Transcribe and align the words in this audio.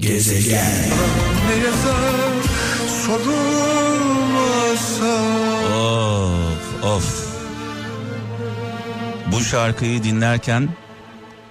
Gezegen. 0.00 0.90
Of 5.74 6.84
of. 6.84 7.26
Bu 9.32 9.40
şarkıyı 9.40 10.02
dinlerken 10.02 10.68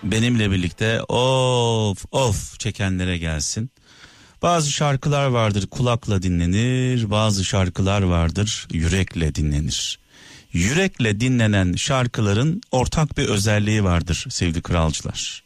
benimle 0.04 0.52
birlikte 0.52 1.02
of 1.04 2.06
of 2.12 2.60
çekenlere 2.60 3.18
gelsin. 3.18 3.72
Bazı 4.42 4.72
şarkılar 4.72 5.26
vardır 5.26 5.68
kulakla 5.68 6.22
dinlenir, 6.22 7.12
bazı 7.12 7.46
şarkılar 7.46 8.02
vardır 8.02 8.68
yürekle 8.74 9.36
dinlenir. 9.36 10.00
Yürekle 10.54 11.20
dinlenen 11.20 11.74
şarkıların 11.74 12.62
ortak 12.72 13.18
bir 13.18 13.26
özelliği 13.26 13.84
vardır 13.84 14.26
sevgili 14.30 14.62
kralcılar. 14.62 15.44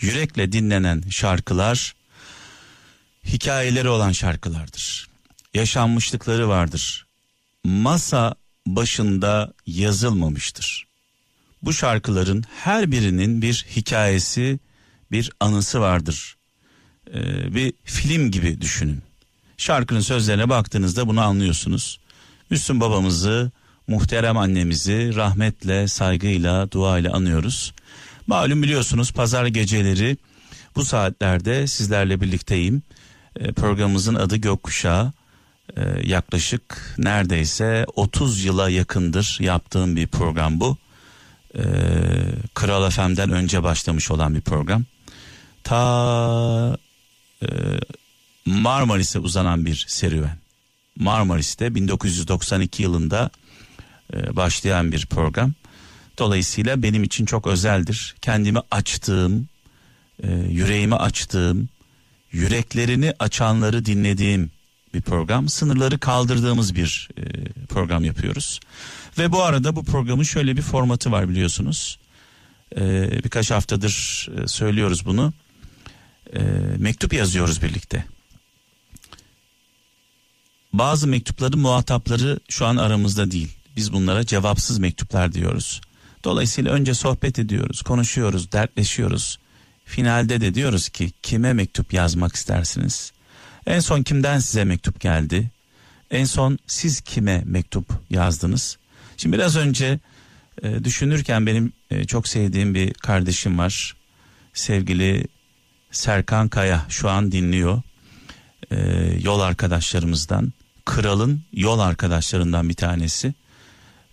Yürekle 0.00 0.52
dinlenen 0.52 1.02
şarkılar 1.10 1.94
hikayeleri 3.26 3.88
olan 3.88 4.12
şarkılardır. 4.12 5.08
Yaşanmışlıkları 5.54 6.48
vardır. 6.48 7.06
Masa 7.64 8.34
başında 8.66 9.52
yazılmamıştır. 9.66 10.86
Bu 11.62 11.72
şarkıların 11.72 12.44
her 12.64 12.90
birinin 12.90 13.42
bir 13.42 13.66
hikayesi, 13.76 14.58
bir 15.12 15.30
anısı 15.40 15.80
vardır. 15.80 16.36
Ee, 17.14 17.54
bir 17.54 17.72
film 17.84 18.30
gibi 18.30 18.60
düşünün. 18.60 19.02
Şarkının 19.56 20.00
sözlerine 20.00 20.48
baktığınızda 20.48 21.08
bunu 21.08 21.20
anlıyorsunuz. 21.20 22.00
Müslüm 22.50 22.80
babamızı, 22.80 23.50
muhterem 23.88 24.36
annemizi 24.36 25.14
rahmetle, 25.16 25.88
saygıyla, 25.88 26.70
duayla 26.70 27.12
anıyoruz. 27.12 27.72
Malum 28.26 28.62
biliyorsunuz 28.62 29.12
pazar 29.12 29.46
geceleri 29.46 30.16
bu 30.76 30.84
saatlerde 30.84 31.66
sizlerle 31.66 32.20
birlikteyim. 32.20 32.82
Ee, 33.36 33.52
programımızın 33.52 34.14
adı 34.14 34.36
Gökkuşağı. 34.36 35.12
Ee, 35.76 35.82
yaklaşık 36.04 36.94
neredeyse 36.98 37.86
30 37.96 38.44
yıla 38.44 38.70
yakındır 38.70 39.38
yaptığım 39.40 39.96
bir 39.96 40.06
program 40.06 40.60
bu. 40.60 40.76
Ee, 41.54 41.62
Kral 42.54 42.90
FM'den 42.90 43.30
önce 43.30 43.62
başlamış 43.62 44.10
olan 44.10 44.34
bir 44.34 44.40
program. 44.40 44.84
Ta 45.64 46.78
e, 47.42 47.46
Marmaris'e 48.46 49.18
uzanan 49.18 49.66
bir 49.66 49.84
serüven. 49.88 50.38
Marmaris'te 50.96 51.74
1992 51.74 52.82
yılında 52.82 53.30
e, 54.14 54.36
başlayan 54.36 54.92
bir 54.92 55.06
program. 55.06 55.52
Dolayısıyla 56.18 56.82
benim 56.82 57.02
için 57.02 57.26
çok 57.26 57.46
özeldir. 57.46 58.14
Kendimi 58.22 58.58
açtığım, 58.70 59.48
e, 60.22 60.32
yüreğimi 60.32 60.94
açtığım, 60.94 61.68
yüreklerini 62.32 63.14
açanları 63.18 63.84
dinlediğim 63.84 64.50
bir 64.94 65.02
program. 65.02 65.48
Sınırları 65.48 65.98
kaldırdığımız 65.98 66.74
bir 66.74 67.08
e, 67.18 67.52
program 67.66 68.04
yapıyoruz. 68.04 68.60
Ve 69.18 69.32
bu 69.32 69.42
arada 69.42 69.76
bu 69.76 69.84
programın 69.84 70.22
şöyle 70.22 70.56
bir 70.56 70.62
formatı 70.62 71.12
var 71.12 71.28
biliyorsunuz. 71.28 71.98
E, 72.76 73.10
birkaç 73.24 73.50
haftadır 73.50 74.28
e, 74.36 74.48
söylüyoruz 74.48 75.06
bunu. 75.06 75.32
E, 76.32 76.40
mektup 76.78 77.12
yazıyoruz 77.12 77.62
birlikte. 77.62 78.04
Bazı 80.72 81.08
mektupların 81.08 81.60
muhatapları 81.60 82.40
şu 82.48 82.66
an 82.66 82.76
aramızda 82.76 83.30
değil. 83.30 83.48
Biz 83.76 83.92
bunlara 83.92 84.26
cevapsız 84.26 84.78
mektuplar 84.78 85.32
diyoruz. 85.32 85.80
Dolayısıyla 86.24 86.72
önce 86.72 86.94
sohbet 86.94 87.38
ediyoruz, 87.38 87.82
konuşuyoruz, 87.82 88.52
dertleşiyoruz. 88.52 89.38
Finalde 89.84 90.40
de 90.40 90.54
diyoruz 90.54 90.88
ki 90.88 91.12
kime 91.22 91.52
mektup 91.52 91.92
yazmak 91.92 92.34
istersiniz? 92.34 93.12
En 93.66 93.80
son 93.80 94.02
kimden 94.02 94.38
size 94.38 94.64
mektup 94.64 95.00
geldi? 95.00 95.50
En 96.10 96.24
son 96.24 96.58
siz 96.66 97.00
kime 97.00 97.42
mektup 97.46 97.86
yazdınız? 98.10 98.78
Şimdi 99.16 99.36
biraz 99.36 99.56
önce 99.56 99.98
e, 100.62 100.84
düşünürken 100.84 101.46
benim 101.46 101.72
e, 101.90 102.04
çok 102.04 102.28
sevdiğim 102.28 102.74
bir 102.74 102.94
kardeşim 102.94 103.58
var. 103.58 103.96
Sevgili 104.54 105.26
Serkan 105.90 106.48
Kaya 106.48 106.86
şu 106.88 107.10
an 107.10 107.32
dinliyor. 107.32 107.82
E, 108.70 108.76
yol 109.22 109.40
arkadaşlarımızdan. 109.40 110.52
Kral'ın 110.84 111.42
yol 111.52 111.78
arkadaşlarından 111.78 112.68
bir 112.68 112.74
tanesi. 112.74 113.34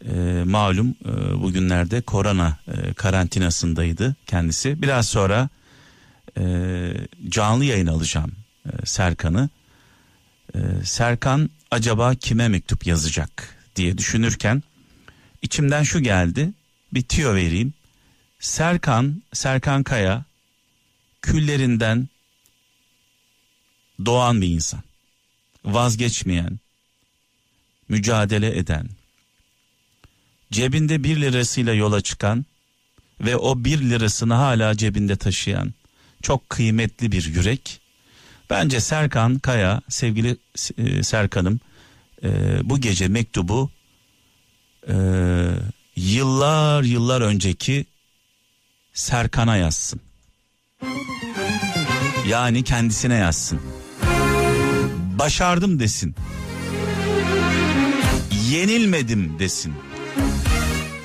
E, 0.05 0.43
malum 0.45 0.95
e, 1.05 1.41
bugünlerde 1.41 2.01
korona 2.01 2.57
e, 2.67 2.93
karantinasındaydı 2.93 4.15
kendisi. 4.25 4.81
Biraz 4.81 5.07
sonra 5.07 5.49
e, 6.37 6.43
canlı 7.29 7.65
yayın 7.65 7.87
alacağım 7.87 8.31
e, 8.65 8.85
Serkan'ı. 8.85 9.49
E, 10.55 10.59
Serkan 10.83 11.49
acaba 11.71 12.15
kime 12.15 12.47
mektup 12.47 12.87
yazacak 12.87 13.57
diye 13.75 13.97
düşünürken 13.97 14.63
içimden 15.41 15.83
şu 15.83 15.99
geldi. 15.99 16.53
Bir 16.93 17.01
tüyo 17.01 17.35
vereyim. 17.35 17.73
Serkan, 18.39 19.23
Serkan 19.33 19.83
Kaya 19.83 20.25
küllerinden 21.21 22.09
doğan 24.05 24.41
bir 24.41 24.47
insan. 24.47 24.83
Vazgeçmeyen, 25.65 26.59
mücadele 27.89 28.57
eden, 28.57 28.89
cebinde 30.51 31.03
bir 31.03 31.21
lirasıyla 31.21 31.73
yola 31.73 32.01
çıkan 32.01 32.45
ve 33.21 33.35
o 33.35 33.63
bir 33.63 33.81
lirasını 33.81 34.33
hala 34.33 34.77
cebinde 34.77 35.15
taşıyan 35.15 35.73
çok 36.21 36.49
kıymetli 36.49 37.11
bir 37.11 37.25
yürek. 37.25 37.81
Bence 38.49 38.79
Serkan 38.79 39.39
Kaya, 39.39 39.81
sevgili 39.89 40.37
e, 40.77 41.03
Serkan'ım 41.03 41.59
e, 42.23 42.29
bu 42.63 42.81
gece 42.81 43.07
mektubu 43.07 43.71
e, 44.87 44.95
yıllar 45.95 46.83
yıllar 46.83 47.21
önceki 47.21 47.85
Serkan'a 48.93 49.57
yazsın. 49.57 50.01
Yani 52.27 52.63
kendisine 52.63 53.15
yazsın. 53.15 53.61
Başardım 55.19 55.79
desin. 55.79 56.15
Yenilmedim 58.49 59.39
desin. 59.39 59.73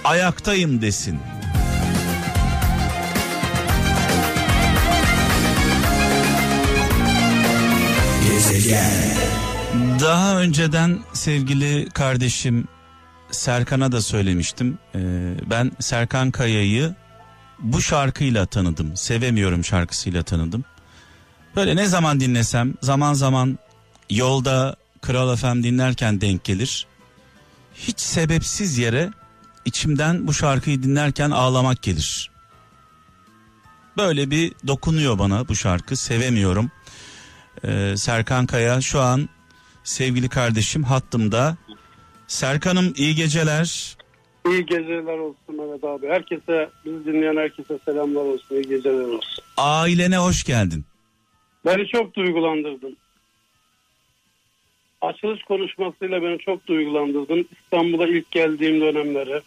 Ayaktayım 0.05 0.83
desin. 0.83 1.19
Gezegen. 8.65 8.91
Daha 10.01 10.41
önceden 10.41 10.99
sevgili 11.13 11.89
kardeşim 11.91 12.69
Serkan'a 13.31 13.93
da 13.93 14.03
söylemiştim. 14.03 14.79
Ee, 14.95 15.01
ben 15.51 15.73
Serkan 15.81 16.31
Kaya'yı 16.31 16.95
bu 17.59 17.81
şarkıyla 17.81 18.47
tanıdım. 18.47 18.97
Sevemiyorum 18.97 19.65
şarkısıyla 19.65 20.23
tanıdım. 20.23 20.65
Böyle 21.57 21.77
ne 21.77 21.87
zaman 21.87 22.21
dinlesem 22.21 22.75
zaman 22.83 23.15
zaman 23.15 23.59
yolda 24.11 24.77
Kral 25.03 25.37
FM 25.37 25.63
dinlerken 25.63 26.21
denk 26.21 26.45
gelir. 26.45 26.87
Hiç 27.75 28.01
sebepsiz 28.01 28.79
yere 28.79 29.11
içimden 29.65 30.27
bu 30.27 30.35
şarkıyı 30.35 30.83
dinlerken 30.83 31.31
ağlamak 31.31 31.83
gelir. 31.83 32.31
Böyle 33.97 34.31
bir 34.31 34.53
dokunuyor 34.67 35.19
bana 35.19 35.49
bu 35.49 35.57
şarkı 35.57 35.97
sevemiyorum. 35.97 36.71
Ee, 37.65 37.97
Serkan 37.97 38.47
Kaya 38.47 38.81
şu 38.81 39.01
an 39.01 39.29
sevgili 39.85 40.29
kardeşim 40.29 40.83
hattımda. 40.83 41.57
Serkan'ım 42.27 42.95
iyi 42.97 43.15
geceler. 43.15 43.97
İyi 44.49 44.67
geceler 44.67 45.19
olsun 45.19 45.57
Mehmet 45.57 45.85
abi. 45.85 46.09
Herkese, 46.09 46.71
bizi 46.85 47.05
dinleyen 47.05 47.37
herkese 47.37 47.79
selamlar 47.85 48.21
olsun. 48.21 48.55
İyi 48.57 48.69
geceler 48.69 49.05
olsun. 49.05 49.45
Ailene 49.57 50.17
hoş 50.19 50.45
geldin. 50.45 50.85
Beni 51.67 51.87
çok 51.87 52.15
duygulandırdın. 52.15 52.97
Açılış 55.01 55.43
konuşmasıyla 55.43 56.23
beni 56.23 56.39
çok 56.39 56.67
duygulandırdın. 56.67 57.49
İstanbul'a 57.63 58.07
ilk 58.09 58.31
geldiğim 58.31 58.81
dönemleri. 58.81 59.41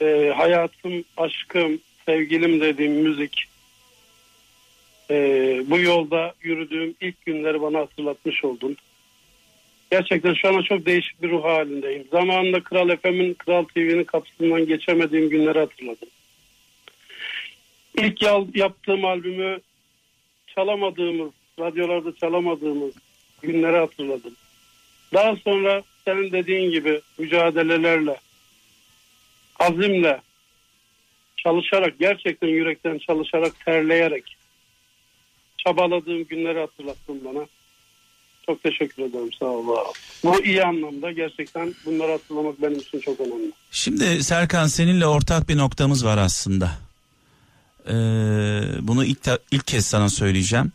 Ee, 0.00 0.32
hayatım, 0.36 1.04
aşkım, 1.16 1.80
sevgilim 2.06 2.60
dediğim 2.60 2.92
müzik. 2.92 3.48
Ee, 5.10 5.62
bu 5.66 5.78
yolda 5.78 6.34
yürüdüğüm 6.42 6.94
ilk 7.00 7.26
günleri 7.26 7.62
bana 7.62 7.78
hatırlatmış 7.78 8.44
oldun. 8.44 8.76
Gerçekten 9.90 10.34
şu 10.34 10.48
anda 10.48 10.62
çok 10.62 10.86
değişik 10.86 11.22
bir 11.22 11.30
ruh 11.30 11.44
halindeyim. 11.44 12.04
Zamanında 12.10 12.62
Kral 12.62 12.96
FM'in, 12.96 13.34
Kral 13.34 13.64
TV'nin 13.64 14.04
kapısından 14.04 14.66
geçemediğim 14.66 15.28
günleri 15.28 15.58
hatırladım. 15.58 16.08
İlk 17.98 18.22
yaptığım 18.56 19.04
albümü 19.04 19.60
çalamadığımız, 20.46 21.30
radyolarda 21.60 22.16
çalamadığımız 22.16 22.94
günleri 23.42 23.76
hatırladım. 23.76 24.32
Daha 25.14 25.36
sonra 25.36 25.82
senin 26.04 26.32
dediğin 26.32 26.70
gibi 26.70 27.00
mücadelelerle, 27.18 28.16
azimle, 29.58 30.20
çalışarak, 31.36 31.98
gerçekten 31.98 32.48
yürekten 32.48 32.98
çalışarak, 32.98 33.64
terleyerek 33.64 34.35
çabaladığım 35.66 36.24
günleri 36.24 36.60
hatırlattın 36.60 37.24
bana. 37.24 37.46
Çok 38.46 38.62
teşekkür 38.62 39.02
ederim 39.02 39.32
sağ 39.38 39.46
ol. 39.46 39.66
Bu 40.24 40.44
iyi 40.44 40.64
anlamda 40.64 41.12
gerçekten 41.12 41.74
bunları 41.86 42.12
hatırlamak 42.12 42.62
benim 42.62 42.78
için 42.78 43.00
çok 43.00 43.20
önemli. 43.20 43.52
Şimdi 43.70 44.24
Serkan 44.24 44.66
seninle 44.66 45.06
ortak 45.06 45.48
bir 45.48 45.56
noktamız 45.56 46.04
var 46.04 46.18
aslında. 46.18 46.70
Ee, 47.88 47.92
bunu 48.80 49.04
ilk 49.04 49.18
ilk 49.50 49.66
kez 49.66 49.86
sana 49.86 50.08
söyleyeceğim. 50.08 50.72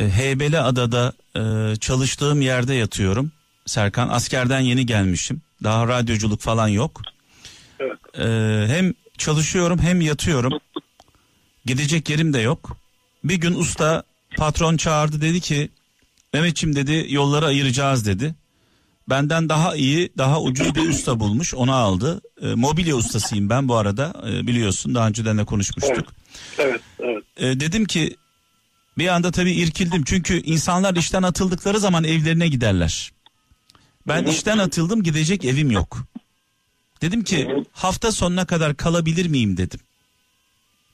Ee, 0.00 0.08
Heybeli 0.08 0.58
Adada 0.58 1.12
e, 1.36 1.76
çalıştığım 1.76 2.40
yerde 2.40 2.74
yatıyorum. 2.74 3.32
Serkan 3.66 4.08
askerden 4.08 4.60
yeni 4.60 4.86
gelmişim. 4.86 5.42
Daha 5.64 5.88
radyoculuk 5.88 6.40
falan 6.40 6.68
yok. 6.68 7.02
Evet. 7.80 7.98
Ee, 8.18 8.74
hem 8.74 8.94
çalışıyorum 9.18 9.78
hem 9.78 10.00
yatıyorum. 10.00 10.52
Gidecek 11.64 12.10
yerim 12.10 12.32
de 12.32 12.40
yok. 12.40 12.76
Bir 13.28 13.34
gün 13.34 13.54
usta 13.54 14.02
patron 14.36 14.76
çağırdı 14.76 15.20
dedi 15.20 15.40
ki 15.40 15.68
Mehmetçim 16.32 16.76
dedi 16.76 17.06
yolları 17.08 17.46
ayıracağız 17.46 18.06
dedi. 18.06 18.34
Benden 19.08 19.48
daha 19.48 19.76
iyi 19.76 20.12
daha 20.18 20.42
ucuz 20.42 20.74
bir 20.74 20.88
usta 20.88 21.20
bulmuş 21.20 21.54
onu 21.54 21.74
aldı. 21.74 22.20
Ee, 22.42 22.54
mobilya 22.54 22.96
ustasıyım 22.96 23.50
ben 23.50 23.68
bu 23.68 23.76
arada 23.76 24.12
Ee, 24.28 24.46
biliyorsun 24.46 24.94
daha 24.94 25.08
önceden 25.08 25.38
de 25.38 25.44
konuşmuştuk. 25.44 26.12
Evet, 26.58 26.80
evet. 26.98 27.22
Ee, 27.36 27.60
dedim 27.60 27.84
ki 27.84 28.16
bir 28.98 29.08
anda 29.08 29.30
tabii 29.30 29.52
irkildim 29.52 30.04
çünkü 30.04 30.42
insanlar 30.42 30.96
işten 30.96 31.22
atıldıkları 31.22 31.80
zaman 31.80 32.04
evlerine 32.04 32.48
giderler. 32.48 33.12
Ben 34.08 34.24
işten 34.24 34.58
atıldım 34.58 35.02
gidecek 35.02 35.44
evim 35.44 35.70
yok. 35.70 35.98
Dedim 37.02 37.24
ki 37.24 37.64
hafta 37.72 38.12
sonuna 38.12 38.46
kadar 38.46 38.76
kalabilir 38.76 39.26
miyim 39.26 39.56
dedim. 39.56 39.80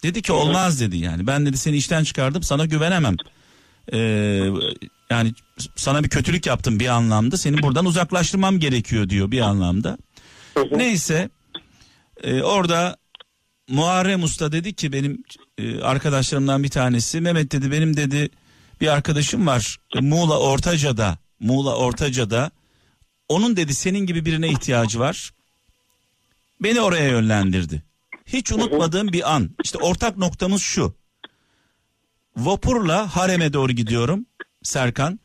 Dedi 0.02 0.22
ki 0.22 0.32
olmaz 0.32 0.80
dedi 0.80 0.96
yani. 0.96 1.26
Ben 1.26 1.46
dedi 1.46 1.58
seni 1.58 1.76
işten 1.76 2.04
çıkardım 2.04 2.42
sana 2.42 2.64
güvenemem. 2.64 3.16
Ee, 3.92 3.98
yani 5.10 5.32
sana 5.76 6.04
bir 6.04 6.08
kötülük 6.08 6.46
yaptım 6.46 6.80
bir 6.80 6.88
anlamda. 6.88 7.36
Seni 7.36 7.62
buradan 7.62 7.86
uzaklaştırmam 7.86 8.58
gerekiyor 8.58 9.08
diyor 9.08 9.30
bir 9.30 9.40
anlamda. 9.40 9.98
Neyse 10.70 11.30
e, 12.22 12.42
orada 12.42 12.96
Muharrem 13.68 14.22
Usta 14.22 14.52
dedi 14.52 14.74
ki 14.74 14.92
benim 14.92 15.24
e, 15.58 15.80
arkadaşlarımdan 15.80 16.62
bir 16.62 16.68
tanesi 16.68 17.20
Mehmet 17.20 17.52
dedi 17.52 17.72
benim 17.72 17.96
dedi 17.96 18.30
bir 18.80 18.88
arkadaşım 18.88 19.46
var 19.46 19.76
Muğla 20.00 20.38
Ortaca'da 20.38 21.18
Muğla 21.40 21.76
Ortaca'da 21.76 22.50
onun 23.28 23.56
dedi 23.56 23.74
senin 23.74 24.06
gibi 24.06 24.24
birine 24.24 24.48
ihtiyacı 24.48 25.00
var. 25.00 25.30
Beni 26.60 26.80
oraya 26.80 27.08
yönlendirdi. 27.08 27.82
Hiç 28.26 28.52
unutmadığım 28.52 29.12
bir 29.12 29.34
an. 29.34 29.50
İşte 29.64 29.78
ortak 29.78 30.16
noktamız 30.16 30.62
şu. 30.62 30.94
Vapurla 32.36 33.16
Harem'e 33.16 33.52
doğru 33.52 33.72
gidiyorum 33.72 34.26
Serkan 34.62 35.20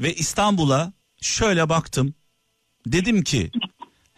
ve 0.00 0.14
İstanbul'a 0.14 0.92
şöyle 1.20 1.68
baktım. 1.68 2.14
Dedim 2.86 3.22
ki 3.22 3.50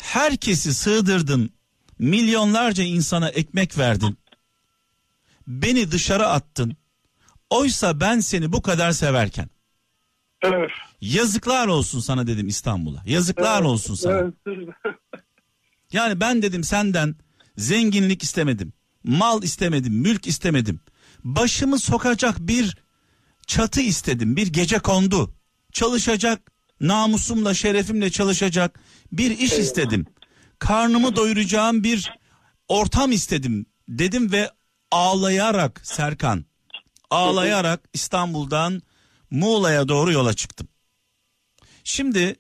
herkesi 0.03 0.75
sığdırdın. 0.75 1.51
Milyonlarca 1.99 2.85
insana 2.85 3.29
ekmek 3.29 3.79
verdin. 3.79 4.19
Beni 5.47 5.91
dışarı 5.93 6.27
attın. 6.27 6.77
Oysa 7.51 8.01
ben 8.01 8.21
seni 8.21 8.53
bu 8.53 8.63
kadar 8.63 8.93
severken 8.93 9.49
Evet. 10.43 10.71
yazıklar 11.01 11.67
olsun 11.67 12.01
sana 12.01 12.27
dedim 12.27 12.49
İstanbul'a. 12.49 13.03
Yazıklar 13.07 13.63
olsun 13.63 13.95
sana. 13.95 14.19
Evet. 14.19 14.35
Yani 15.93 16.21
ben 16.21 16.43
dedim 16.43 16.65
senden 16.65 17.15
zenginlik 17.61 18.23
istemedim. 18.23 18.73
Mal 19.05 19.43
istemedim, 19.43 19.95
mülk 19.95 20.27
istemedim. 20.27 20.81
Başımı 21.25 21.79
sokacak 21.79 22.39
bir 22.41 22.77
çatı 23.47 23.81
istedim. 23.81 24.37
Bir 24.37 24.47
gece 24.47 24.79
kondu. 24.79 25.35
Çalışacak, 25.73 26.53
namusumla, 26.81 27.55
şerefimle 27.55 28.11
çalışacak 28.11 28.81
bir 29.13 29.39
iş 29.39 29.53
istedim. 29.53 30.07
Karnımı 30.59 31.17
doyuracağım 31.17 31.85
bir 31.85 32.13
ortam 32.69 33.13
istedim 33.13 33.67
dedim 33.89 34.33
ve 34.33 34.51
ağlayarak 34.91 35.81
Serkan 35.85 36.45
ağlayarak 37.11 37.89
İstanbul'dan 37.93 38.83
Muğla'ya 39.31 39.89
doğru 39.89 40.13
yola 40.13 40.35
çıktım. 40.35 40.69
Şimdi 41.85 42.37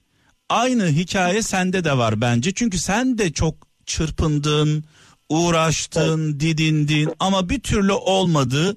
aynı 0.48 0.88
hikaye 0.88 1.42
sende 1.42 1.84
de 1.84 1.98
var 1.98 2.20
bence. 2.20 2.54
Çünkü 2.54 2.78
sen 2.78 3.18
de 3.18 3.32
çok 3.32 3.66
çırpındın, 3.86 4.84
uğraştın, 5.30 6.40
didindin 6.40 7.10
ama 7.20 7.48
bir 7.48 7.60
türlü 7.60 7.92
olmadı. 7.92 8.76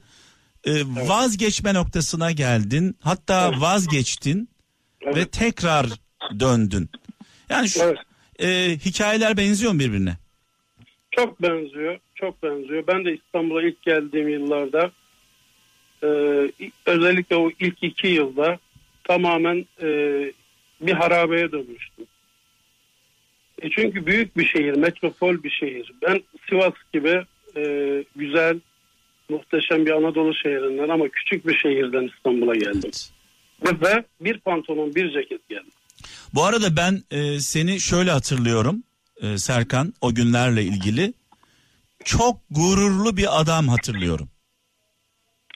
Ee, 0.66 0.72
Vazgeçme 0.86 1.74
noktasına 1.74 2.32
geldin. 2.32 2.98
Hatta 3.02 3.52
vazgeçtin 3.62 4.50
ve 5.06 5.26
tekrar 5.26 5.88
döndün. 6.40 6.90
Yani 7.50 7.70
şu 7.70 7.84
Evet. 7.84 7.98
e, 8.40 8.78
hikayeler 8.86 9.38
benziyor 9.38 9.72
mu 9.72 9.80
birbirine? 9.80 10.18
Çok 11.12 11.42
benziyor. 11.42 12.00
Çok 12.16 12.44
benziyor. 12.44 12.84
Ben 12.88 13.06
de 13.06 13.14
İstanbul'a 13.14 13.64
ilk 13.64 13.82
geldiğim 13.82 14.30
yıllarda 14.30 14.92
e, 16.04 16.08
özellikle 16.86 17.36
o 17.36 17.50
ilk 17.60 17.84
iki 17.84 18.08
yılda 18.08 18.60
tamamen 19.04 19.66
e, 19.82 19.88
bir 20.82 20.94
harabeye 20.94 21.52
dönmüştüm. 21.52 22.06
E 23.64 23.70
çünkü 23.70 24.06
büyük 24.06 24.38
bir 24.38 24.46
şehir, 24.46 24.74
metropol 24.74 25.44
bir 25.44 25.50
şehir. 25.50 25.92
Ben 26.08 26.24
Sivas 26.50 26.74
gibi 26.94 27.24
e, 27.58 27.64
güzel, 28.16 28.60
muhteşem 29.30 29.86
bir 29.86 29.92
Anadolu 29.92 30.34
şehrinden 30.36 30.90
ama 30.90 31.08
küçük 31.10 31.48
bir 31.48 31.58
şehirden 31.58 32.10
İstanbul'a 32.18 32.56
geldim. 32.56 32.92
Ve, 33.66 33.70
ve 33.88 34.04
bir 34.22 34.40
pantolon, 34.40 34.96
bir 34.96 35.12
ceket 35.12 35.50
geldim. 35.50 35.72
Bu 36.34 36.44
arada 36.44 36.78
ben 36.78 37.04
e, 37.12 37.40
seni 37.40 37.80
şöyle 37.80 38.12
hatırlıyorum 38.12 38.84
e, 39.22 39.38
Serkan 39.38 39.94
o 40.02 40.16
günlerle 40.16 40.64
ilgili. 40.64 41.14
Çok 42.06 42.38
gururlu 42.50 43.18
bir 43.18 43.42
adam 43.42 43.68
hatırlıyorum. 43.68 44.30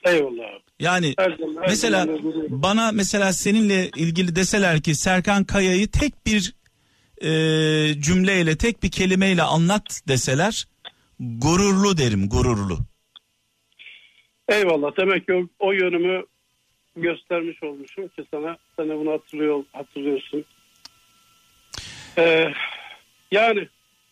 Eyvallah 0.06 0.44
abi. 0.56 0.63
Yani 0.80 1.13
Her 1.18 1.31
zaman- 1.31 1.62
her 1.62 1.69
mesela 1.69 2.06
zaman 2.06 2.21
bana 2.50 2.92
mesela 2.92 3.33
seninle 3.33 3.89
ilgili 3.95 4.36
deseler 4.36 4.81
ki 4.81 4.95
Serkan 4.95 5.44
Kaya'yı 5.44 5.88
tek 5.92 6.25
bir 6.25 6.54
e, 7.22 7.31
cümleyle 8.02 8.58
tek 8.58 8.84
bir 8.84 8.92
kelimeyle 8.92 9.44
anlat 9.44 10.02
deseler 10.08 10.68
gururlu 11.19 11.98
derim 11.98 12.30
gururlu. 12.30 12.78
Eyvallah. 14.50 14.98
Demek 14.98 15.25
ki 15.25 15.34
o, 15.34 15.48
o 15.60 15.72
yönümü 15.72 16.24
göstermiş 16.96 17.64
olmuşum 17.64 18.07
ki 18.07 18.26
sana. 18.31 18.57
De 18.80 18.97
bunu 18.97 19.12
hatırlıyor, 19.12 19.64
hatırlıyorsun. 19.74 20.45
Ee, 22.18 22.54
yani 23.31 23.68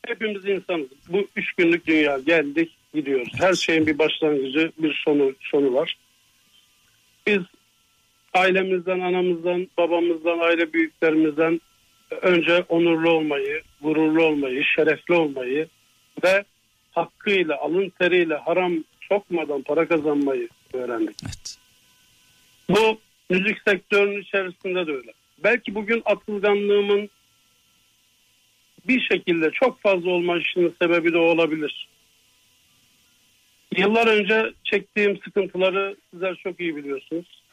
hepimiz 0.08 0.46
insanız. 0.46 0.88
Bu 1.10 1.28
üç 1.36 1.54
günlük 1.54 1.88
dünya 1.88 2.18
geldik 2.18 2.72
gidiyoruz. 2.94 3.34
Her 3.38 3.54
şeyin 3.54 3.88
bir 3.88 3.98
başlangıcı 3.98 4.72
bir 4.78 5.02
sonu 5.06 5.34
sonu 5.40 5.74
var. 5.74 5.98
Biz 7.28 7.42
ailemizden, 8.34 9.00
anamızdan, 9.00 9.68
babamızdan, 9.78 10.40
aile 10.40 10.74
büyüklerimizden 10.74 11.62
önce 12.12 12.62
onurlu 12.70 13.10
olmayı, 13.10 13.62
gururlu 13.82 14.24
olmayı, 14.24 14.64
şerefli 14.64 15.14
olmayı 15.14 15.68
ve 16.24 16.44
hakkıyla, 16.92 17.58
alın 17.58 17.90
teriyle 18.00 18.36
haram 18.36 18.74
sokmadan 19.10 19.62
para 19.62 19.88
kazanmayı 19.88 20.50
öğrendik. 20.74 21.16
Evet. 21.26 21.58
Bu 22.70 23.00
müzik 23.30 23.58
sektörünün 23.68 24.22
içerisinde 24.22 24.88
de 24.88 24.92
öyle. 24.92 25.12
Belki 25.44 25.76
bugün 25.76 26.02
atılganlığımın 26.06 27.10
bir 28.88 29.02
şekilde 29.02 29.52
çok 29.52 29.82
fazla 29.82 30.10
olma 30.10 30.38
işinin 30.38 30.76
sebebi 30.82 31.14
de 31.14 31.18
olabilir. 31.18 31.88
Yıllar 33.78 34.08
önce 34.08 34.54
çektiğim 34.64 35.18
sıkıntıları 35.18 35.96
sizler 36.12 36.36
çok 36.36 36.60
iyi 36.60 36.76
biliyorsunuz. 36.76 37.45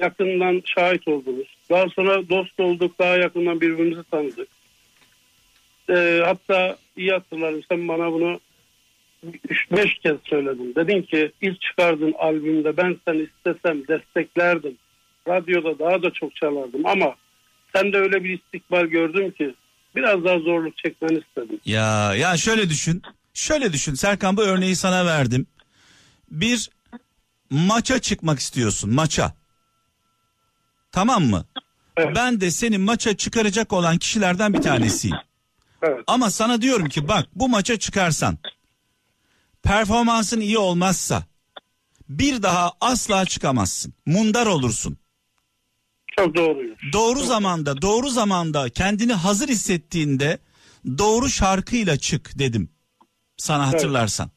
Yakından 0.00 0.62
şahit 0.64 1.08
oldunuz. 1.08 1.56
Daha 1.70 1.88
sonra 1.88 2.28
dost 2.28 2.60
olduk, 2.60 2.98
daha 2.98 3.16
yakından 3.16 3.60
birbirimizi 3.60 4.02
tanıdık. 4.10 4.48
Ee, 5.90 6.22
hatta 6.24 6.76
iyi 6.96 7.10
hatırlarım 7.10 7.62
sen 7.70 7.88
bana 7.88 8.12
bunu 8.12 8.40
3-5 9.24 10.00
kez 10.02 10.16
söyledim. 10.24 10.74
Dedin 10.74 11.02
ki 11.02 11.32
ilk 11.40 11.60
çıkardığın 11.60 12.14
albümde 12.18 12.76
ben 12.76 12.96
seni 13.08 13.22
istesem 13.22 13.88
desteklerdim. 13.88 14.76
Radyoda 15.28 15.78
daha 15.78 16.02
da 16.02 16.10
çok 16.10 16.36
çalardım 16.36 16.86
ama 16.86 17.14
sen 17.74 17.92
de 17.92 17.96
öyle 17.96 18.24
bir 18.24 18.38
istikbal 18.38 18.86
gördüm 18.86 19.30
ki 19.30 19.54
biraz 19.96 20.24
daha 20.24 20.38
zorluk 20.38 20.76
çekmeni 20.78 21.18
istedim. 21.18 21.60
Ya 21.64 22.14
ya 22.14 22.36
şöyle 22.36 22.68
düşün. 22.70 23.02
Şöyle 23.34 23.72
düşün. 23.72 23.94
Serkan 23.94 24.36
bu 24.36 24.42
örneği 24.42 24.76
sana 24.76 25.06
verdim. 25.06 25.46
Bir 26.30 26.70
maça 27.50 27.98
çıkmak 27.98 28.38
istiyorsun. 28.38 28.94
Maça. 28.94 29.34
Tamam 30.96 31.24
mı? 31.24 31.44
Evet. 31.96 32.16
Ben 32.16 32.40
de 32.40 32.50
seni 32.50 32.78
maça 32.78 33.16
çıkaracak 33.16 33.72
olan 33.72 33.98
kişilerden 33.98 34.54
bir 34.54 34.62
tanesiyim. 34.62 35.16
Evet. 35.82 36.00
Ama 36.06 36.30
sana 36.30 36.62
diyorum 36.62 36.88
ki 36.88 37.08
bak 37.08 37.26
bu 37.34 37.48
maça 37.48 37.78
çıkarsan 37.78 38.38
performansın 39.62 40.40
iyi 40.40 40.58
olmazsa 40.58 41.24
bir 42.08 42.42
daha 42.42 42.72
asla 42.80 43.24
çıkamazsın. 43.24 43.94
Mundar 44.06 44.46
olursun. 44.46 44.98
Çok 46.18 46.36
doğru. 46.36 46.58
Doğru 46.92 47.20
zamanda, 47.20 47.82
doğru 47.82 48.08
zamanda 48.08 48.68
kendini 48.68 49.12
hazır 49.12 49.48
hissettiğinde 49.48 50.38
doğru 50.98 51.28
şarkıyla 51.28 51.96
çık 51.96 52.38
dedim. 52.38 52.70
Sana 53.36 53.66
hatırlarsan. 53.66 54.30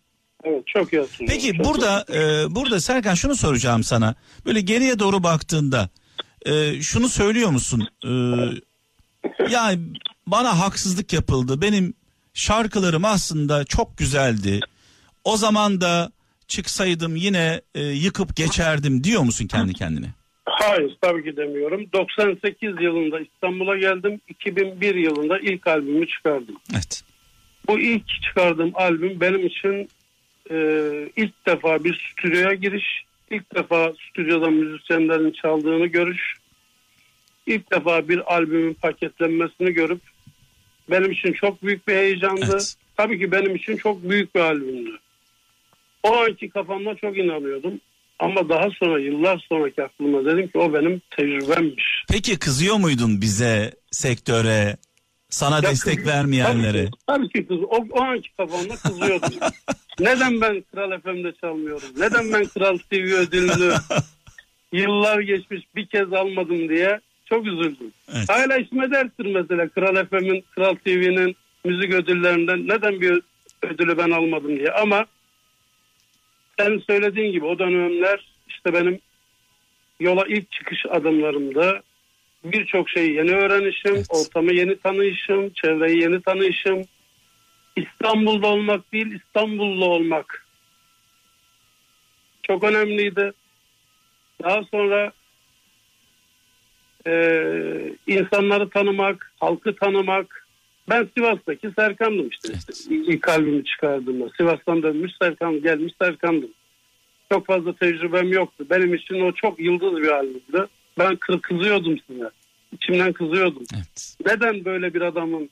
Evet 0.43 0.63
çok 0.67 0.93
iyi. 0.93 1.05
Peki 1.27 1.53
Çok 1.57 1.65
burada 1.65 2.05
e, 2.13 2.55
burada 2.55 2.79
Serkan 2.79 3.13
şunu 3.13 3.35
soracağım 3.35 3.83
sana. 3.83 4.15
Böyle 4.45 4.61
geriye 4.61 4.99
doğru 4.99 5.23
baktığında 5.23 5.89
e, 6.45 6.81
şunu 6.81 7.09
söylüyor 7.09 7.49
musun? 7.49 7.87
E, 8.05 8.09
ya 9.51 9.71
bana 10.27 10.59
haksızlık 10.59 11.13
yapıldı. 11.13 11.61
Benim 11.61 11.93
şarkılarım 12.33 13.05
aslında 13.05 13.65
çok 13.65 13.97
güzeldi. 13.97 14.59
O 15.23 15.37
zaman 15.37 15.81
da 15.81 16.11
çıksaydım 16.47 17.15
yine 17.15 17.61
e, 17.75 17.83
yıkıp 17.83 18.35
geçerdim 18.35 19.03
diyor 19.03 19.21
musun 19.21 19.47
kendi 19.47 19.73
kendine? 19.73 20.07
Hayır 20.45 20.97
tabii 21.01 21.23
ki 21.23 21.37
demiyorum. 21.37 21.85
98 21.93 22.69
yılında 22.81 23.19
İstanbul'a 23.19 23.77
geldim. 23.77 24.21
2001 24.27 24.95
yılında 24.95 25.39
ilk 25.39 25.67
albümü 25.67 26.07
çıkardım. 26.07 26.55
Evet. 26.73 27.03
Bu 27.67 27.79
ilk 27.79 28.07
çıkardığım 28.23 28.71
albüm 28.75 29.21
benim 29.21 29.47
için 29.47 29.89
e, 30.51 30.57
ilk 31.15 31.45
defa 31.45 31.83
bir 31.83 32.11
stüdyoya 32.11 32.53
giriş, 32.53 33.05
ilk 33.31 33.55
defa 33.55 33.93
stüdyoda 34.09 34.49
müzisyenlerin 34.49 35.31
çaldığını 35.31 35.85
görüş, 35.85 36.33
ilk 37.47 37.71
defa 37.71 38.09
bir 38.09 38.33
albümün 38.33 38.73
paketlenmesini 38.73 39.71
görüp 39.71 40.01
benim 40.89 41.11
için 41.11 41.33
çok 41.33 41.63
büyük 41.63 41.87
bir 41.87 41.93
heyecandı. 41.93 42.45
Evet. 42.51 42.75
Tabii 42.97 43.19
ki 43.19 43.31
benim 43.31 43.55
için 43.55 43.77
çok 43.77 44.09
büyük 44.09 44.35
bir 44.35 44.39
albümdü. 44.39 44.99
O 46.03 46.15
anki 46.15 46.49
kafamda 46.49 46.95
çok 46.95 47.17
inanıyordum. 47.17 47.79
Ama 48.19 48.49
daha 48.49 48.69
sonra 48.79 48.99
yıllar 48.99 49.45
sonraki 49.49 49.83
aklıma 49.83 50.25
dedim 50.25 50.47
ki 50.47 50.57
o 50.57 50.73
benim 50.73 51.01
tecrübemmiş. 51.17 52.03
Peki 52.09 52.39
kızıyor 52.39 52.75
muydun 52.75 53.21
bize, 53.21 53.73
sektöre, 53.91 54.77
sana 55.29 55.55
Ya 55.55 55.61
destek 55.63 55.97
kız- 55.97 56.07
vermeyenlere? 56.07 56.89
Tabii, 57.07 57.29
ki- 57.29 57.47
kız. 57.47 57.57
O, 57.63 57.85
o 57.91 58.01
anki 58.01 58.29
kafamda 58.37 58.75
kızıyordum. 58.75 59.29
Neden 59.99 60.41
ben 60.41 60.63
Kral 60.73 60.99
FM'de 61.01 61.33
çalmıyorum? 61.41 61.89
Neden 61.97 62.33
ben 62.33 62.45
Kral 62.45 62.77
TV 62.77 62.95
ödülünü 62.95 63.73
yıllar 64.73 65.19
geçmiş 65.19 65.61
bir 65.75 65.85
kez 65.85 66.13
almadım 66.13 66.69
diye 66.69 66.99
çok 67.25 67.47
üzüldüm. 67.47 67.91
Evet. 68.15 68.29
Hala 68.29 68.57
isme 68.57 68.91
derttir 68.91 69.25
mesela 69.25 69.69
Kral 69.69 70.05
FM'in, 70.05 70.43
Kral 70.55 70.75
TV'nin 70.75 71.35
müzik 71.65 71.93
ödüllerinden 71.93 72.67
neden 72.67 73.01
bir 73.01 73.21
ödülü 73.63 73.97
ben 73.97 74.11
almadım 74.11 74.59
diye. 74.59 74.71
Ama 74.71 75.05
sen 76.59 76.81
söylediğin 76.87 77.31
gibi 77.31 77.45
o 77.45 77.59
dönemler 77.59 78.31
işte 78.47 78.73
benim 78.73 78.99
yola 79.99 80.25
ilk 80.27 80.51
çıkış 80.51 80.85
adımlarımda 80.89 81.81
birçok 82.43 82.89
şeyi 82.89 83.13
yeni 83.13 83.31
öğrenişim, 83.31 83.95
Evet. 83.95 84.07
ortamı 84.09 84.53
yeni 84.53 84.79
tanıyışım, 84.79 85.49
çevreyi 85.49 86.01
yeni 86.01 86.21
tanıyışım. 86.21 86.81
İstanbul'da 87.75 88.47
olmak 88.47 88.93
değil 88.93 89.21
İstanbullu 89.21 89.85
olmak 89.85 90.45
çok 92.49 92.63
önemliydi. 92.63 93.31
Daha 94.43 94.63
sonra 94.63 95.11
e, 97.07 97.13
insanları 98.07 98.69
tanımak, 98.69 99.31
halkı 99.39 99.75
tanımak. 99.75 100.47
Ben 100.89 101.09
Sivas'taki 101.17 101.71
Serkan'dım 101.75 102.29
işte. 102.29 102.49
Evet. 102.53 102.87
İlk 102.89 103.29
albümü 103.29 103.63
çıkardığımda. 103.65 104.29
Sivas'tan 104.37 104.83
dönmüş 104.83 105.11
Serkan, 105.21 105.61
gelmiş 105.61 105.93
Serkan'dım. 106.01 106.49
Çok 107.31 107.45
fazla 107.45 107.73
tecrübem 107.73 108.31
yoktu. 108.31 108.65
Benim 108.69 108.93
için 108.93 109.21
o 109.21 109.31
çok 109.31 109.59
yıldız 109.59 109.97
bir 109.97 110.07
albümdü. 110.07 110.67
Ben 110.99 111.13
kı- 111.13 111.41
kızıyordum 111.41 111.99
size. 112.07 112.29
İçimden 112.71 113.13
kızıyordum. 113.13 113.63
Evet. 113.75 114.15
Neden 114.25 114.65
böyle 114.65 114.93
bir 114.93 115.01
adamın, 115.01 115.49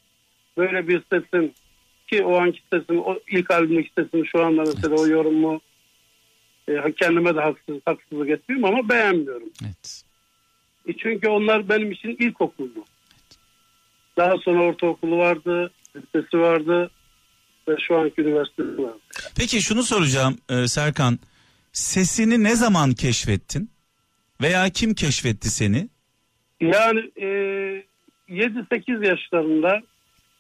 böyle 0.58 0.88
bir 0.88 1.04
sesin 1.14 1.54
ki 2.08 2.24
o 2.24 2.38
anki 2.38 2.60
sesim, 2.74 3.00
o 3.00 3.20
ilk 3.32 3.52
albümdeki 3.52 3.92
sesim 3.98 4.26
şu 4.26 4.46
anda 4.46 4.62
mesela 4.62 4.96
o 4.96 5.08
yorumu 5.08 5.62
e, 6.68 6.94
kendime 7.00 7.36
de 7.36 7.40
haksız, 7.40 7.76
haksızlık 7.86 8.30
etmiyorum 8.30 8.66
ama 8.66 8.90
beğenmiyorum. 8.90 9.50
Evet. 9.66 10.04
E 10.88 10.94
çünkü 10.94 11.28
onlar 11.28 11.70
benim 11.70 11.92
için 11.92 12.16
ilkokuldu. 12.20 12.86
Daha 14.18 14.38
sonra 14.38 14.64
ortaokulu 14.64 15.18
vardı, 15.18 15.72
lisesi 15.96 16.40
vardı 16.40 16.92
ve 17.68 17.76
şu 17.88 17.98
anki 17.98 18.22
üniversitesi 18.22 18.84
var. 18.84 18.94
Peki 19.38 19.62
şunu 19.62 19.84
soracağım 19.84 20.38
e, 20.50 20.68
Serkan. 20.68 21.20
Sesini 21.74 22.44
ne 22.44 22.56
zaman 22.56 22.94
keşfettin? 22.94 23.70
Veya 24.42 24.70
kim 24.70 24.94
keşfetti 24.94 25.50
seni? 25.50 25.90
Yani 26.62 27.12
e, 27.22 27.28
7-8 28.30 29.08
yaşlarında 29.08 29.82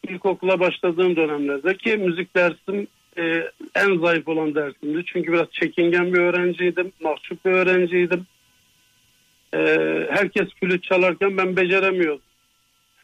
ilkokula 0.07 0.59
başladığım 0.59 1.15
dönemlerde 1.15 1.77
ki 1.77 1.97
müzik 1.97 2.35
dersim 2.35 2.87
e, 3.17 3.51
en 3.75 3.97
zayıf 3.97 4.27
olan 4.27 4.55
dersimdi. 4.55 5.03
Çünkü 5.05 5.33
biraz 5.33 5.51
çekingen 5.51 6.13
bir 6.13 6.19
öğrenciydim, 6.19 6.91
mahcup 7.01 7.45
bir 7.45 7.51
öğrenciydim. 7.51 8.25
E, 9.53 9.59
herkes 10.09 10.47
flüt 10.59 10.83
çalarken 10.83 11.37
ben 11.37 11.55
beceremiyordum. 11.55 12.25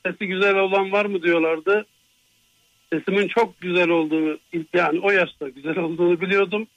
Sesi 0.05 0.27
güzel 0.27 0.55
olan 0.55 0.91
var 0.91 1.05
mı 1.05 1.23
diyorlardı. 1.23 1.85
Sesimin 2.93 3.27
çok 3.27 3.61
güzel 3.61 3.89
olduğunu, 3.89 4.37
yani 4.73 4.99
o 4.99 5.11
yaşta 5.11 5.49
güzel 5.49 5.77
olduğunu 5.77 6.21
biliyordum 6.21 6.67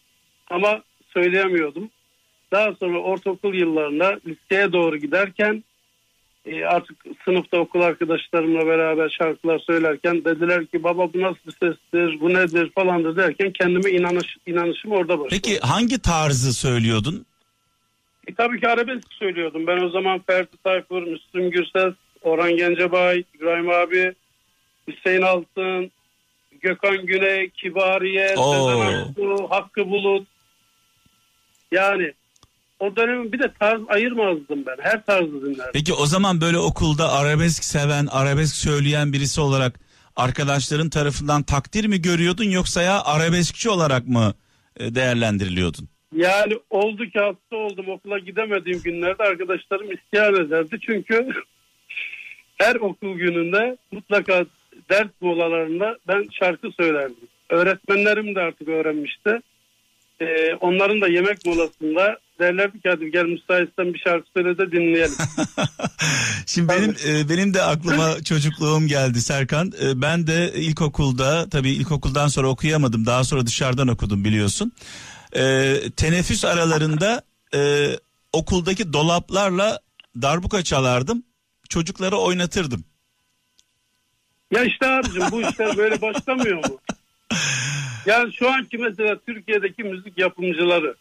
ama 0.50 0.82
söyleyemiyordum. 1.12 1.90
Daha 2.56 2.74
sonra 2.74 2.98
ortaokul 2.98 3.54
yıllarında 3.54 4.20
liseye 4.26 4.72
doğru 4.72 4.96
giderken 4.96 5.64
e, 6.46 6.64
artık 6.64 6.96
sınıfta 7.24 7.58
okul 7.58 7.80
arkadaşlarımla 7.80 8.66
beraber 8.66 9.08
şarkılar 9.08 9.58
söylerken 9.58 10.24
dediler 10.24 10.66
ki 10.66 10.82
baba 10.82 11.12
bu 11.12 11.20
nasıl 11.20 11.38
bir 11.46 11.52
sestir, 11.52 12.20
bu 12.20 12.34
nedir 12.34 12.70
falandır 12.74 13.16
derken 13.16 13.52
kendime 13.52 13.90
inanış, 13.90 14.36
inanışım 14.46 14.92
orada 14.92 15.18
başladı. 15.18 15.28
Peki 15.30 15.58
hangi 15.58 15.98
tarzı 15.98 16.52
söylüyordun? 16.52 17.26
E, 18.26 18.34
tabii 18.34 18.60
ki 18.60 18.68
arabesk 18.68 19.12
söylüyordum. 19.12 19.66
Ben 19.66 19.80
o 19.80 19.88
zaman 19.88 20.20
Ferdi 20.26 20.56
Tayfur, 20.64 21.02
Müslüm 21.02 21.50
Gürses, 21.50 21.94
Orhan 22.22 22.56
Gencebay, 22.56 23.24
İbrahim 23.34 23.70
abi, 23.70 24.14
Hüseyin 24.88 25.22
Altın, 25.22 25.90
Gökhan 26.60 27.06
Güney, 27.06 27.50
Kibariye. 27.50 28.28
Sezen 28.28 28.80
Aksu, 28.80 29.46
Hakkı 29.50 29.90
Bulut. 29.90 30.26
Yani 31.72 32.12
o 32.80 32.96
dönemin 32.96 33.32
bir 33.32 33.38
de 33.38 33.52
tarz 33.60 33.80
ayırmazdım 33.88 34.66
ben. 34.66 34.76
Her 34.80 35.04
tarzı 35.06 35.32
dinlerdim. 35.32 35.72
Peki 35.72 35.94
o 35.94 36.06
zaman 36.06 36.40
böyle 36.40 36.58
okulda 36.58 37.12
arabesk 37.12 37.64
seven, 37.64 38.06
arabesk 38.06 38.56
söyleyen 38.56 39.12
birisi 39.12 39.40
olarak 39.40 39.80
arkadaşların 40.16 40.90
tarafından 40.90 41.42
takdir 41.42 41.84
mi 41.84 42.02
görüyordun 42.02 42.50
yoksa 42.50 42.82
ya 42.82 43.04
arabeskçi 43.04 43.70
olarak 43.70 44.08
mı 44.08 44.34
e, 44.80 44.94
değerlendiriliyordun? 44.94 45.88
Yani 46.14 46.58
oldu 46.70 47.06
ki 47.06 47.18
hasta 47.18 47.56
oldum 47.56 47.88
okula 47.88 48.18
gidemediğim 48.18 48.82
günlerde 48.82 49.22
arkadaşlarım 49.22 49.86
isyan 49.92 50.34
ederdi. 50.34 50.78
Çünkü 50.86 51.28
her 52.58 52.74
okul 52.74 53.14
gününde 53.14 53.76
mutlaka 53.92 54.46
ders 54.90 55.08
molalarında 55.20 55.98
ben 56.08 56.28
şarkı 56.32 56.70
söylerdim. 56.80 57.28
Öğretmenlerim 57.50 58.34
de 58.34 58.40
artık 58.40 58.68
öğrenmişti. 58.68 59.40
Ee, 60.20 60.54
onların 60.60 61.00
da 61.00 61.08
yemek 61.08 61.46
molasında 61.46 62.18
derlerdi 62.38 62.80
ki 62.80 62.88
hadi 62.88 63.10
gel 63.10 63.24
müsaitsen 63.24 63.94
bir 63.94 63.98
şarkı 63.98 64.26
söyle 64.36 64.58
de 64.58 64.72
dinleyelim. 64.72 65.14
Şimdi 66.46 66.68
benim 66.68 66.96
e, 67.06 67.28
benim 67.28 67.54
de 67.54 67.62
aklıma 67.62 68.22
çocukluğum 68.24 68.86
geldi 68.86 69.20
Serkan. 69.20 69.72
E, 69.82 70.02
ben 70.02 70.26
de 70.26 70.52
ilkokulda 70.54 71.48
tabii 71.48 71.70
ilkokuldan 71.70 72.28
sonra 72.28 72.48
okuyamadım. 72.48 73.06
Daha 73.06 73.24
sonra 73.24 73.46
dışarıdan 73.46 73.88
okudum 73.88 74.24
biliyorsun. 74.24 74.72
E, 75.32 75.74
teneffüs 75.96 76.44
aralarında 76.44 77.22
e, 77.54 77.90
okuldaki 78.32 78.92
dolaplarla 78.92 79.80
darbuka 80.22 80.62
çalardım. 80.62 81.22
Çocukları 81.68 82.16
oynatırdım. 82.16 82.84
ya 84.50 84.64
işte 84.64 84.86
abicim 84.86 85.22
bu 85.30 85.42
işler 85.42 85.76
böyle 85.76 86.00
başlamıyor 86.02 86.56
mu? 86.56 86.78
Yani 88.06 88.32
şu 88.32 88.50
anki 88.50 88.78
mesela 88.78 89.18
Türkiye'deki 89.26 89.84
müzik 89.84 90.18
yapımcıları 90.18 90.94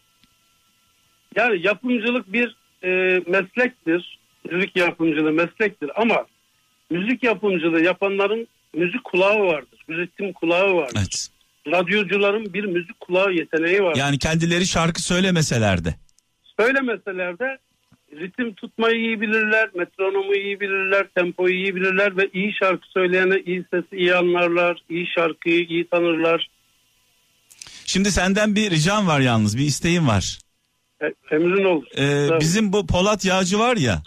yani 1.36 1.66
yapımcılık 1.66 2.32
bir 2.32 2.56
e, 2.82 2.88
meslektir. 3.26 4.18
Müzik 4.50 4.76
yapımcılığı 4.76 5.32
meslektir 5.32 5.90
ama 5.96 6.26
müzik 6.90 7.22
yapımcılığı 7.22 7.82
yapanların 7.82 8.46
müzik 8.74 9.04
kulağı 9.04 9.38
vardır. 9.38 9.80
Ritim 9.90 10.32
kulağı 10.32 10.74
vardır. 10.74 10.96
Evet. 10.98 11.28
Radyocuların 11.66 12.54
bir 12.54 12.64
müzik 12.64 13.00
kulağı 13.00 13.32
yeteneği 13.32 13.82
var. 13.82 13.96
Yani 13.96 14.18
kendileri 14.18 14.66
şarkı 14.66 15.02
söylemeseler 15.02 15.84
de. 15.84 15.94
Söylemeseler 16.60 17.38
de 17.38 17.58
ritim 18.12 18.54
tutmayı 18.54 18.96
iyi 18.96 19.20
bilirler, 19.20 19.70
metronomu 19.74 20.34
iyi 20.34 20.60
bilirler, 20.60 21.06
tempoyu 21.14 21.54
iyi 21.54 21.76
bilirler 21.76 22.16
ve 22.16 22.28
iyi 22.32 22.52
şarkı 22.62 22.88
söyleyene 22.88 23.40
iyi 23.46 23.64
sesi 23.70 23.96
iyi 23.96 24.14
anlarlar, 24.14 24.82
iyi 24.90 25.06
şarkıyı 25.06 25.64
iyi 25.64 25.88
tanırlar. 25.88 26.48
Şimdi 27.86 28.12
senden 28.12 28.54
bir 28.54 28.70
ricam 28.70 29.06
var 29.06 29.20
yalnız 29.20 29.58
bir 29.58 29.64
isteğim 29.64 30.08
var. 30.08 30.38
E, 31.02 31.06
emrin 31.30 31.64
olur. 31.64 31.84
Ee, 31.98 32.40
bizim 32.40 32.72
bu 32.72 32.86
Polat 32.86 33.24
Yağcı 33.24 33.58
var 33.58 33.76
ya 33.76 34.02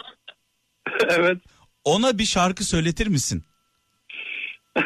evet. 1.09 1.38
ona 1.83 2.17
bir 2.17 2.25
şarkı 2.25 2.63
söyletir 2.63 3.07
misin? 3.07 3.43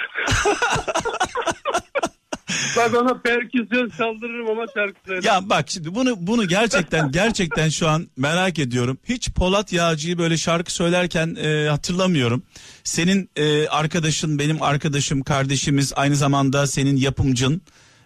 Bak 2.78 2.94
ona 2.94 3.22
perküsyon 3.22 3.90
çaldırırım 3.90 4.50
ama 4.50 4.66
şarkı 4.74 5.00
söylerim. 5.06 5.28
Ya 5.28 5.50
bak 5.50 5.70
şimdi 5.70 5.96
bunu 5.96 6.16
bunu 6.18 6.48
gerçekten 6.48 7.12
gerçekten 7.12 7.70
şu 7.70 7.88
an 7.88 8.08
merak 8.18 8.60
ediyorum. 8.60 8.98
Hiç 9.04 9.30
Polat 9.32 9.74
Yağcı'yı 9.74 10.18
böyle 10.18 10.38
şarkı 10.38 10.74
söylerken 10.74 11.36
e, 11.36 11.68
hatırlamıyorum. 11.70 12.44
Senin 12.84 13.30
e, 13.36 13.68
arkadaşın 13.68 14.40
benim 14.40 14.62
arkadaşım 14.62 15.22
kardeşimiz 15.22 15.94
aynı 15.96 16.16
zamanda 16.16 16.68
senin 16.68 16.98
yapımcın. 16.98 17.62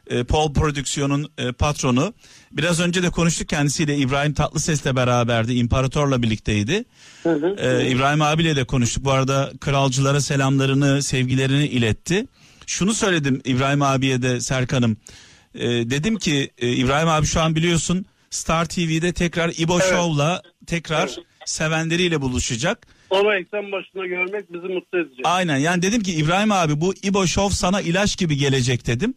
E, 0.10 0.24
Paul 0.24 0.54
Prodüksiyon'un 0.54 1.32
e, 1.38 1.52
patronu. 1.52 2.14
Biraz 2.52 2.80
önce 2.80 3.04
de 3.04 3.10
konuştuk 3.10 3.50
kendisiyle 3.50 3.98
İbrahim 3.98 4.34
Tatlıses'le 4.34 4.96
beraberdi. 4.96 5.54
İmparator'la 5.54 6.24
birlikteydi. 6.24 6.86
Hı 7.24 7.34
hı. 7.34 7.56
Ee, 7.60 7.90
İbrahim 7.90 8.22
abiyle 8.22 8.56
de 8.56 8.64
konuştuk. 8.64 9.06
Bu 9.06 9.12
arada 9.12 9.52
kralcılara 9.62 10.22
selamlarını, 10.22 11.04
sevgilerini 11.04 11.68
iletti. 11.68 12.26
Şunu 12.68 12.94
söyledim 12.94 13.42
İbrahim 13.46 13.82
abiye 13.82 14.22
de 14.22 14.42
Serkan'ım. 14.42 14.98
Ee, 15.56 15.68
dedim 15.68 16.16
ki 16.18 16.52
e, 16.58 16.72
İbrahim 16.72 17.08
abi 17.08 17.26
şu 17.26 17.42
an 17.42 17.56
biliyorsun 17.56 18.06
Star 18.30 18.66
TV'de 18.66 19.14
tekrar 19.14 19.54
İbo 19.58 19.80
Evet. 19.80 19.90
Show'la 19.90 20.42
tekrar 20.68 21.16
sevenleriyle 21.46 22.22
buluşacak. 22.22 22.88
Onu 23.10 23.36
ekran 23.36 23.72
başına 23.72 24.06
görmek 24.06 24.54
bizi 24.54 24.74
mutlu 24.74 25.00
edecek. 25.00 25.20
Aynen 25.24 25.58
yani 25.58 25.82
dedim 25.82 26.04
ki 26.04 26.14
İbrahim 26.14 26.52
abi 26.52 26.82
bu 26.82 26.94
İbo 27.04 27.28
Show 27.28 27.56
sana 27.56 27.82
ilaç 27.82 28.18
gibi 28.18 28.38
gelecek 28.38 28.88
dedim. 28.88 29.14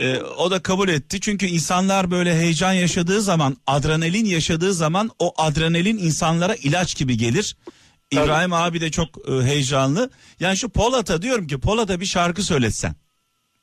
Ee, 0.00 0.22
o 0.22 0.50
da 0.50 0.62
kabul 0.62 0.88
etti 0.88 1.20
çünkü 1.20 1.46
insanlar 1.46 2.10
böyle 2.10 2.34
heyecan 2.34 2.72
yaşadığı 2.72 3.20
zaman 3.20 3.56
adrenalin 3.66 4.24
yaşadığı 4.24 4.72
zaman 4.72 5.10
o 5.18 5.32
adrenalin 5.36 5.98
insanlara 5.98 6.54
ilaç 6.54 6.96
gibi 6.96 7.16
gelir. 7.16 7.56
İbrahim 8.10 8.52
abi 8.52 8.80
de 8.80 8.90
çok 8.90 9.08
e, 9.28 9.32
heyecanlı. 9.44 10.10
Yani 10.40 10.56
şu 10.56 10.68
Polat'a 10.68 11.22
diyorum 11.22 11.46
ki 11.46 11.60
Polat'a 11.60 12.00
bir 12.00 12.04
şarkı 12.04 12.42
söyletsen. 12.42 12.94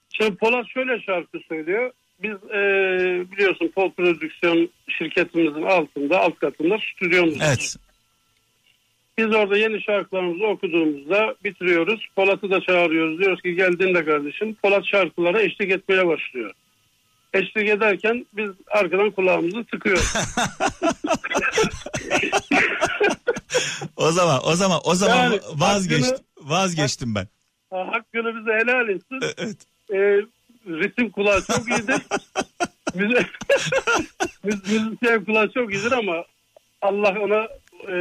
Şimdi 0.10 0.36
Polat 0.36 0.66
şöyle 0.74 1.02
şarkı 1.02 1.38
söylüyor. 1.48 1.92
Biz 2.24 2.32
e, 2.32 2.62
biliyorsun 3.32 3.72
Pol 3.76 3.92
Prodüksiyon 3.92 4.70
şirketimizin 4.98 5.64
altında, 5.64 6.20
alt 6.20 6.40
katında 6.40 6.78
stüdyomuz. 6.96 7.38
Evet. 7.42 7.76
Biz 9.20 9.36
orada 9.36 9.58
yeni 9.58 9.82
şarkılarımızı 9.82 10.48
okuduğumuzda 10.48 11.36
bitiriyoruz. 11.44 12.08
Polat'ı 12.16 12.52
da 12.52 12.62
çağırıyoruz. 12.62 13.20
Diyoruz 13.20 13.42
ki 13.42 13.56
gel 13.56 13.80
dinle 13.80 14.06
kardeşim. 14.06 14.54
Polat 14.64 14.86
şarkılara 14.86 15.42
eşlik 15.42 15.72
etmeye 15.72 16.08
başlıyor. 16.08 16.52
Eşlik 17.34 17.70
ederken 17.70 18.26
biz 18.34 18.50
arkadan 18.68 19.12
kulağımızı 19.12 19.64
tıkıyoruz. 19.64 20.14
O 23.98 24.12
zaman 24.12 24.40
o 24.46 24.56
zaman 24.56 24.80
o 24.84 24.96
zaman 24.96 25.16
Yani 25.16 25.40
vazgeçtim. 25.56 26.16
hakkını- 26.16 26.50
vazgeçtim 26.50 27.16
ben. 27.16 27.28
Ha, 27.70 27.88
Hakkını 27.92 28.36
bize 28.40 28.52
helal 28.54 28.90
etsin. 28.90 29.20
Evet. 29.38 29.58
E, 29.94 29.98
ritim 30.68 31.10
kulağı 31.10 31.42
çok 31.42 31.70
iyidir. 31.70 31.96
Müzi- 32.96 33.26
Müz- 34.46 34.72
Müzisyen 34.84 35.26
kulağı 35.26 35.52
çok 35.52 35.74
iyidir 35.74 35.92
ama 35.92 36.24
Allah 36.82 37.16
ona 37.22 37.48
e, 37.92 37.96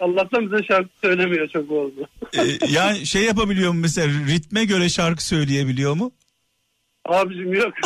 Allah'tan 0.00 0.52
bize 0.52 0.64
şarkı 0.68 0.88
söylemiyor 1.04 1.48
çok 1.48 1.70
oldu. 1.70 2.08
Ee, 2.38 2.42
yani 2.68 3.06
şey 3.06 3.22
yapabiliyor 3.24 3.72
mu 3.72 3.80
mesela 3.80 4.08
ritme 4.08 4.64
göre 4.64 4.88
şarkı 4.88 5.24
söyleyebiliyor 5.24 5.94
mu? 5.94 6.12
Abicim 7.08 7.54
yok. 7.54 7.72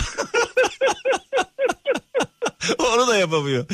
Onu 2.78 3.06
da 3.08 3.16
yapamıyor. 3.16 3.66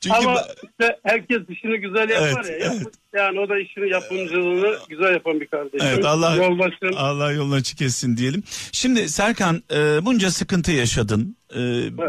Çünkü 0.00 0.16
Ama 0.16 0.34
ba- 0.34 0.54
işte 0.70 0.98
herkes 1.04 1.38
işini 1.48 1.80
güzel 1.80 2.08
yapar 2.10 2.44
Evet, 2.48 2.62
ya. 2.62 2.72
Evet. 2.76 2.94
Yani 3.14 3.40
o 3.40 3.48
da 3.48 3.58
işini 3.58 3.90
yapımcılığını 3.90 4.76
güzel 4.88 5.12
yapan 5.12 5.40
bir 5.40 5.46
kardeşim. 5.46 5.88
Evet, 5.92 6.04
Allah- 6.04 6.36
Yoldaşım. 6.36 6.90
Allah 6.96 7.32
yolunu 7.32 7.54
açık 7.54 7.82
etsin 7.82 8.16
diyelim. 8.16 8.42
Şimdi 8.72 9.08
Serkan 9.08 9.62
e, 9.74 10.04
bunca 10.04 10.30
sıkıntı 10.30 10.72
yaşadın. 10.72 11.36
E, 11.54 11.58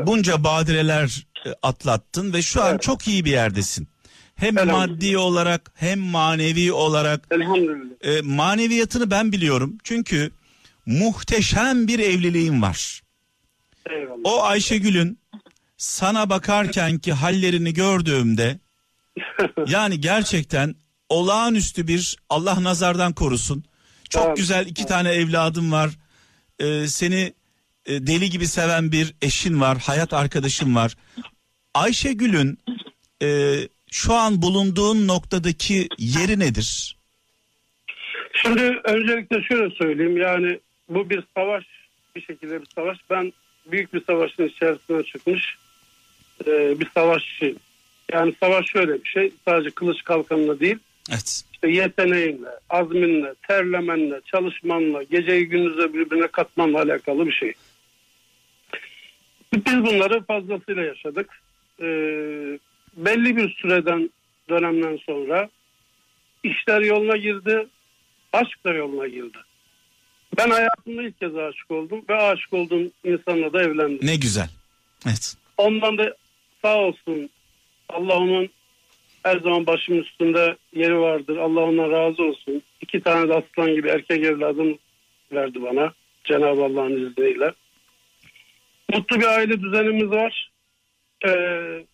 Bunca 0.07 0.43
badireler 0.43 1.25
e, 1.45 1.49
atlattın 1.61 2.33
ve 2.33 2.41
şu 2.41 2.63
an 2.63 2.71
Evet. 2.71 2.81
çok 2.81 3.07
iyi 3.07 3.25
bir 3.25 3.31
yerdesin. 3.31 3.87
Hem 4.35 4.55
maddi 4.55 5.17
olarak 5.17 5.71
hem 5.75 5.99
manevi 5.99 6.71
olarak 6.71 7.27
Elhamdülillah. 7.31 8.17
e, 8.17 8.21
maneviyatını 8.21 9.11
ben 9.11 9.31
biliyorum. 9.31 9.77
Çünkü 9.83 10.31
muhteşem 10.85 11.87
bir 11.87 11.99
evliliğin 11.99 12.61
var. 12.61 13.01
Eyvallah. 13.89 14.17
O 14.23 14.43
Ayşegül'ün 14.43 15.19
sana 15.77 16.29
bakarken 16.29 16.97
ki 16.99 17.13
hallerini 17.13 17.73
gördüğümde 17.73 18.59
yani 19.67 20.01
gerçekten 20.01 20.75
olağanüstü 21.09 21.87
bir 21.87 22.17
Allah 22.29 22.63
nazardan 22.63 23.13
korusun. 23.13 23.63
Çok 24.09 24.23
Tamam. 24.23 24.35
güzel 24.35 24.67
iki 24.67 24.85
tane 24.85 25.09
evladım 25.09 25.71
var. 25.71 25.89
Ee, 26.59 26.87
seni 26.87 27.33
e, 27.85 28.07
deli 28.07 28.29
gibi 28.29 28.47
seven 28.47 28.91
bir 28.91 29.15
eşin 29.21 29.61
var, 29.61 29.77
hayat 29.77 30.13
arkadaşın 30.13 30.75
var. 30.75 30.95
Ayşegül'ün 31.73 32.57
e, 33.21 33.59
şu 33.93 34.13
an 34.13 34.41
bulunduğun 34.41 35.07
noktadaki 35.07 35.87
yeri 35.97 36.39
nedir? 36.39 36.97
Şimdi 38.33 38.61
öncelikle 38.83 39.43
şöyle 39.43 39.75
söyleyeyim. 39.75 40.17
Yani 40.17 40.59
bu 40.89 41.09
bir 41.09 41.23
savaş 41.35 41.63
bir 42.15 42.21
şekilde 42.21 42.61
bir 42.61 42.67
savaş. 42.75 42.97
Ben 43.09 43.33
büyük 43.65 43.93
bir 43.93 44.03
savaşın 44.05 44.47
içerisine 44.47 45.03
çıkmış 45.03 45.57
e, 46.47 46.79
bir 46.79 46.89
savaşçıyım. 46.93 47.57
Yani 48.11 48.33
savaş 48.39 48.65
şöyle 48.65 49.03
bir 49.03 49.09
şey. 49.09 49.31
Sadece 49.45 49.69
kılıç 49.69 50.03
kalkanla 50.03 50.59
değil. 50.59 50.77
Evet. 51.09 51.43
işte 51.53 51.69
yeteneğinle, 51.69 52.49
azminle, 52.69 53.33
terlemenle, 53.47 54.21
çalışmanla, 54.31 55.03
geceyi 55.03 55.45
gündüze 55.45 55.93
birbirine 55.93 56.27
katmanla 56.27 56.81
alakalı 56.81 57.27
bir 57.27 57.31
şey. 57.31 57.53
Biz 59.53 59.83
bunları 59.83 60.23
fazlasıyla 60.23 60.83
yaşadık. 60.83 61.29
Ee, 61.81 62.59
belli 62.97 63.37
bir 63.37 63.49
süreden, 63.49 64.09
dönemden 64.49 64.97
sonra 64.97 65.49
işler 66.43 66.81
yoluna 66.81 67.17
girdi, 67.17 67.67
aşk 68.33 68.63
da 68.65 68.73
yoluna 68.73 69.07
girdi. 69.07 69.37
Ben 70.37 70.49
hayatımda 70.49 71.03
ilk 71.03 71.19
kez 71.19 71.35
aşık 71.35 71.71
oldum 71.71 72.05
ve 72.09 72.15
aşık 72.15 72.53
olduğum 72.53 72.91
insanla 73.03 73.53
da 73.53 73.63
evlendim. 73.63 74.07
Ne 74.07 74.15
güzel. 74.15 74.49
Evet. 75.05 75.35
Ondan 75.57 75.97
da 75.97 76.15
sağ 76.61 76.77
olsun 76.77 77.29
Allah 77.89 78.17
onun 78.17 78.49
her 79.23 79.39
zaman 79.39 79.67
başımın 79.67 80.01
üstünde 80.01 80.57
yeri 80.73 80.99
vardır. 80.99 81.37
Allah 81.37 81.59
ondan 81.59 81.91
razı 81.91 82.23
olsun. 82.23 82.63
İki 82.81 83.01
tane 83.01 83.29
de 83.29 83.33
aslan 83.33 83.75
gibi 83.75 83.89
erkek 83.89 84.25
evladım 84.25 84.77
verdi 85.31 85.61
bana. 85.61 85.93
Cenab-ı 86.23 86.63
Allah'ın 86.63 87.09
izniyle. 87.09 87.53
Mutlu 88.93 89.19
bir 89.19 89.25
aile 89.25 89.61
düzenimiz 89.61 90.09
var. 90.09 90.51
Ee, 91.25 91.85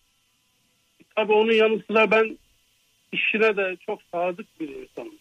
tabii 1.20 1.32
onun 1.32 1.52
yanı 1.52 1.82
sıra 1.86 2.10
ben 2.10 2.38
işine 3.12 3.56
de 3.56 3.76
çok 3.86 4.00
sadık 4.12 4.60
bir 4.60 4.68
insanım. 4.68 5.14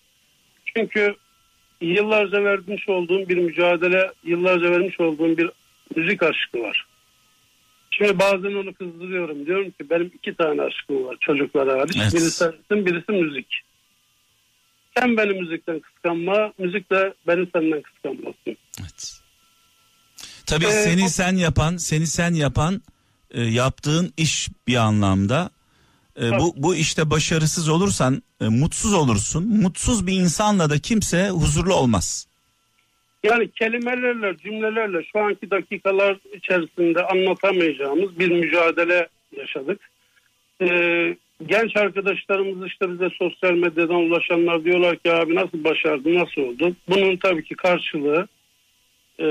Çünkü 0.76 1.16
yıllarca 1.82 2.44
vermiş 2.44 2.90
olduğum 2.90 3.30
bir 3.30 3.38
mücadele, 3.38 4.12
yıllarca 4.24 4.72
vermiş 4.72 5.00
olduğum 5.00 5.38
bir 5.38 5.50
müzik 5.96 6.24
aşkı 6.24 6.60
var. 6.60 6.86
Şimdi 7.92 8.20
bazen 8.20 8.54
onu 8.56 8.74
kızdırıyorum. 8.74 9.46
Diyorum 9.46 9.72
ki 9.72 9.90
benim 9.90 10.12
iki 10.16 10.36
tane 10.36 10.62
aşkım 10.62 11.06
var 11.06 11.18
çocuklara 11.22 11.82
hariç. 11.82 11.98
Evet. 12.02 12.14
Birisi 12.14 12.32
sensin, 12.32 12.86
birisi 12.86 13.12
müzik. 13.12 13.62
Sen 14.98 15.18
beni 15.18 15.42
müzikten 15.42 15.80
kıskanma, 15.80 16.54
müzik 16.58 16.92
de 16.92 17.14
beni 17.28 17.48
senden 17.54 17.82
kıskanmasın. 17.82 18.58
Evet. 18.82 19.22
Tabii 20.46 20.66
Ee, 20.66 20.72
seni 20.72 21.04
o- 21.06 21.08
sen 21.10 21.36
yapan, 21.36 21.78
seni 21.78 22.08
sen 22.08 22.34
yapan 22.34 22.82
e, 23.32 23.42
yaptığın 23.42 24.14
iş 24.18 24.50
bir 24.68 24.76
anlamda. 24.76 25.50
E, 26.22 26.40
bu 26.40 26.54
bu 26.56 26.76
işte 26.76 27.10
başarısız 27.10 27.70
olursan 27.70 28.24
e, 28.42 28.46
mutsuz 28.46 28.94
olursun. 28.94 29.62
Mutsuz 29.62 30.08
bir 30.08 30.14
insanla 30.14 30.70
da 30.70 30.78
kimse 30.78 31.30
huzurlu 31.30 31.74
olmaz. 31.74 32.28
Yani 33.24 33.52
kelimelerle, 33.52 34.38
cümlelerle 34.38 35.04
şu 35.14 35.20
anki 35.20 35.52
dakikalar 35.52 36.18
içerisinde 36.38 37.04
anlatamayacağımız 37.04 38.20
bir 38.20 38.32
mücadele 38.32 39.08
yaşadık. 39.38 39.80
Ee, 40.62 41.18
genç 41.46 41.78
arkadaşlarımız 41.78 42.68
işte 42.68 42.94
bize 42.94 43.10
sosyal 43.18 43.54
medyadan 43.54 43.96
ulaşanlar 43.96 44.64
diyorlar 44.64 44.98
ki 44.98 45.12
abi 45.14 45.36
nasıl 45.36 45.64
başardı, 45.64 46.16
nasıl 46.16 46.42
oldu? 46.42 46.76
Bunun 46.90 47.18
tabii 47.18 47.44
ki 47.44 47.56
karşılığı 47.56 48.28
e, 49.20 49.26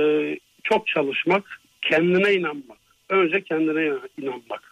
çok 0.62 0.86
çalışmak, 0.86 1.60
kendine 1.82 2.34
inanmak. 2.34 2.78
Önce 3.08 3.44
kendine 3.44 3.86
inan- 3.86 4.08
inanmak. 4.22 4.67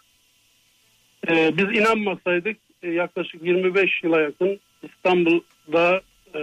Ee, 1.29 1.57
biz 1.57 1.79
inanmasaydık 1.79 2.57
e, 2.83 2.89
yaklaşık 2.89 3.43
25 3.43 4.03
yıla 4.03 4.21
yakın 4.21 4.59
İstanbul'da 4.83 6.01
e, 6.35 6.41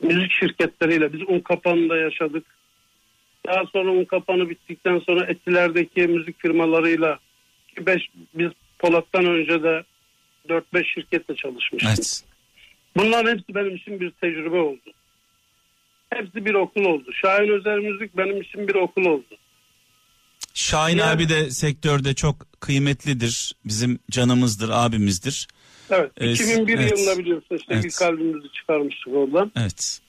müzik 0.00 0.32
şirketleriyle 0.32 1.12
biz 1.12 1.20
Unkapanı'nda 1.28 1.96
yaşadık. 1.96 2.44
Daha 3.46 3.66
sonra 3.66 3.90
Unkapanı 3.90 4.50
bittikten 4.50 4.98
sonra 4.98 5.26
Etiler'deki 5.26 6.00
müzik 6.00 6.40
firmalarıyla 6.40 7.18
Beş, 7.86 8.08
biz 8.34 8.50
Polat'tan 8.78 9.26
önce 9.26 9.62
de 9.62 9.82
4-5 10.48 10.84
şirketle 10.84 11.36
çalışmıştık. 11.36 11.88
Evet. 11.88 12.24
Bunların 12.96 13.32
hepsi 13.32 13.54
benim 13.54 13.76
için 13.76 14.00
bir 14.00 14.10
tecrübe 14.10 14.58
oldu. 14.58 14.92
Hepsi 16.10 16.44
bir 16.44 16.54
okul 16.54 16.84
oldu. 16.84 17.12
Şahin 17.12 17.48
Özel 17.48 17.78
Müzik 17.78 18.16
benim 18.16 18.40
için 18.40 18.68
bir 18.68 18.74
okul 18.74 19.04
oldu. 19.04 19.36
Şahin 20.56 20.98
Yani- 20.98 21.10
abi 21.10 21.28
de 21.28 21.50
sektörde 21.50 22.14
çok 22.14 22.60
kıymetlidir. 22.60 23.52
Bizim 23.64 23.98
canımızdır, 24.10 24.70
abimizdir. 24.72 25.48
Evet. 25.90 26.10
Ee, 26.16 26.32
2001 26.32 26.78
evet. 26.78 26.98
yılında 26.98 27.18
biliyorsun 27.18 27.56
işte 27.56 27.74
Evet. 27.74 27.84
ilk 27.84 28.02
albümümüzü 28.02 28.48
çıkarmıştık 28.52 29.14
oradan. 29.14 29.52
Evet. 29.56 30.00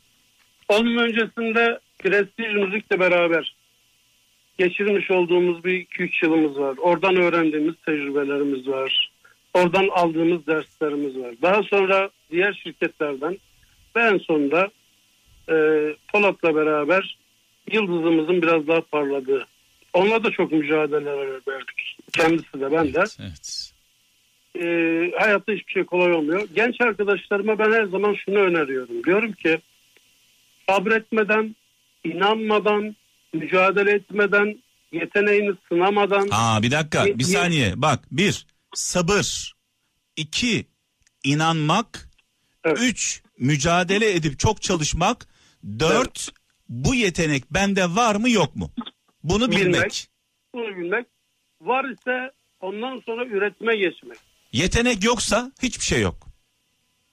Onun 0.69 0.97
öncesinde 0.97 1.79
Prestij 1.99 2.53
Müzik'le 2.53 2.99
beraber 2.99 3.55
geçirmiş 4.57 5.11
olduğumuz 5.11 5.63
bir 5.63 5.85
2-3 5.85 6.25
yılımız 6.25 6.57
var. 6.57 6.75
Oradan 6.77 7.15
öğrendiğimiz 7.15 7.75
tecrübelerimiz 7.85 8.67
var. 8.67 9.11
Oradan 9.53 9.87
aldığımız 9.95 10.47
derslerimiz 10.47 11.17
var. 11.17 11.35
Daha 11.41 11.63
sonra 11.63 12.09
diğer 12.31 12.61
şirketlerden 12.63 13.37
ve 13.95 14.01
en 14.01 14.17
sonunda 14.17 14.69
e, 15.49 15.55
Polat'la 16.11 16.55
beraber 16.55 17.17
yıldızımızın 17.71 18.41
biraz 18.41 18.67
daha 18.67 18.81
parladığı. 18.81 19.47
Onunla 19.97 20.23
da 20.23 20.31
çok 20.31 20.51
mücadeleler 20.51 21.17
verdik. 21.47 21.97
Kendisi 22.13 22.53
de 22.53 22.71
ben 22.71 22.93
de. 22.93 23.03
Evet. 23.19 23.71
E, 24.55 24.65
hayatta 25.19 25.51
hiçbir 25.53 25.71
şey 25.73 25.85
kolay 25.85 26.11
olmuyor. 26.13 26.47
Genç 26.55 26.81
arkadaşlarıma 26.81 27.59
ben 27.59 27.71
her 27.71 27.85
zaman 27.85 28.15
şunu 28.25 28.39
öneriyorum. 28.39 29.03
Diyorum 29.03 29.31
ki 29.31 29.61
sabretmeden, 30.69 31.55
inanmadan, 32.03 32.95
mücadele 33.33 33.91
etmeden, 33.91 34.63
yeteneğini 34.91 35.55
sınamadan 35.69 36.27
Aa 36.31 36.63
bir 36.63 36.71
dakika, 36.71 37.05
bir 37.05 37.27
ye- 37.27 37.37
saniye. 37.37 37.73
Bak, 37.81 37.99
bir 38.11 38.45
sabır, 38.75 39.53
iki 40.17 40.65
inanmak, 41.23 42.09
Evet. 42.63 42.77
üç 42.81 43.21
mücadele 43.39 44.13
edip 44.13 44.39
çok 44.39 44.61
çalışmak, 44.61 45.27
dört 45.79 46.29
bu 46.69 46.95
yetenek 46.95 47.43
bende 47.53 47.85
var 47.95 48.15
mı 48.15 48.29
yok 48.29 48.55
mu? 48.55 48.71
Bunu 49.29 49.51
bilmek. 49.51 49.65
Bilmek. 49.65 50.07
bunu 50.53 50.77
bilmek. 50.77 51.05
Var 51.61 51.85
ise 51.85 52.31
ondan 52.61 53.01
sonra 53.05 53.25
üretime 53.25 53.75
geçmek. 53.75 54.17
Yetenek 54.51 55.03
yoksa 55.03 55.51
hiçbir 55.61 55.83
şey 55.85 56.01
yok. 56.01 56.27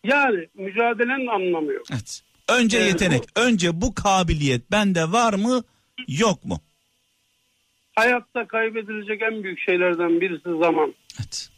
Yani 0.05 0.49
mücadelenin 0.55 1.27
anlamı 1.27 1.73
yok. 1.73 1.87
Evet. 1.93 2.23
Önce 2.49 2.79
Evet. 2.79 2.89
yetenek, 2.89 3.23
önce 3.37 3.81
bu 3.81 3.95
kabiliyet 3.95 4.71
bende 4.71 5.13
var 5.13 5.35
mı 5.35 5.63
yok 6.09 6.45
mu? 6.45 6.61
Hayatta 7.97 8.47
kaybedilecek 8.47 9.23
en 9.23 9.43
büyük 9.43 9.59
şeylerden 9.59 10.21
birisi 10.21 10.59
zaman. 10.59 10.95
Evet. 11.19 11.51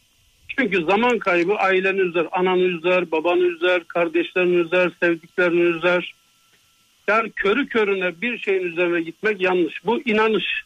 Çünkü 0.59 0.85
zaman 0.85 1.19
kaybı 1.19 1.55
aileni 1.55 2.01
üzer, 2.01 2.27
ananı 2.33 2.62
üzer, 2.62 3.11
babanı 3.11 3.42
üzer, 3.42 3.85
kardeşlerini 3.85 4.57
üzer, 4.57 4.92
sevdiklerini 5.01 5.61
üzer. 5.61 6.14
Yani 7.09 7.31
körü 7.31 7.69
körüne 7.69 8.21
bir 8.21 8.38
şeyin 8.38 8.62
üzerine 8.62 9.01
gitmek 9.01 9.40
yanlış. 9.40 9.85
Bu 9.85 10.01
inanış. 10.01 10.64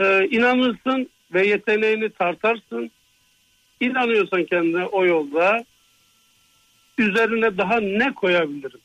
Ee, 0.00 0.28
inanırsın 0.30 1.08
ve 1.34 1.46
yeteneğini 1.46 2.10
tartarsın. 2.10 2.90
İnanıyorsan 3.80 4.44
kendine 4.44 4.84
o 4.84 5.06
yolda 5.06 5.64
üzerine 6.98 7.58
daha 7.58 7.80
ne 7.80 8.14
koyabilirim? 8.14 8.80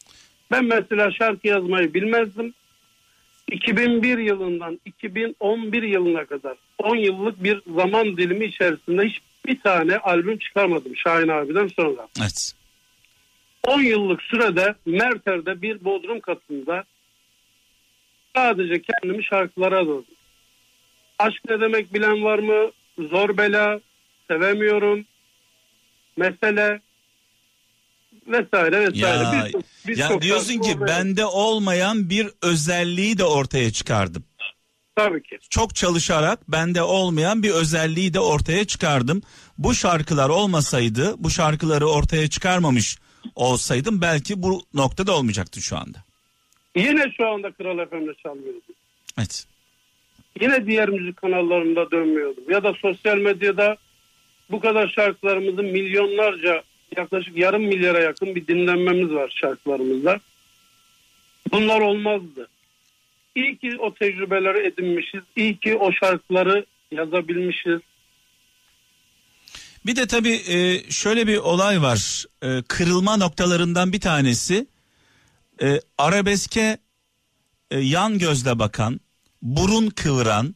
Ben 0.51 0.65
mesela 0.65 1.11
şarkı 1.11 1.47
yazmayı 1.47 1.93
bilmezdim. 1.93 2.53
2001 3.51 4.17
yılından 4.17 4.79
2011 4.85 5.83
yılına 5.83 6.25
kadar 6.25 6.57
10 6.77 6.95
yıllık 6.95 7.43
bir 7.43 7.61
zaman 7.75 8.17
dilimi 8.17 8.45
içerisinde 8.45 9.07
hiçbir 9.07 9.61
tane 9.61 9.97
albüm 9.97 10.37
çıkarmadım 10.37 10.95
Şahin 10.95 11.27
abiden 11.27 11.67
sonra. 11.67 12.07
Evet. 12.21 12.53
10 13.67 13.81
yıllık 13.81 14.21
sürede 14.21 14.75
Merter'de 14.85 15.61
bir 15.61 15.83
bodrum 15.85 16.19
katında 16.19 16.83
sadece 18.35 18.81
kendimi 18.81 19.23
şarkılara 19.25 19.77
adadım. 19.79 20.05
Aşk 21.19 21.41
ne 21.49 21.61
demek 21.61 21.93
bilen 21.93 22.23
var 22.23 22.39
mı? 22.39 22.71
Zor 23.09 23.37
bela, 23.37 23.79
sevemiyorum, 24.27 25.05
mesele 26.17 26.79
vesaire 28.27 28.79
vesaire. 28.79 28.97
Ya, 28.97 29.45
Birçok- 29.45 29.63
birçok 29.87 30.11
ya 30.11 30.21
diyorsun 30.21 30.59
ki 30.59 30.71
orada- 30.73 30.87
bende 30.87 31.25
olmayan 31.25 32.09
bir 32.09 32.27
özelliği 32.41 33.17
de 33.17 33.23
ortaya 33.23 33.71
çıkardım. 33.71 34.23
Tabii 34.95 35.23
ki. 35.23 35.37
Çok 35.49 35.75
çalışarak 35.75 36.51
bende 36.51 36.81
olmayan 36.83 37.43
bir 37.43 37.49
özelliği 37.51 38.13
de 38.13 38.19
ortaya 38.19 38.65
çıkardım. 38.65 39.21
Bu 39.57 39.73
şarkılar 39.73 40.29
olmasaydı, 40.29 41.15
bu 41.17 41.29
şarkıları 41.29 41.87
ortaya 41.89 42.29
çıkarmamış 42.29 42.97
olsaydım 43.35 44.01
belki 44.01 44.41
bu 44.43 44.61
noktada 44.73 45.15
olmayacaktı 45.15 45.61
şu 45.61 45.77
anda. 45.77 45.97
Yine 46.75 47.11
şu 47.17 47.27
anda 47.27 47.51
Kral 47.51 47.85
FM'de 47.85 48.13
çalmıyordum. 48.23 48.61
Evet. 49.17 49.45
Yine 50.41 50.65
diğer 50.65 50.89
müzik 50.89 51.17
kanallarında 51.17 51.91
dönmüyordum. 51.91 52.43
Ya 52.49 52.63
da 52.63 52.73
sosyal 52.73 53.17
medyada 53.17 53.77
bu 54.51 54.59
kadar 54.59 54.87
şarkılarımızın 54.87 55.65
milyonlarca 55.65 56.63
yaklaşık 56.97 57.37
yarım 57.37 57.63
milyara 57.63 57.99
yakın 57.99 58.35
bir 58.35 58.47
dinlenmemiz 58.47 59.13
var 59.13 59.33
şarkılarımızda. 59.35 60.19
Bunlar 61.51 61.81
olmazdı. 61.81 62.47
İyi 63.35 63.57
ki 63.57 63.77
o 63.79 63.93
tecrübeleri 63.93 64.67
edinmişiz. 64.67 65.21
İyi 65.35 65.57
ki 65.57 65.75
o 65.75 65.91
şarkıları 65.91 66.65
yazabilmişiz. 66.91 67.79
Bir 69.89 69.95
de 69.95 70.07
tabii 70.07 70.41
e, 70.47 70.83
şöyle 70.91 71.27
bir 71.27 71.37
olay 71.37 71.81
var. 71.81 72.25
E, 72.43 72.61
kırılma 72.67 73.17
noktalarından 73.17 73.93
bir 73.93 73.99
tanesi 73.99 74.67
e, 75.61 75.81
arabeske 75.97 76.77
e, 77.71 77.79
yan 77.79 78.19
gözle 78.19 78.59
bakan, 78.59 78.99
burun 79.41 79.89
kıvıran, 79.89 80.55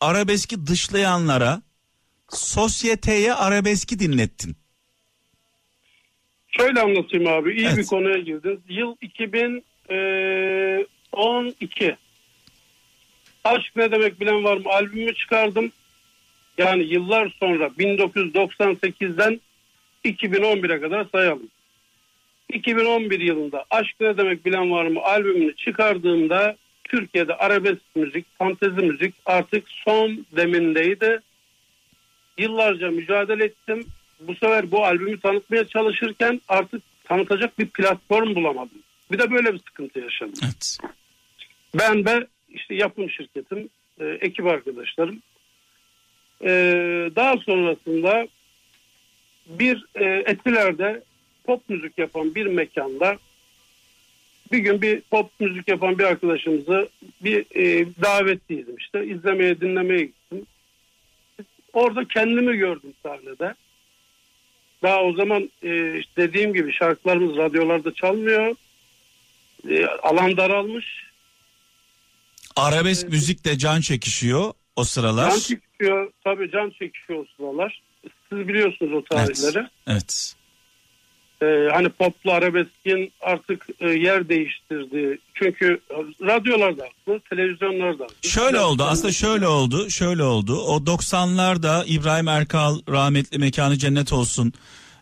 arabeski 0.00 0.66
dışlayanlara 0.66 1.62
sosyeteye 2.28 3.34
arabeski 3.34 3.98
dinlettin. 3.98 4.56
Şöyle 6.48 6.80
anlatayım 6.80 7.26
abi. 7.26 7.54
İyi 7.54 7.66
Evet. 7.66 7.78
bir 7.78 7.86
konuya 7.86 8.18
girdin. 8.18 8.60
Yıl 8.68 8.96
2012. 9.00 11.96
Aşk 13.44 13.76
ne 13.76 13.90
demek 13.90 14.20
bilen 14.20 14.44
var 14.44 14.56
mı? 14.56 14.64
Albümü 14.66 15.14
çıkardım. 15.14 15.72
Yani 16.58 16.82
yıllar 16.82 17.36
sonra 17.40 17.66
1998'den 17.66 19.40
2011'e 20.04 20.80
kadar 20.80 21.06
sayalım. 21.12 21.48
2011 22.52 23.20
yılında 23.20 23.64
Aşk 23.70 23.96
ne 24.00 24.16
demek 24.16 24.44
bilen 24.44 24.70
var 24.70 24.86
mı? 24.86 25.00
Albümünü 25.02 25.56
çıkardığımda 25.56 26.56
Türkiye'de 26.84 27.34
arabesk 27.34 27.82
müzik, 27.94 28.26
fantezi 28.38 28.80
müzik 28.80 29.14
artık 29.26 29.64
son 29.68 30.26
demindeydi. 30.36 31.20
Yıllarca 32.38 32.90
mücadele 32.90 33.44
ettim. 33.44 33.86
Bu 34.20 34.34
sefer 34.34 34.70
bu 34.70 34.84
albümü 34.84 35.20
tanıtmaya 35.20 35.64
çalışırken 35.64 36.40
artık 36.48 36.82
tanıtacak 37.04 37.58
bir 37.58 37.66
platform 37.66 38.34
bulamadım. 38.34 38.78
Bir 39.12 39.18
de 39.18 39.30
böyle 39.30 39.54
bir 39.54 39.58
sıkıntı 39.58 39.98
yaşadım. 40.00 40.34
Evet. 40.44 40.78
Ben 41.74 42.04
de 42.04 42.26
işte 42.48 42.74
yapım 42.74 43.10
şirketim, 43.10 43.68
e, 44.00 44.04
ekip 44.06 44.46
arkadaşlarım. 44.46 45.22
E, 46.42 46.50
daha 47.16 47.36
sonrasında 47.36 48.28
bir 49.46 49.84
e, 49.94 50.04
Etiler'de 50.26 51.02
pop 51.44 51.68
müzik 51.68 51.98
yapan 51.98 52.34
bir 52.34 52.46
mekanda 52.46 53.18
bir 54.52 54.58
gün 54.58 54.82
bir 54.82 55.00
pop 55.00 55.30
müzik 55.40 55.68
yapan 55.68 55.98
bir 55.98 56.04
arkadaşımızı 56.04 56.88
bir 57.20 57.46
e, 57.56 57.86
davetliydim 58.02 58.76
işte 58.76 59.06
izlemeye 59.06 59.60
dinlemeye 59.60 60.04
gittim. 60.04 60.46
Orada 61.72 62.08
kendimi 62.08 62.56
gördüm 62.56 62.94
sahnede. 63.02 63.54
Daha 64.82 65.02
o 65.02 65.12
zaman 65.12 65.50
e, 65.62 65.98
işte 65.98 66.10
dediğim 66.16 66.54
gibi 66.54 66.72
şarkılarımız 66.72 67.36
radyolarda 67.36 67.94
çalmıyor. 67.94 68.56
E, 69.70 69.86
alan 69.86 70.36
daralmış. 70.36 71.04
Arabesk 72.56 73.08
müzik 73.08 73.44
de 73.44 73.58
can 73.58 73.80
çekişiyor 73.80 74.52
o 74.76 74.84
sıralar. 74.84 75.30
Can 75.30 75.60
çekişiyor. 75.78 76.10
Tabii 76.24 76.50
can 76.50 76.70
çekişiyor 76.70 77.18
o 77.18 77.24
sıralar. 77.36 77.82
Siz 78.28 78.48
biliyorsunuz 78.48 78.92
o 78.92 79.04
tarihleri. 79.04 79.66
Evet. 79.86 80.34
Ee, 81.42 81.68
hani 81.72 81.88
poplu 81.88 82.32
arabeskin 82.32 83.12
artık 83.20 83.66
e, 83.80 83.88
yer 83.88 84.28
değiştirdi. 84.28 85.18
Çünkü 85.34 85.80
radyolarda 86.22 86.82
haklı, 86.82 87.20
televizyonlarda 87.30 88.04
haklı. 88.04 88.28
Şöyle 88.28 88.60
oldu 88.60 88.82
aslında 88.82 89.12
şöyle 89.12 89.46
oldu 89.46 89.90
şöyle 89.90 90.22
oldu 90.22 90.60
o 90.60 90.76
90'larda 90.76 91.84
İbrahim 91.86 92.28
Erkal 92.28 92.78
rahmetli 92.88 93.38
mekanı 93.38 93.78
cennet 93.78 94.12
olsun 94.12 94.52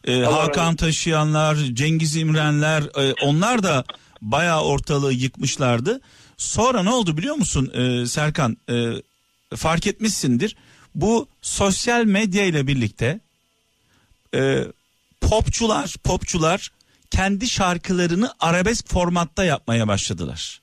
Ee, 0.05 0.13
Hakan 0.21 0.77
Taşıyanlar 0.77 1.55
Cengiz 1.55 2.17
İmrenler 2.17 2.83
e, 2.83 3.13
onlar 3.23 3.63
da 3.63 3.85
bayağı 4.23 4.65
ortalığı 4.65 5.13
yıkmışlardı 5.13 6.01
sonra 6.37 6.83
ne 6.83 6.91
oldu 6.91 7.17
biliyor 7.17 7.35
musun 7.35 7.73
Ee, 7.75 8.07
Serkan 8.07 8.57
Ee, 8.71 8.93
fark 9.57 9.87
etmişsindir 9.87 10.57
Bu 10.95 11.29
sosyal 11.43 12.05
medya 12.05 12.45
ile 12.45 12.67
birlikte 12.67 13.21
e, 14.35 14.65
popçular, 15.21 15.95
popçular 16.05 16.71
kendi 17.11 17.49
şarkılarını 17.49 18.35
arabesk 18.41 18.89
formatta 18.89 19.45
yapmaya 19.45 19.89
başladılar. 19.89 20.61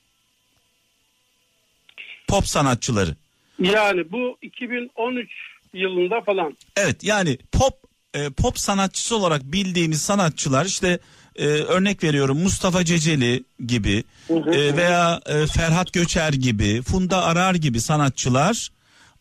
Pop 2.28 2.46
sanatçıları. 2.46 3.16
Yani 3.58 4.12
bu 4.12 4.38
2013 4.42 5.30
yılında 5.74 6.20
falan. 6.20 6.56
Evet 6.76 7.04
yani 7.04 7.38
pop 7.52 7.74
e, 8.14 8.30
pop 8.30 8.58
sanatçısı 8.58 9.16
olarak 9.16 9.42
bildiğimiz 9.42 10.02
sanatçılar 10.02 10.66
işte 10.66 10.98
e, 11.36 11.46
örnek 11.46 12.04
veriyorum 12.04 12.38
Mustafa 12.42 12.84
Ceceli 12.84 13.44
gibi 13.66 14.04
e, 14.30 14.76
veya 14.76 15.20
e, 15.26 15.46
Ferhat 15.46 15.92
Göçer 15.92 16.32
gibi 16.32 16.82
Funda 16.82 17.24
Arar 17.24 17.54
gibi 17.54 17.80
sanatçılar 17.80 18.70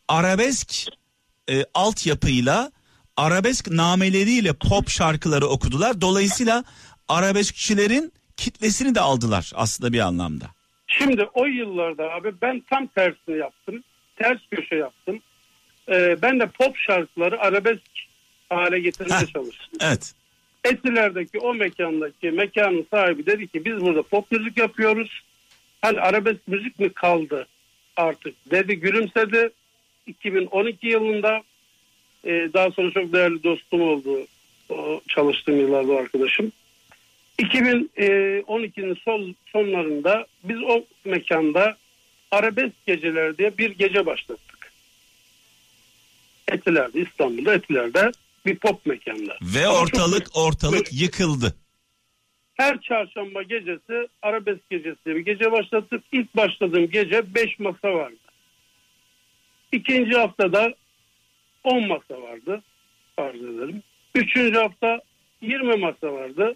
arabesk 0.10 0.88
e, 1.50 1.65
altyapıyla 1.74 2.72
arabesk 3.17 3.72
nameleriyle 3.72 4.54
pop 4.54 4.89
şarkıları 4.89 5.48
okudular. 5.48 6.02
Dolayısıyla 6.02 6.63
arabeskçilerin 7.08 8.13
kitlesini 8.38 8.95
de 8.95 9.00
aldılar 9.00 9.52
aslında 9.56 9.93
bir 9.93 10.00
anlamda. 10.00 10.45
Şimdi 10.88 11.28
o 11.34 11.45
yıllarda 11.45 12.12
abi 12.12 12.34
ben 12.41 12.63
tam 12.69 12.88
tersini 12.88 13.38
yaptım. 13.38 13.84
Ters 14.15 14.39
köşe 14.52 14.76
yaptım. 14.76 15.19
Ee, 15.89 16.17
ben 16.22 16.39
de 16.39 16.48
pop 16.48 16.78
şarkıları 16.78 17.39
arabesk 17.41 17.82
hale 18.50 18.80
getirmeye 18.80 19.22
Heh. 19.22 19.34
çalıştım. 19.34 19.80
Evet. 19.82 20.13
Etiler'deki 20.63 21.39
o 21.39 21.54
mekandaki 21.54 22.32
mekanın 22.32 22.88
sahibi 22.91 23.26
dedi 23.26 23.48
ki 23.48 23.65
biz 23.65 23.82
burada 23.82 24.04
pop 24.04 24.32
müzik 24.32 24.58
yapıyoruz. 24.58 25.24
Hani 25.82 26.00
arabesk 26.00 26.48
müzik 26.48 26.80
mi 26.80 26.93
kaldı 26.93 27.48
artık 27.98 28.52
dedi 28.52 28.76
gülümsedi. 28.76 29.52
2012 30.10 30.88
yılında 30.88 31.43
e, 32.26 32.30
daha 32.54 32.72
sonra 32.72 32.91
çok 32.91 33.13
değerli 33.13 33.43
dostum 33.43 33.82
oldu. 33.82 34.28
O 34.69 35.02
çalıştığım 35.08 35.60
yıllarda 35.60 35.95
arkadaşım. 35.95 36.52
2012'nin 37.39 38.98
son, 39.06 39.36
sonlarında 39.52 40.26
biz 40.43 40.58
o 40.63 40.86
mekanda 41.06 41.78
arabesk 42.32 42.86
geceler 42.88 43.38
diye 43.38 43.58
bir 43.58 43.72
gece 43.72 44.06
başlattık. 44.06 44.72
Etiler'de 46.52 47.00
İstanbul'da 47.02 47.54
Etiler'de 47.54 48.12
bir 48.45 48.56
pop 48.56 48.86
mekanda. 48.86 49.38
Ve 49.41 49.67
Ama 49.67 49.78
çok- 49.78 49.84
ortalık 49.84 50.28
ortalık 50.34 50.93
yıkıldı. 51.02 51.56
her 52.54 52.82
çarşamba 52.82 53.43
gecesi 53.43 54.08
arabesk 54.22 54.69
gecesi 54.69 55.06
bir 55.06 55.19
gece 55.19 55.52
başlattık. 55.52 56.04
İlk 56.12 56.36
başladığım 56.36 56.89
gece 56.89 57.36
5 57.36 57.60
masa 57.60 57.93
vardı. 57.93 58.15
İkinci 59.71 60.17
haftada 60.17 60.73
10 61.63 61.88
masa 61.88 62.21
vardı. 62.21 62.62
Farz 63.15 63.36
edelim. 63.36 63.84
Üçüncü 64.15 64.58
hafta 64.58 64.99
20 65.41 65.77
masa 65.77 66.08
vardı. 66.13 66.55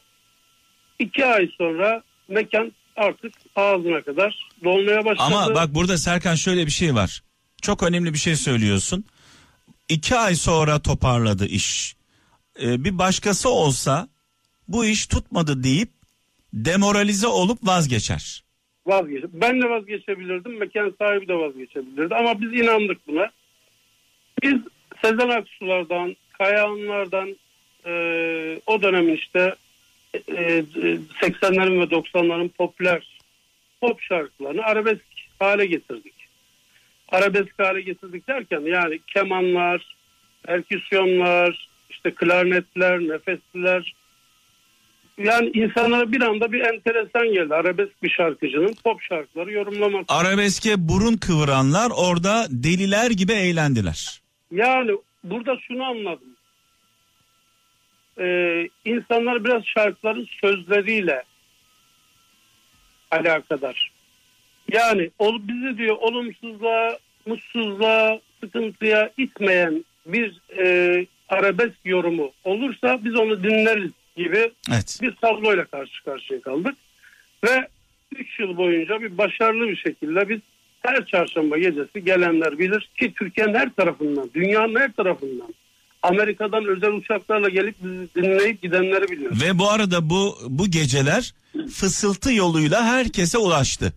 İki 1.00 1.26
ay 1.26 1.50
sonra 1.58 2.04
mekan 2.28 2.74
artık 2.96 3.34
ağzına 3.56 4.02
kadar 4.02 4.50
dolmaya 4.64 5.06
başladı. 5.06 5.28
Ama 5.28 5.56
bak 5.56 5.76
burada 5.76 5.98
Serkan 5.98 6.36
şöyle 6.36 6.66
bir 6.66 6.72
şey 6.72 6.96
var. 6.96 7.24
Çok 7.62 7.84
önemli 7.84 8.14
bir 8.14 8.20
şey 8.20 8.36
söylüyorsun. 8.36 9.06
İki 9.90 10.16
ay 10.16 10.36
sonra 10.36 10.82
toparladı 10.82 11.46
iş. 11.46 11.96
Ee, 12.62 12.84
bir 12.84 12.98
başkası 12.98 13.50
olsa 13.50 14.08
bu 14.68 14.86
iş 14.86 15.08
tutmadı 15.08 15.64
deyip 15.64 15.90
demoralize 16.54 17.28
olup 17.28 17.68
vazgeçer. 17.68 18.43
Vazgeç. 18.86 19.24
Ben 19.34 19.62
de 19.62 19.70
vazgeçebilirdim. 19.70 20.58
Mekan 20.58 20.96
sahibi 21.00 21.28
de 21.28 21.36
vazgeçebilirdi. 21.36 22.16
Ama 22.16 22.42
biz 22.42 22.54
inandık 22.54 23.08
buna. 23.08 23.32
Biz 24.44 24.56
Sezen 25.02 25.30
Aksu'lardan, 25.30 26.16
Kayahanlardan 26.38 27.36
e, 27.86 27.92
o 28.66 28.82
dönemin 28.82 29.16
işte 29.16 29.56
e, 30.14 30.64
80'lerin 31.22 31.80
ve 31.80 31.84
90'ların 31.84 32.50
popüler 32.50 33.20
pop 33.82 34.02
şarkılarını 34.02 34.64
arabesk 34.64 35.06
hale 35.40 35.66
getirdik. 35.66 36.14
Arabesk 37.10 37.60
hale 37.60 37.82
getirdik 37.82 38.28
derken 38.28 38.62
yani 38.62 39.00
kemanlar, 39.08 39.96
perküsyonlar, 40.44 41.70
işte 41.90 42.12
klarnetler, 42.12 43.00
nefesliler 43.00 43.94
yani 45.18 45.52
insanlara 45.54 46.12
bir 46.12 46.22
anda 46.22 46.52
bir 46.52 46.60
enteresan 46.60 47.34
geldi. 47.34 47.56
Arabesk 47.56 48.04
bir 48.04 48.10
şarkıcının 48.10 48.76
pop 48.84 49.02
şarkıları 49.02 49.52
yorumlamak. 49.52 50.06
Arabeske 50.08 50.70
burun 50.78 51.18
kıvıranlar 51.18 51.92
orada 51.96 52.46
deliler 52.50 53.12
gibi 53.12 53.34
eğlendiler. 53.34 54.22
Yani 54.52 54.92
burada 55.24 55.58
şunu 55.68 55.84
anladım. 55.84 56.34
Ee, 58.20 58.70
insanlar 58.86 59.46
biraz 59.46 59.64
şarkıların 59.66 60.28
sözleriyle 60.42 61.24
alakadar. 63.12 63.92
Yani 64.72 65.10
ol, 65.20 65.40
bizi 65.42 65.78
diyor 65.78 65.98
olumsuzluğa, 66.02 66.98
mutsuzluğa, 67.26 68.20
sıkıntıya 68.44 69.10
itmeyen 69.18 69.86
bir 70.06 70.42
e, 70.58 71.06
arabesk 71.30 71.78
yorumu 71.86 72.32
olursa 72.44 73.00
biz 73.04 73.16
onu 73.16 73.44
dinleriz 73.44 73.92
gibi 74.18 74.52
Evet. 74.72 75.00
bir 75.02 75.16
tabloyla 75.16 75.66
karşı 75.66 76.04
karşıya 76.06 76.42
kaldık. 76.42 76.76
Ve 77.44 77.68
3 78.16 78.40
yıl 78.40 78.58
boyunca 78.58 79.02
bir 79.02 79.18
başarılı 79.18 79.68
bir 79.68 79.76
şekilde 79.76 80.30
biz 80.30 80.40
her 80.82 81.06
çarşamba 81.06 81.58
gecesi 81.58 82.04
gelenler 82.06 82.60
bilir 82.60 82.90
ki 83.00 83.14
Türkiye'nin 83.20 83.54
her 83.54 83.74
tarafından, 83.74 84.30
dünyanın 84.34 84.76
her 84.80 84.92
tarafından 84.94 85.54
Amerika'dan 86.04 86.66
özel 86.66 86.92
uçaklarla 86.92 87.50
gelip 87.50 87.76
bizi 87.84 88.08
dinleyip 88.16 88.62
gidenleri 88.62 89.08
biliyoruz. 89.12 89.44
Ve 89.44 89.60
bu 89.60 89.70
arada 89.70 90.10
bu 90.10 90.38
bu 90.48 90.72
geceler 90.72 91.34
fısıltı 91.74 92.34
yoluyla 92.34 92.84
herkese 92.86 93.38
ulaştı. 93.38 93.94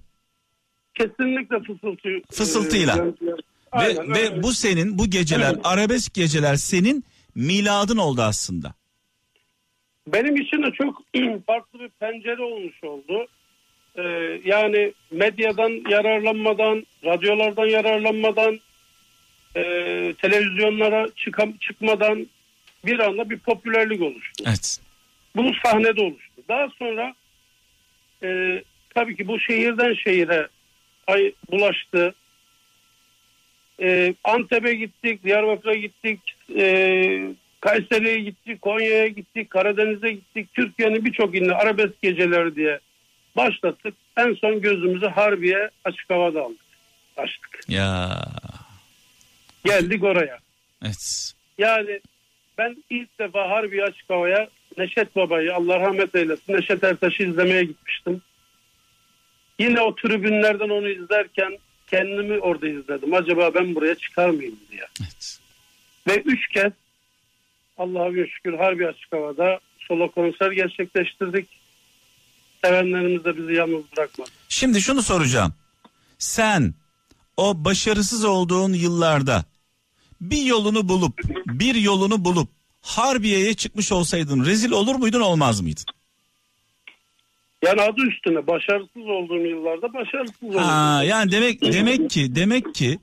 Kesinlikle 0.94 1.58
fısıltı. 1.60 2.08
Fısıltıyla. 2.32 2.96
e, 2.96 2.98
Ve 2.98 3.34
aynen, 3.72 4.14
ve 4.14 4.28
aynen. 4.28 4.42
bu 4.42 4.52
senin 4.52 4.98
bu 4.98 5.10
geceler 5.10 5.56
arabesk 5.64 6.14
geceler 6.14 6.56
senin 6.56 7.04
miladın 7.34 7.96
oldu 7.96 8.22
aslında. 8.22 8.74
Benim 10.06 10.36
için 10.36 10.62
de 10.62 10.70
çok 10.70 11.02
farklı 11.46 11.80
bir 11.80 11.88
pencere 11.88 12.42
olmuş 12.42 12.84
oldu. 12.84 13.26
Ee, 13.98 14.02
yani 14.44 14.92
medyadan 15.10 15.90
yararlanmadan, 15.90 16.86
radyolardan 17.04 17.66
yararlanmadan, 17.66 18.60
e, 19.56 19.62
televizyonlara 20.22 21.08
çıkam, 21.16 21.52
çıkmadan 21.52 22.26
bir 22.86 22.98
anda 22.98 23.30
bir 23.30 23.38
popülerlik 23.38 24.02
oluştu. 24.02 24.44
Evet. 24.46 24.80
Bu 25.36 25.52
sahnede 25.64 26.00
oluştu. 26.00 26.42
Daha 26.48 26.68
sonra 26.78 27.14
e, 28.22 28.62
tabii 28.94 29.16
ki 29.16 29.28
bu 29.28 29.40
şehirden 29.40 29.94
şehire 29.94 30.48
ay, 31.06 31.32
bulaştı. 31.50 32.14
E, 33.80 34.14
Antep'e 34.24 34.74
gittik, 34.74 35.24
Diyarbakır'a 35.24 35.74
gittik, 35.74 36.20
e, 36.56 36.66
Kayseri'ye 37.66 38.20
gittik, 38.20 38.62
Konya'ya 38.62 39.08
gittik, 39.08 39.50
Karadeniz'e 39.50 40.12
gittik. 40.12 40.48
Türkiye'nin 40.54 41.04
birçok 41.04 41.34
ilinde 41.34 41.54
arabesk 41.54 42.02
geceleri 42.02 42.56
diye 42.56 42.80
başlattık. 43.36 43.94
En 44.16 44.34
son 44.34 44.60
gözümüzü 44.60 45.06
Harbiye 45.06 45.70
açık 45.84 46.10
havada 46.10 46.42
aldık. 46.42 46.60
Açtık. 47.16 47.60
Ya 47.68 48.18
Geldik 49.64 50.04
oraya. 50.04 50.38
evet. 50.84 51.32
Yani 51.58 52.00
ben 52.58 52.76
ilk 52.90 53.18
defa 53.18 53.50
Harbiye 53.50 53.84
Açık 53.84 54.10
Hava'ya 54.10 54.48
Neşet 54.78 55.16
Baba'yı 55.16 55.54
Allah 55.54 55.80
rahmet 55.80 56.14
eylesin 56.14 56.52
Neşet 56.52 56.84
Ertaş'ı 56.84 57.22
izlemeye 57.22 57.64
gitmiştim. 57.64 58.22
Yine 59.58 59.80
o 59.80 59.94
tribünlerden 59.94 60.68
onu 60.68 60.88
izlerken 60.88 61.58
kendimi 61.86 62.38
orada 62.38 62.68
izledim. 62.68 63.14
Acaba 63.14 63.54
ben 63.54 63.74
buraya 63.74 63.94
çıkar 63.94 64.28
mıyım 64.30 64.56
diye. 64.70 64.86
evet. 65.02 65.38
Ve 66.08 66.16
üç 66.16 66.48
kez 66.48 66.72
Allah'a 67.78 68.14
bir 68.14 68.28
şükür 68.28 68.52
Harbiye 68.58 68.88
Açık 68.88 69.12
Hava'da 69.12 69.60
solo 69.78 70.10
konser 70.10 70.50
gerçekleştirdik. 70.50 71.48
Sevenlerimiz 72.64 73.24
de 73.24 73.36
bizi 73.36 73.52
yalnız 73.52 73.82
bırakmadı. 73.96 74.30
Şimdi 74.48 74.80
şunu 74.80 75.02
soracağım. 75.02 75.54
Sen 76.18 76.74
o 77.36 77.64
başarısız 77.64 78.24
olduğun 78.24 78.72
yıllarda 78.72 79.44
bir 80.20 80.42
yolunu 80.42 80.88
bulup 80.88 81.20
bir 81.46 81.74
yolunu 81.74 82.24
bulup 82.24 82.48
Harbiye'ye 82.82 83.54
çıkmış 83.54 83.92
olsaydın 83.92 84.44
rezil 84.44 84.70
olur 84.70 84.94
muydun 84.94 85.20
olmaz 85.20 85.60
mıydın? 85.60 85.84
Yani 87.64 87.82
adı 87.82 88.00
üstüne 88.00 88.46
başarısız 88.46 89.02
olduğum 89.02 89.46
yıllarda 89.46 89.94
başarısız 89.94 90.42
oldum. 90.42 90.62
Ha, 90.62 91.02
yani 91.04 91.32
demek 91.32 91.62
demek 91.62 92.10
ki 92.10 92.34
demek 92.34 92.74
ki 92.74 92.98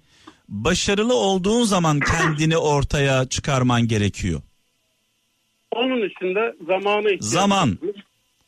başarılı 0.50 1.14
olduğun 1.14 1.64
zaman 1.64 2.00
kendini 2.00 2.58
ortaya 2.58 3.26
çıkarman 3.26 3.88
gerekiyor. 3.88 4.42
Onun 5.76 6.02
de 6.36 6.56
zamana 6.68 7.00
ihtiyaç 7.00 7.24
Zaman. 7.24 7.78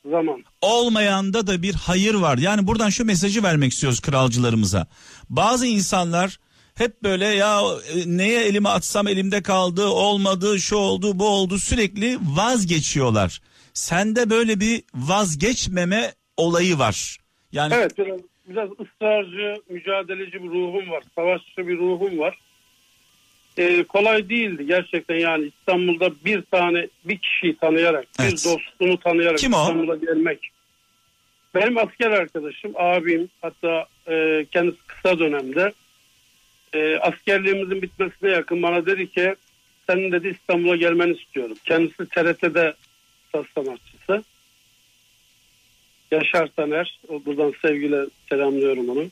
Zaman. 0.09 0.43
olmayanda 0.61 1.47
da 1.47 1.61
bir 1.61 1.73
hayır 1.73 2.13
var. 2.13 2.37
Yani 2.37 2.67
buradan 2.67 2.89
şu 2.89 3.05
mesajı 3.05 3.43
vermek 3.43 3.71
istiyoruz 3.71 4.01
kralcılarımıza. 4.01 4.87
Bazı 5.29 5.67
insanlar 5.67 6.39
hep 6.75 7.03
böyle 7.03 7.25
ya 7.25 7.61
e, 7.93 8.17
neye 8.17 8.45
elimi 8.45 8.69
atsam 8.69 9.07
elimde 9.07 9.41
kaldı, 9.43 9.87
olmadı, 9.87 10.59
şu 10.59 10.75
oldu, 10.75 11.19
bu 11.19 11.27
oldu 11.27 11.57
sürekli 11.57 12.17
vazgeçiyorlar. 12.21 13.41
Sende 13.73 14.29
böyle 14.29 14.59
bir 14.59 14.83
vazgeçmeme 14.95 16.13
olayı 16.37 16.79
var. 16.79 17.17
Yani 17.51 17.73
Evet 17.73 17.97
biraz, 17.97 18.19
biraz 18.47 18.69
ısrarcı, 18.71 19.61
mücadeleci 19.69 20.43
bir 20.43 20.49
ruhum 20.49 20.89
var. 20.91 21.03
Savaşçı 21.15 21.67
bir 21.67 21.77
ruhum 21.77 22.19
var. 22.19 22.37
Ee, 23.57 23.83
kolay 23.83 24.29
değildi 24.29 24.65
gerçekten 24.67 25.15
yani 25.15 25.45
İstanbul'da 25.45 26.11
bir 26.25 26.41
tane 26.41 26.87
bir 27.05 27.17
kişiyi 27.17 27.57
tanıyarak, 27.57 28.07
Evet. 28.19 28.31
bir 28.31 28.37
dostunu 28.37 28.99
tanıyarak 28.99 29.37
Kim 29.37 29.53
o? 29.53 29.61
İstanbul'a 29.61 29.95
gelmek. 29.95 30.49
Benim 31.55 31.77
asker 31.77 32.11
arkadaşım, 32.11 32.71
abim 32.75 33.29
hatta 33.41 33.87
e, 34.07 34.45
kendisi 34.51 34.77
kısa 34.87 35.19
dönemde 35.19 35.73
e, 36.73 36.97
askerliğimizin 36.97 37.81
bitmesine 37.81 38.29
yakın 38.31 38.63
bana 38.63 38.85
dedi 38.85 39.11
ki 39.11 39.35
senin 39.89 40.11
dedi 40.11 40.27
İstanbul'a 40.27 40.75
gelmeni 40.75 41.17
istiyorum. 41.17 41.57
Kendisi 41.65 42.09
TRT'de 42.09 42.73
saz 43.31 43.45
sanatçısı. 43.55 44.23
Yaşar 46.11 46.47
Taner. 46.47 46.99
Buradan 47.25 47.53
sevgiyle 47.61 48.05
selamlıyorum 48.29 48.89
onu. 48.89 49.05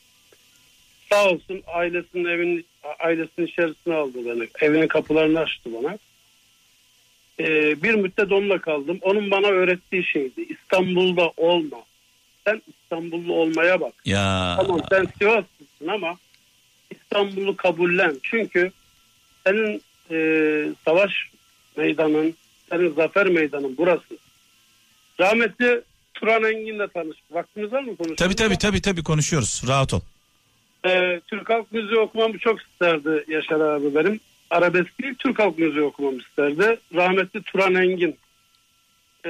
Sağ 1.11 1.29
olsun 1.29 1.63
ailesinin 1.67 2.25
evin 2.25 2.65
ailesinin 2.99 3.47
içerisine 3.47 3.93
aldı 3.93 4.17
beni. 4.25 4.47
Evinin 4.61 4.87
kapılarını 4.87 5.39
açtı 5.39 5.69
bana. 5.73 5.97
Ee, 7.39 7.83
bir 7.83 7.93
müddet 7.93 8.31
onunla 8.31 8.61
kaldım. 8.61 8.99
Onun 9.01 9.31
bana 9.31 9.47
öğrettiği 9.47 10.03
şeydi. 10.03 10.45
İstanbul'da 10.49 11.31
olma. 11.37 11.77
Sen 12.45 12.61
İstanbullu 12.67 13.33
olmaya 13.33 13.81
bak. 13.81 13.93
ya 14.05 14.57
Tamam 14.61 14.81
sen 14.89 15.07
Sivaslısın 15.19 15.87
ama 15.87 16.17
İstanbul'u 16.91 17.55
kabullen. 17.55 18.15
Çünkü 18.23 18.71
senin 19.45 19.81
e, 20.11 20.17
savaş 20.85 21.11
meydanın, 21.77 22.35
senin 22.69 22.93
zafer 22.93 23.27
meydanın 23.27 23.77
burası. 23.77 24.17
Rahmetli 25.19 25.81
Turan 26.13 26.43
Engin'le 26.43 26.87
tanıştık. 26.93 27.33
Vaktimiz 27.33 27.71
var 27.71 27.81
mı 27.81 27.95
konuşmaya? 27.97 28.15
tabii 28.15 28.35
tabii 28.35 28.57
tabii 28.57 28.81
tabii 28.81 29.03
konuşuyoruz. 29.03 29.63
Rahat 29.67 29.93
ol. 29.93 30.01
Ee, 30.85 31.21
Türk 31.27 31.49
Halk 31.49 31.71
Müziği 31.71 31.99
okumamı 31.99 32.37
çok 32.37 32.61
isterdi 32.61 33.25
Yaşar 33.27 33.59
abi 33.59 33.95
benim. 33.95 34.19
Arabesk 34.49 35.01
değil 35.01 35.15
Türk 35.19 35.39
Halk 35.39 35.57
Müziği 35.57 35.83
okumamı 35.83 36.17
isterdi. 36.17 36.79
Rahmetli 36.95 37.43
Turan 37.43 37.75
Engin 37.75 38.17
e, 39.25 39.29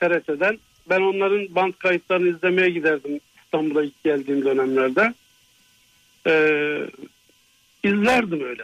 TRT'den. 0.00 0.58
Ben 0.90 1.00
onların 1.00 1.54
band 1.54 1.72
kayıtlarını 1.78 2.28
izlemeye 2.28 2.70
giderdim 2.70 3.20
İstanbul'a 3.44 3.84
ilk 3.84 4.04
geldiğim 4.04 4.44
dönemlerde. 4.44 5.14
Ee, 6.26 6.80
izlerdim 7.84 8.44
öyle. 8.44 8.62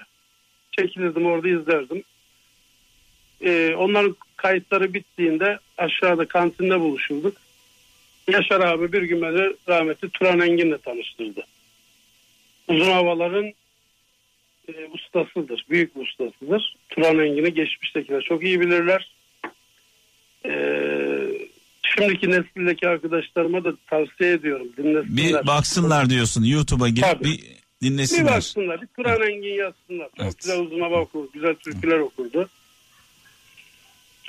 Çekilirdim 0.73 1.27
orada 1.27 1.49
izlerdim. 1.49 2.03
Ee, 3.45 3.75
onların 3.79 4.17
kayıtları 4.37 4.95
bittiğinde 4.95 5.59
aşağıda 5.79 6.29
kantinde 6.29 6.81
buluşurduk. 6.81 7.37
Yaşar 8.31 8.61
abi 8.61 8.93
bir 8.93 9.03
gün 9.03 9.23
beni 9.23 9.53
rahmetli 9.69 10.11
Turan 10.11 10.41
Engin'le 10.41 10.77
tanıştırdı 10.77 11.47
uzun 12.69 12.91
havaların 12.91 13.53
e, 14.69 14.73
ustasıdır. 14.93 15.67
Büyük 15.71 15.97
bir 15.97 16.01
ustasıdır. 16.03 16.77
Turan 16.89 17.19
Engin'i 17.19 17.55
geçmiştekiler 17.55 18.23
çok 18.23 18.43
iyi 18.45 18.61
bilirler. 18.61 19.15
E, 20.47 20.53
şimdiki 21.83 22.31
nesildeki 22.31 22.89
arkadaşlarıma 22.89 23.65
da 23.65 23.73
tavsiye 23.91 24.33
ediyorum. 24.33 24.69
Dinlesinler. 24.77 25.43
Bir 25.43 25.47
baksınlar 25.47 26.11
diyorsun 26.11 26.45
YouTube'a 26.45 26.89
girip 26.89 27.05
Tabii. 27.05 27.25
bir 27.25 27.39
Bir 27.83 27.91
dinlesinler. 27.91 28.33
baksınlar. 28.35 28.83
Bir 28.83 28.87
Turan 28.87 29.23
Engin 29.23 29.55
yazsınlar. 29.55 30.09
Çok 30.17 30.21
Evet. 30.25 30.39
güzel 30.39 30.61
uzun 30.61 30.81
hava 30.81 31.01
okur. 31.01 31.25
Güzel 31.33 31.55
türküler 31.55 31.99
okurdu. 31.99 32.49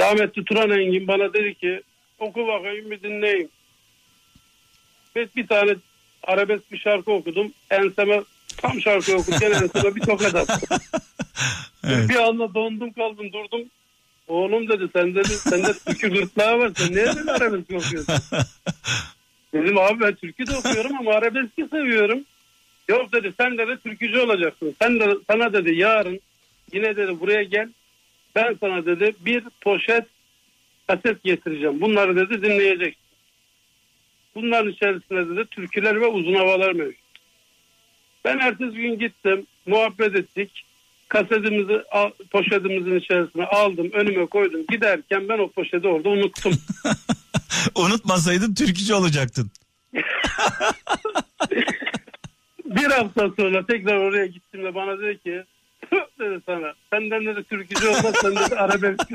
Rahmetli 0.02 0.46
Turan 0.46 0.70
Engin 0.72 1.08
bana 1.08 1.34
dedi 1.34 1.54
ki 1.56 1.82
oku 2.20 2.48
bakayım 2.48 2.92
bir 2.92 3.04
dinleyeyim. 3.04 3.50
Ve 5.16 5.28
bir 5.36 5.48
tane 5.48 5.76
arabesk 6.26 6.72
bir 6.72 6.78
şarkı 6.78 7.12
okudum. 7.12 7.52
Enseme 7.70 8.22
tam 8.58 8.82
şarkı 8.82 9.16
okurken 9.16 9.52
enseme 9.62 9.96
bir 9.96 10.02
tokat 10.02 10.36
attı. 10.36 10.78
Evet. 11.88 12.10
Bir 12.10 12.16
anda 12.16 12.54
dondum 12.54 12.92
kaldım 12.92 13.34
durdum. 13.34 13.62
Oğlum 14.28 14.70
dedi 14.70 14.88
sen 14.94 15.16
dedi 15.16 15.28
sende 15.28 15.74
türkü 15.74 16.14
gırtlağı 16.14 16.60
var 16.60 16.72
sen 16.76 16.92
niye 16.92 17.06
dedi 17.06 17.32
arabesk 17.32 17.74
okuyorsun? 17.74 18.16
Dedim 19.54 19.78
abi 19.78 20.00
ben 20.00 20.16
türkü 20.16 20.48
de 20.48 20.58
okuyorum 20.58 20.98
ama 21.00 21.12
arabeski 21.12 21.68
seviyorum. 21.72 22.20
Yok 22.88 23.14
dedi 23.14 23.34
sen 23.38 23.58
dedi 23.58 23.78
türkücü 23.84 24.20
olacaksın. 24.20 24.76
Sen 24.82 25.00
de 25.00 25.14
sana 25.28 25.54
dedi 25.54 25.76
yarın 25.76 26.20
yine 26.74 26.96
dedi 26.96 27.20
buraya 27.20 27.44
gel. 27.44 27.70
Ben 28.36 28.58
sana 28.60 28.86
dedi 28.86 29.16
bir 29.26 29.44
poşet 29.62 30.06
kaset 30.88 31.24
getireceğim. 31.24 31.82
Bunları 31.82 32.16
dedi 32.16 32.44
dinleyeceksin. 32.44 33.05
Bunların 34.36 34.72
içerisinde 34.72 35.30
dedi 35.30 35.48
türküler 35.52 36.02
ve 36.02 36.08
uzun 36.08 36.34
havalar 36.34 36.72
mevcut. 36.72 37.06
Ben 38.26 38.40
ertesi 38.40 38.72
gün 38.72 39.00
gittim. 39.00 39.46
Muhabbet 39.66 40.16
ettik. 40.16 40.66
Kasetimizi 41.08 41.82
al- 41.92 42.12
poşetimizin 42.32 43.00
içerisine 43.00 43.46
aldım. 43.46 43.90
Önüme 43.94 44.26
koydum. 44.26 44.62
Giderken 44.70 45.30
ben 45.30 45.40
o 45.40 45.52
poşeti 45.52 45.88
orada 45.88 46.10
unuttum. 46.10 46.54
Unutmasaydın 47.76 48.54
türkücü 48.54 48.94
olacaktın. 48.94 49.52
bir 52.66 52.86
hafta 52.86 53.30
sonra 53.38 53.66
tekrar 53.66 53.96
oraya 53.96 54.26
gittiğimde 54.26 54.76
bana 54.76 55.00
dedi 55.00 55.20
ki 55.24 55.44
dedi 56.20 56.42
sana. 56.46 56.74
Senden 56.94 57.26
dedi 57.26 57.44
türkücü 57.44 57.88
olmaz 57.88 58.14
sen 58.22 58.36
dedi 58.36 58.56
arabesk. 58.56 59.10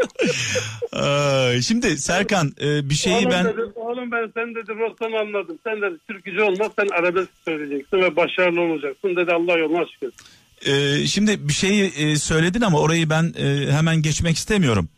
Şimdi 1.62 1.98
Serkan 1.98 2.52
e, 2.60 2.90
bir 2.90 2.94
şeyi 2.94 3.16
oğlum, 3.16 3.30
ben 3.30 3.44
dedi, 3.44 3.60
oğlum 3.74 4.10
ben 4.12 4.30
sen 4.34 4.54
dedi 4.54 4.78
Rostan 4.78 5.12
anladım. 5.12 5.58
Sen 5.64 5.82
dedi 5.82 5.98
türkücü 6.08 6.40
olmaz 6.42 6.72
sen 6.78 6.88
arabesk 6.88 7.30
söyleyeceksin 7.44 7.96
ve 7.96 8.16
başarılı 8.16 8.60
olacaksın 8.60 9.16
dedi 9.16 9.32
Allah 9.32 9.80
açık 9.82 10.02
etsin. 10.02 10.26
e, 10.66 11.06
şimdi 11.06 11.48
bir 11.48 11.52
şeyi 11.52 11.84
e, 11.84 12.16
söyledin 12.16 12.60
ama 12.60 12.80
orayı 12.80 13.10
ben 13.10 13.34
e, 13.38 13.72
hemen 13.72 14.02
geçmek 14.02 14.36
istemiyorum. 14.36 14.88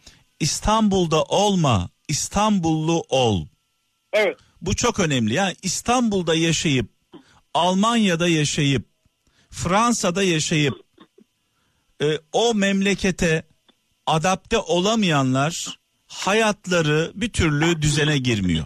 İstanbul'da 0.41 1.23
olma, 1.23 1.91
İstanbullu 2.09 3.05
ol. 3.09 3.47
Evet. 4.13 4.37
Bu 4.61 4.77
çok 4.77 5.01
önemli. 5.01 5.35
Yani 5.35 5.55
İstanbul'da 5.63 6.35
yaşayıp, 6.35 6.87
Almanya'da 7.55 8.29
yaşayıp, 8.29 8.87
Fransa'da 9.51 10.23
yaşayıp 10.23 10.75
e, 12.03 12.19
o 12.33 12.55
memlekete 12.55 13.43
adapte 14.07 14.59
olamayanlar 14.59 15.79
hayatları 16.07 17.13
bir 17.15 17.29
türlü 17.29 17.83
düzene 17.83 18.19
girmiyor. 18.19 18.65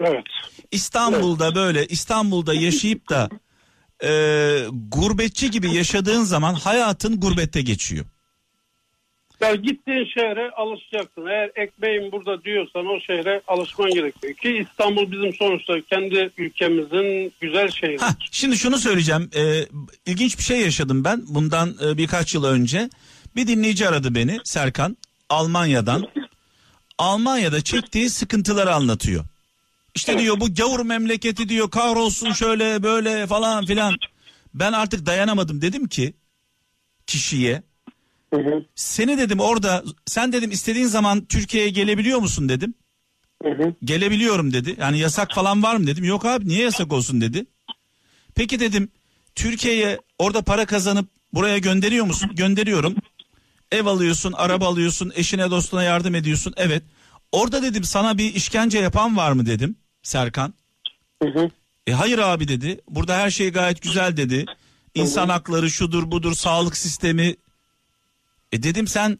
Evet. 0.00 0.24
İstanbul'da 0.70 1.54
böyle 1.54 1.86
İstanbul'da 1.86 2.54
yaşayıp 2.54 3.08
da 3.08 3.28
e, 4.04 4.10
gurbetçi 4.88 5.50
gibi 5.50 5.74
yaşadığın 5.74 6.22
zaman 6.22 6.54
hayatın 6.54 7.20
gurbette 7.20 7.62
geçiyor. 7.62 8.04
Ya 9.40 9.54
gittiğin 9.54 10.04
şehre 10.04 10.50
alışacaksın. 10.50 11.26
Eğer 11.26 11.50
ekmeğim 11.54 12.12
burada 12.12 12.44
diyorsan 12.44 12.86
o 12.86 13.00
şehre 13.00 13.42
alışman 13.48 13.90
gerekiyor. 13.90 14.34
Ki 14.34 14.66
İstanbul 14.68 15.12
bizim 15.12 15.34
sonuçta 15.34 15.80
kendi 15.90 16.30
ülkemizin 16.38 17.32
güzel 17.40 17.68
şehri. 17.68 17.98
Hah, 17.98 18.14
şimdi 18.30 18.56
şunu 18.56 18.78
söyleyeceğim. 18.78 19.30
Ee, 19.36 19.64
ilginç 20.06 20.38
bir 20.38 20.42
şey 20.42 20.60
yaşadım 20.60 21.04
ben 21.04 21.22
bundan 21.28 21.74
e, 21.84 21.98
birkaç 21.98 22.34
yıl 22.34 22.44
önce. 22.44 22.90
Bir 23.36 23.46
dinleyici 23.46 23.88
aradı 23.88 24.14
beni 24.14 24.40
Serkan 24.44 24.96
Almanya'dan. 25.28 26.08
Almanya'da 26.98 27.60
çektiği 27.60 28.10
sıkıntıları 28.10 28.74
anlatıyor. 28.74 29.24
İşte 29.94 30.18
diyor 30.18 30.40
bu 30.40 30.54
gavur 30.54 30.80
memleketi 30.84 31.48
diyor 31.48 31.70
kahrolsun 31.70 32.32
şöyle 32.32 32.82
böyle 32.82 33.26
falan 33.26 33.66
filan. 33.66 33.94
Ben 34.54 34.72
artık 34.72 35.06
dayanamadım 35.06 35.62
dedim 35.62 35.88
ki 35.88 36.14
kişiye 37.06 37.62
seni 38.74 39.18
dedim 39.18 39.40
orada 39.40 39.84
sen 40.06 40.32
dedim 40.32 40.50
istediğin 40.50 40.86
zaman 40.86 41.24
Türkiye'ye 41.24 41.70
gelebiliyor 41.70 42.18
musun 42.18 42.48
dedim. 42.48 42.74
Gelebiliyorum 43.84 44.52
dedi. 44.52 44.76
Yani 44.80 44.98
yasak 44.98 45.34
falan 45.34 45.62
var 45.62 45.76
mı 45.76 45.86
dedim. 45.86 46.04
Yok 46.04 46.24
abi 46.24 46.48
niye 46.48 46.62
yasak 46.62 46.92
olsun 46.92 47.20
dedi. 47.20 47.46
Peki 48.34 48.60
dedim 48.60 48.88
Türkiye'ye 49.34 49.98
orada 50.18 50.42
para 50.42 50.66
kazanıp 50.66 51.08
buraya 51.32 51.58
gönderiyor 51.58 52.04
musun? 52.06 52.30
Gönderiyorum. 52.34 52.94
Ev 53.72 53.86
alıyorsun, 53.86 54.32
araba 54.32 54.66
alıyorsun, 54.68 55.12
eşine 55.14 55.50
dostuna 55.50 55.82
yardım 55.82 56.14
ediyorsun. 56.14 56.54
Evet. 56.56 56.82
Orada 57.32 57.62
dedim 57.62 57.84
sana 57.84 58.18
bir 58.18 58.34
işkence 58.34 58.78
yapan 58.78 59.16
var 59.16 59.32
mı 59.32 59.46
dedim 59.46 59.76
Serkan. 60.02 60.54
Hı 61.22 61.28
hı. 61.28 61.50
E 61.86 61.92
hayır 61.92 62.18
abi 62.18 62.48
dedi. 62.48 62.80
Burada 62.88 63.16
her 63.16 63.30
şey 63.30 63.50
gayet 63.52 63.82
güzel 63.82 64.16
dedi. 64.16 64.46
İnsan 64.94 65.28
hakları 65.28 65.70
şudur 65.70 66.10
budur 66.10 66.34
sağlık 66.34 66.76
sistemi. 66.76 67.36
E 68.52 68.62
dedim 68.62 68.86
sen 68.86 69.18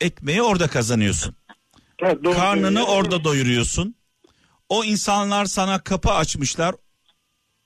ekmeği 0.00 0.42
orada 0.42 0.68
kazanıyorsun. 0.68 1.34
Evet, 2.02 2.24
doğru 2.24 2.34
Karnını 2.34 2.64
söylüyorsun. 2.66 2.92
orada 2.92 3.24
doyuruyorsun. 3.24 3.94
O 4.68 4.84
insanlar 4.84 5.44
sana 5.44 5.78
kapı 5.78 6.10
açmışlar. 6.10 6.74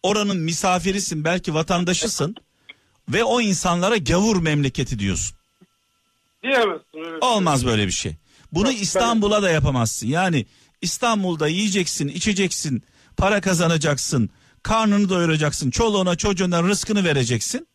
oranın 0.03 0.37
misafirisin 0.39 1.25
belki 1.25 1.55
vatandaşısın 1.55 2.35
ve 3.09 3.25
o 3.25 3.41
insanlara 3.41 3.97
gavur 3.97 4.43
memleketi 4.43 4.99
diyorsun. 4.99 5.37
Diyemezsin 6.45 6.99
öyle. 6.99 7.19
Olmaz 7.21 7.67
böyle 7.67 7.87
bir 7.87 7.93
şey. 7.93 8.13
Bunu 8.53 8.67
Bak, 8.67 8.75
İstanbul'a 8.83 9.43
da 9.43 9.51
yapamazsın. 9.51 10.07
Yani 10.09 10.47
İstanbul'da 10.83 11.49
yiyeceksin, 11.49 12.09
içeceksin, 12.09 12.83
para 13.17 13.41
kazanacaksın, 13.41 14.31
karnını 14.63 15.09
doyuracaksın, 15.09 15.71
çoluğuna 15.71 16.17
çocuğuna 16.17 16.63
rızkını 16.63 17.05
vereceksin. 17.05 17.69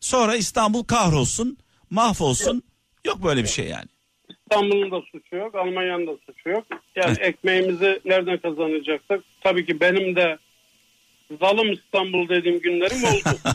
Sonra 0.00 0.36
İstanbul 0.36 0.84
kahrolsun, 0.84 1.58
mahvolsun. 1.90 2.62
Yok 3.06 3.24
böyle 3.24 3.42
bir 3.42 3.48
şey 3.48 3.66
yani. 3.68 3.86
İstanbul'un 4.30 4.90
da 4.90 5.00
suçu 5.12 5.36
yok, 5.36 5.54
Almanya'nın 5.54 6.06
da 6.06 6.12
suçu 6.26 6.48
yok. 6.48 6.64
Yani 6.96 7.16
ekmeğimizi 7.20 8.00
nereden 8.04 8.38
kazanacaksak 8.38 9.20
tabii 9.40 9.66
ki 9.66 9.80
benim 9.80 10.16
de 10.16 10.38
zalim 11.40 11.72
İstanbul 11.72 12.28
dediğim 12.28 12.60
günlerim 12.60 13.04
oldu. 13.04 13.38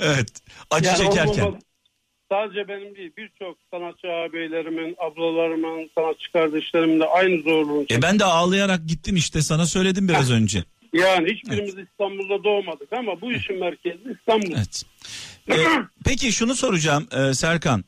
Evet. 0.00 0.28
Acı 0.70 0.88
Yani 0.88 0.96
çekerken. 0.98 1.42
olmamalı. 1.42 1.58
Sadece 2.28 2.68
benim 2.68 2.96
değil 2.96 3.12
birçok 3.16 3.56
sanatçı 3.70 4.08
ağabeylerimin, 4.08 4.96
ablalarımın, 4.98 5.90
sanatçı 5.94 6.32
kardeşlerimin 6.32 7.00
de 7.00 7.04
aynı 7.04 7.42
zorluğunu 7.42 7.86
E 7.90 8.02
ben 8.02 8.18
de 8.18 8.24
ağlayarak 8.24 8.80
gittim 8.88 9.16
işte 9.16 9.42
sana 9.42 9.66
söyledim 9.66 10.08
biraz 10.08 10.30
önce. 10.38 10.64
Yani 10.92 11.32
hiçbirimiz 11.32 11.78
İstanbul'da 11.78 12.44
doğmadık 12.44 12.92
ama 12.92 13.20
bu 13.20 13.32
işin 13.32 13.58
merkezi 13.58 14.16
İstanbul. 14.18 14.52
Evet. 14.56 14.84
E, 15.48 15.54
peki 16.04 16.32
şunu 16.32 16.54
soracağım 16.54 17.08
e, 17.12 17.34
Serkan. 17.34 17.84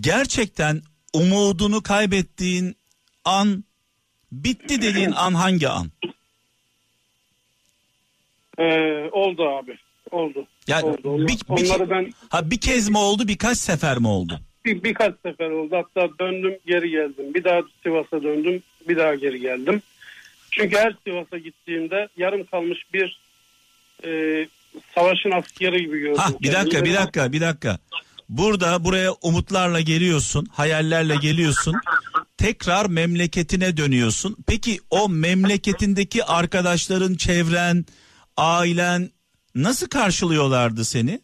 Gerçekten 0.00 0.82
umudunu 1.12 1.82
kaybettiğin 1.82 2.76
an 3.24 3.64
bitti 4.32 4.82
dediğin 4.82 5.12
an 5.16 5.34
hangi 5.34 5.68
an? 5.68 5.90
Ee, 8.58 9.08
oldu 9.12 9.48
abi. 9.48 9.78
Oldu. 10.10 10.46
Yani 10.66 10.84
oldu. 10.84 11.00
Onlar- 11.04 11.28
bir, 11.28 11.38
bir, 11.56 11.70
onları 11.70 11.90
ben 11.90 12.12
ha, 12.28 12.50
bir 12.50 12.60
kez 12.60 12.88
mi 12.88 12.98
oldu 12.98 13.28
birkaç 13.28 13.58
sefer 13.58 13.98
mi 13.98 14.08
oldu? 14.08 14.40
bir, 14.66 14.82
birkaç 14.82 15.14
sefer 15.22 15.50
oldu. 15.50 15.76
Hatta 15.76 16.08
döndüm 16.20 16.58
geri 16.66 16.90
geldim. 16.90 17.34
Bir 17.34 17.44
daha 17.44 17.60
Sivas'a 17.82 18.22
döndüm. 18.22 18.62
Bir 18.88 18.96
daha 18.96 19.14
geri 19.14 19.40
geldim. 19.40 19.82
Çünkü 20.50 20.76
her 20.76 20.96
Sivas'a 21.04 21.38
gittiğimde 21.38 22.08
yarım 22.16 22.44
kalmış 22.44 22.78
bir 22.92 23.20
e, 24.04 24.10
savaşın 24.94 25.30
askeri 25.30 25.80
gibi 25.80 25.98
gördüm. 25.98 26.18
Ha 26.18 26.28
bir 26.42 26.52
dakika 26.52 26.84
bir 26.84 26.94
dakika 26.94 27.32
bir 27.32 27.40
dakika. 27.40 27.78
Burada 28.28 28.84
buraya 28.84 29.12
umutlarla 29.12 29.80
geliyorsun, 29.80 30.46
hayallerle 30.52 31.16
geliyorsun. 31.16 31.74
Tekrar 32.38 32.86
memleketine 32.86 33.76
dönüyorsun. 33.76 34.36
Peki 34.46 34.78
o 34.90 35.08
memleketindeki 35.08 36.24
arkadaşların, 36.24 37.14
çevren, 37.14 37.84
ailen 38.36 39.10
nasıl 39.56 39.88
karşılıyorlardı 39.88 40.84
seni? 40.84 41.20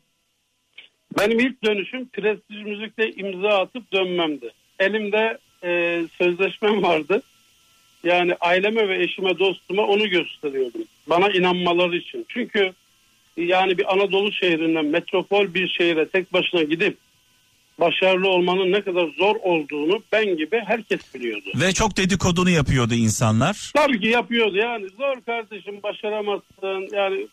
Benim 1.18 1.40
ilk 1.40 1.64
dönüşüm 1.64 2.08
prestij 2.08 2.62
müzikte 2.62 3.10
imza 3.10 3.48
atıp 3.48 3.92
dönmemdi. 3.92 4.50
Elimde 4.78 5.38
e, 5.64 6.02
sözleşmem 6.18 6.82
vardı. 6.82 7.22
Yani 8.04 8.34
aileme 8.40 8.88
ve 8.88 9.02
eşime 9.02 9.38
dostuma 9.38 9.82
onu 9.82 10.08
gösteriyordum. 10.08 10.82
Bana 11.06 11.30
inanmaları 11.30 11.96
için. 11.96 12.26
Çünkü 12.28 12.72
yani 13.36 13.78
bir 13.78 13.92
Anadolu 13.92 14.32
şehrinden 14.32 14.84
metropol 14.84 15.54
bir 15.54 15.68
şehre 15.68 16.08
tek 16.08 16.32
başına 16.32 16.62
gidip 16.62 16.98
başarılı 17.80 18.28
olmanın 18.28 18.72
ne 18.72 18.82
kadar 18.82 19.08
zor 19.18 19.36
olduğunu 19.42 20.02
ben 20.12 20.36
gibi 20.36 20.62
herkes 20.66 21.14
biliyordu. 21.14 21.50
Ve 21.54 21.72
çok 21.72 21.96
dedikodunu 21.96 22.50
yapıyordu 22.50 22.94
insanlar. 22.94 23.70
Tabii 23.74 24.00
ki 24.00 24.08
yapıyordu 24.08 24.56
yani 24.56 24.88
zor 24.98 25.20
kardeşim 25.26 25.82
başaramazsın 25.82 26.88
yani 26.92 27.26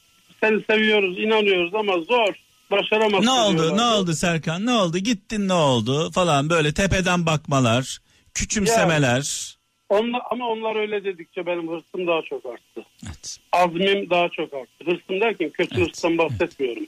seni 0.44 0.64
seviyoruz 0.70 1.20
inanıyoruz 1.20 1.76
ama 1.76 1.94
zor 1.94 2.36
başaramazsın. 2.72 3.26
Ne 3.26 3.32
oldu? 3.32 3.78
Ne 3.78 3.82
oldu 3.84 4.14
Serkan? 4.14 4.66
Ne 4.66 4.72
oldu? 4.72 4.98
Gittin 4.98 5.48
ne 5.48 5.54
oldu? 5.54 6.12
Falan 6.12 6.50
böyle 6.50 6.74
tepeden 6.74 7.26
bakmalar, 7.26 7.98
küçümsemeler. 8.34 9.56
Onlar, 9.90 10.22
ama 10.32 10.48
onlar 10.48 10.76
öyle 10.76 11.04
dedikçe 11.04 11.46
benim 11.46 11.68
hırsım 11.68 12.08
daha 12.08 12.22
çok 12.30 12.46
arttı. 12.46 12.86
Evet. 13.06 13.38
Azmim 13.52 14.10
daha 14.10 14.30
çok 14.30 14.54
arttı. 14.54 14.86
Hırsım 14.86 15.22
derken 15.22 15.50
kötü 15.50 15.76
Evet. 15.76 15.88
hırstan 15.88 16.18
bahsetmiyorum. 16.18 16.86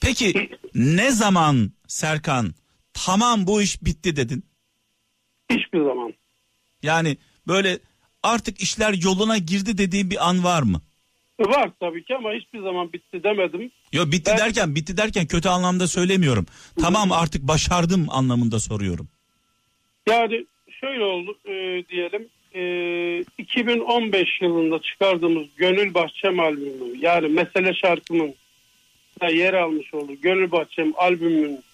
Peki 0.00 0.50
ne 0.74 1.10
zaman 1.10 1.72
Serkan 1.86 2.54
tamam 2.92 3.46
bu 3.46 3.62
iş 3.62 3.82
bitti 3.84 4.16
dedin? 4.16 4.44
Hiçbir 5.50 5.78
zaman. 5.78 6.14
Yani 6.82 7.16
böyle 7.46 7.78
artık 8.22 8.60
işler 8.60 8.94
yoluna 9.04 9.38
girdi 9.38 9.78
dediğin 9.78 10.10
bir 10.10 10.28
an 10.28 10.44
var 10.44 10.62
mı? 10.62 10.82
Var 11.40 11.70
tabii 11.80 12.04
ki 12.04 12.16
ama 12.16 12.32
hiçbir 12.32 12.60
zaman 12.60 12.92
bitti 12.92 13.24
demedim. 13.24 13.70
Yo 13.92 14.06
bitti 14.06 14.30
Ben- 14.30 14.38
derken 14.38 14.74
bitti 14.74 14.96
derken 14.96 15.26
kötü 15.26 15.48
anlamda 15.48 15.86
söylemiyorum. 15.88 16.46
Tamam 16.80 17.12
artık 17.12 17.42
başardım 17.42 18.06
anlamında 18.10 18.58
soruyorum. 18.60 19.08
Yani 20.08 20.46
şöyle 20.80 21.04
oldu 21.04 21.38
e, 21.44 21.84
diyelim. 21.88 22.28
E, 22.54 23.24
2015 23.38 24.28
yılında 24.42 24.78
çıkardığımız 24.82 25.46
Gönül 25.56 25.94
Bahçem 25.94 26.40
albümü 26.40 26.98
yani 26.98 27.28
Mesele 27.28 27.74
şarkımın 27.74 28.34
da 29.20 29.28
yer 29.28 29.54
almış 29.54 29.94
olduğu 29.94 30.14
Gönül 30.22 30.50
Bahçem 30.52 30.92
albümünün 30.96 31.64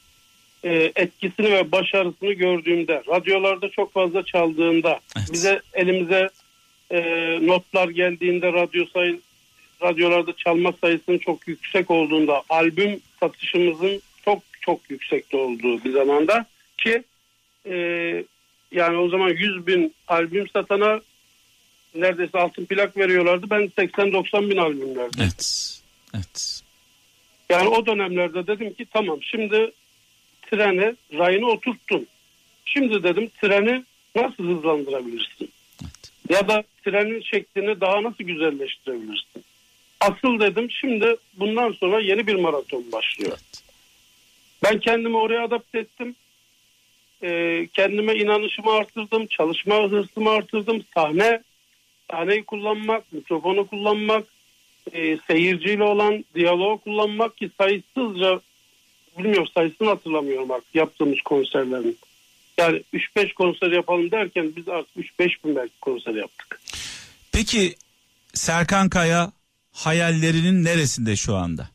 e, 0.64 0.92
etkisini 0.96 1.50
ve 1.50 1.72
başarısını 1.72 2.32
gördüğümde 2.32 3.02
radyolarda 3.08 3.68
çok 3.70 3.92
fazla 3.92 4.24
çaldığında 4.24 5.00
Evet. 5.16 5.28
bize 5.32 5.60
elimize 5.74 6.28
e, 6.90 7.00
notlar 7.46 7.88
geldiğinde 7.88 8.52
radyo 8.52 8.84
sayı 8.94 9.20
radyolarda 9.82 10.36
çalma 10.36 10.72
sayısının 10.80 11.18
çok 11.18 11.48
yüksek 11.48 11.90
olduğunda 11.90 12.42
albüm 12.48 13.00
satışımızın 13.20 14.02
çok 14.24 14.42
çok 14.60 14.90
yüksekte 14.90 15.36
olduğu 15.36 15.84
bir 15.84 15.92
zamanda 15.92 16.46
ki 16.78 17.02
e, 17.66 17.76
yani 18.72 18.96
o 18.96 19.08
zaman 19.08 19.28
100 19.28 19.66
bin 19.66 19.94
albüm 20.08 20.48
satana 20.48 21.00
neredeyse 21.94 22.38
altın 22.38 22.64
plak 22.64 22.96
veriyorlardı. 22.96 23.50
Ben 23.50 23.62
80-90 23.62 24.50
bin 24.50 24.56
albüm 24.56 24.96
verdim. 24.96 25.20
Evet. 25.22 25.80
Evet. 26.14 26.62
Yani 27.50 27.68
o 27.68 27.86
dönemlerde 27.86 28.46
dedim 28.46 28.74
ki 28.74 28.86
tamam 28.92 29.18
şimdi 29.22 29.72
treni 30.50 30.96
rayını 31.12 31.46
oturttun. 31.46 32.06
Şimdi 32.64 33.02
dedim 33.02 33.30
treni 33.40 33.84
nasıl 34.14 34.44
hızlandırabilirsin? 34.44 35.50
Evet. 35.82 36.12
Ya 36.28 36.48
da 36.48 36.64
trenin 36.84 37.20
şeklini 37.20 37.80
daha 37.80 38.02
nasıl 38.02 38.24
güzelleştirebilirsin? 38.24 39.44
Asıl 40.00 40.40
dedim 40.40 40.70
şimdi 40.70 41.16
bundan 41.34 41.72
sonra 41.72 42.00
yeni 42.00 42.26
bir 42.26 42.34
maraton 42.34 42.92
başlıyor. 42.92 43.32
Evet. 43.38 43.62
Ben 44.62 44.80
kendimi 44.80 45.16
oraya 45.16 45.44
adapte 45.44 45.78
ettim. 45.78 46.14
Ee, 47.22 47.68
kendime 47.72 48.14
inanışımı 48.14 48.72
artırdım. 48.72 49.26
Çalışma 49.26 49.74
hırsımı 49.74 50.30
artırdım. 50.30 50.84
Sahne, 50.94 51.42
sahneyi 52.10 52.44
kullanmak, 52.44 53.12
mikrofonu 53.12 53.66
kullanmak, 53.66 54.24
e, 54.92 55.18
seyirciyle 55.26 55.82
olan 55.82 56.24
diyaloğu 56.34 56.78
kullanmak 56.78 57.36
ki 57.36 57.50
sayısızca 57.58 58.40
bilmiyorum 59.18 59.48
sayısını 59.54 59.88
hatırlamıyorum 59.88 60.50
artık 60.50 60.74
yaptığımız 60.74 61.20
konserlerin. 61.24 61.98
Yani 62.58 62.82
3-5 62.92 63.34
konser 63.34 63.72
yapalım 63.72 64.10
derken 64.10 64.52
biz 64.56 64.68
artık 64.68 64.96
3-5 64.96 65.44
bin 65.44 65.56
belki 65.56 65.80
konser 65.80 66.14
yaptık. 66.14 66.60
Peki 67.32 67.74
Serkan 68.34 68.88
Kaya 68.88 69.32
hayallerinin 69.78 70.64
neresinde 70.64 71.16
şu 71.16 71.34
anda? 71.34 71.68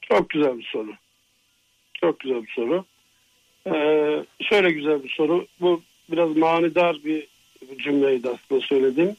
Çok 0.00 0.30
güzel 0.30 0.58
bir 0.58 0.64
soru. 0.72 0.92
Çok 1.94 2.20
güzel 2.20 2.42
bir 2.42 2.52
soru. 2.52 2.84
Ee, 3.66 4.24
şöyle 4.42 4.70
güzel 4.70 5.04
bir 5.04 5.08
soru. 5.08 5.46
Bu 5.60 5.82
biraz 6.10 6.36
manidar 6.36 6.96
bir 7.04 7.26
cümleydi 7.78 8.28
aslında 8.28 8.60
söylediğim. 8.60 9.16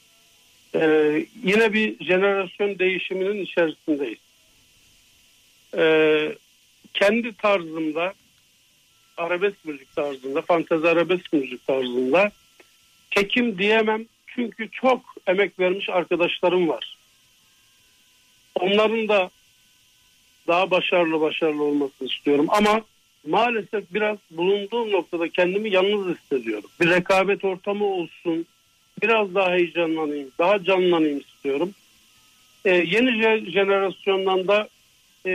Ee, 0.76 1.26
yine 1.44 1.74
bir 1.74 2.06
jenerasyon 2.06 2.80
değişiminin 2.80 3.44
içerisindeyiz. 3.44 4.20
Ee, 5.78 6.36
kendi 6.94 7.34
tarzımda 7.34 8.14
arabesk 9.18 9.66
müzik 9.66 9.96
tarzında, 9.96 10.42
fantezi 10.42 10.88
arabesk 10.88 11.34
müzik 11.34 11.68
tarzında 11.68 12.32
tekim 13.12 13.58
diyemem. 13.58 14.06
Çünkü 14.38 14.70
çok 14.72 15.02
emek 15.28 15.60
vermiş 15.60 15.90
arkadaşlarım 15.90 16.68
var. 16.68 16.98
Onların 18.56 19.08
da 19.08 19.30
daha 20.48 20.72
başarılı 20.72 21.22
başarılı 21.22 21.64
olmasını 21.64 22.08
istiyorum 22.08 22.46
ama 22.50 22.82
maalesef 23.28 23.94
biraz 23.94 24.18
bulunduğum 24.32 24.92
noktada 24.92 25.30
kendimi 25.30 25.70
yalnız 25.70 26.18
hissediyorum. 26.18 26.70
Bir 26.82 26.90
rekabet 26.90 27.46
ortamı 27.46 27.86
olsun, 27.86 28.46
biraz 29.02 29.36
daha 29.36 29.52
heyecanlanayım, 29.52 30.32
daha 30.40 30.64
canlanayım 30.64 31.20
istiyorum. 31.20 31.72
Ee, 32.66 32.72
yeni 32.72 33.10
je- 33.10 33.52
jenerasyondan 33.52 34.48
da 34.48 34.70
e, 35.26 35.32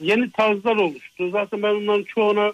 yeni 0.00 0.30
tarzlar 0.30 0.76
oluştu. 0.76 1.30
Zaten 1.30 1.62
ben 1.62 1.74
onların 1.74 2.04
çoğuna 2.04 2.52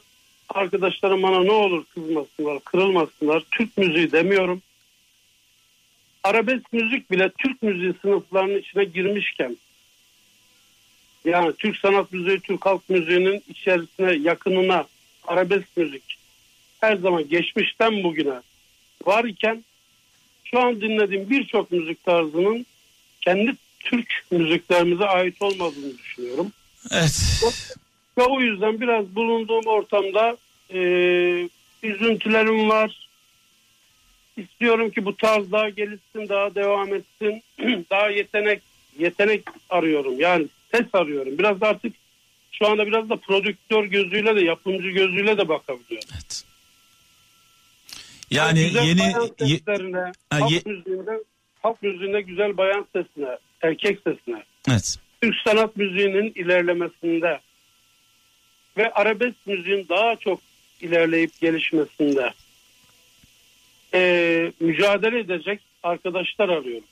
arkadaşlarım 0.49 1.23
bana 1.23 1.43
ne 1.45 1.53
olur 1.53 1.85
kızmasınlar, 1.85 2.61
kırılmasınlar. 2.65 3.43
Türk 3.51 3.79
müziği 3.79 4.13
demiyorum. 4.13 4.63
Arabesk 6.25 6.73
müzik 6.73 7.11
bile 7.11 7.31
Türk 7.39 7.63
müziği 7.63 7.95
sınıflarının 8.03 8.59
içine 8.59 8.85
girmişken 8.85 9.57
yani 11.25 11.53
Türk 11.59 11.77
sanat 11.77 12.13
müziği, 12.13 12.41
Türk 12.41 12.67
halk 12.67 12.89
müziğinin 12.89 13.43
içerisine 13.49 14.13
yakınına 14.13 14.87
arabesk 15.27 15.77
müzik 15.77 16.19
her 16.81 16.97
zaman 16.97 17.29
geçmişten 17.29 18.03
bugüne 18.03 18.41
var 19.07 19.25
iken 19.25 19.65
şu 20.45 20.61
an 20.61 20.81
dinlediğim 20.81 21.31
birçok 21.31 21.73
müzik 21.73 22.05
tarzının 22.05 22.67
kendi 23.21 23.57
Türk 23.81 24.27
müziklerimize 24.31 25.05
ait 25.05 25.43
olmadığını 25.43 25.99
düşünüyorum. 25.99 26.53
Evet. 26.93 27.45
Ve 28.19 28.23
o 28.23 28.41
yüzden 28.41 28.81
biraz 28.81 29.15
bulunduğum 29.15 29.67
ortamda 29.67 30.37
e, 30.75 30.79
üzüntülerim 31.83 32.69
var. 32.69 33.04
İstiyorum 34.37 34.91
ki 34.91 35.05
bu 35.05 35.17
tarz 35.17 35.53
daha 35.53 35.69
gelişsin, 35.69 36.29
daha 36.29 36.55
devam 36.55 36.95
etsin. 36.95 37.43
daha 37.91 38.11
yetenek 38.11 38.63
yetenek 38.99 39.43
arıyorum. 39.71 40.21
Yani 40.21 40.47
ses 40.75 40.87
arıyorum. 40.93 41.39
Biraz 41.39 41.61
da 41.61 41.69
artık 41.69 41.93
şu 42.53 42.67
anda 42.69 42.87
biraz 42.87 43.09
da 43.11 43.17
prodüktör 43.17 43.85
gözüyle 43.85 44.37
de 44.37 44.41
yapımcı 44.41 44.89
gözüyle 44.89 45.39
de 45.39 45.49
bakabiliyorum. 45.49 46.09
evet. 46.15 46.45
Yani 48.31 48.65
güzel 48.65 48.85
yeni 48.85 48.99
bayan 49.01 49.31
ye- 49.47 49.59
seslerine, 49.59 50.13
halk 50.31 50.51
ye- 50.51 50.63
müziğinde, 50.67 51.23
halk 51.63 51.83
müziğinde 51.83 52.21
güzel 52.21 52.57
bayan 52.57 52.87
sesine, 52.93 53.39
erkek 53.63 53.99
sesine, 54.07 54.43
evet. 54.69 54.97
Türk 55.23 55.35
sanat 55.45 55.77
müziğinin 55.77 56.33
ilerlemesinde 56.35 57.41
ve 58.77 58.93
arabesk 58.93 59.47
müziğin 59.47 59.87
daha 59.89 60.17
çok 60.17 60.41
ilerleyip 60.81 61.41
gelişmesinde 61.41 62.33
eee, 63.95 64.53
mücadele 64.61 65.21
edecek 65.21 65.61
arkadaşlar 65.83 66.49
arıyorum. 66.49 66.85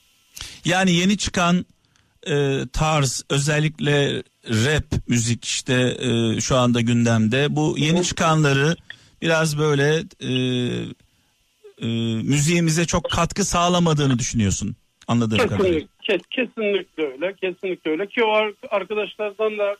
Yani 0.65 0.93
yeni 0.93 1.17
çıkan 1.17 1.67
e, 2.27 2.59
tarz 2.73 3.25
özellikle 3.31 4.23
rap 4.49 4.85
müzik 5.09 5.45
işte 5.45 5.97
e, 6.01 6.41
şu 6.41 6.57
anda 6.57 6.81
gündemde. 6.81 7.57
Bu 7.57 7.75
yeni 7.79 8.03
çıkanları 8.03 8.77
biraz 9.23 9.59
böyle 9.59 10.03
e, 10.21 10.33
e, 11.83 11.87
müziğimize 12.23 12.85
çok 12.85 13.11
katkı 13.11 13.45
sağlamadığını 13.45 14.19
düşünüyorsun 14.19 14.77
anladığım 15.09 15.39
kadarıyla. 15.39 15.65
Kesinlikle, 15.69 15.89
kes- 16.03 16.27
kesinlikle 16.31 17.03
öyle, 17.13 17.35
kesinlikle 17.41 17.91
öyle 17.91 18.07
ki 18.07 18.25
o 18.25 18.31
ar- 18.31 18.53
arkadaşlardan 18.71 19.59
da 19.59 19.77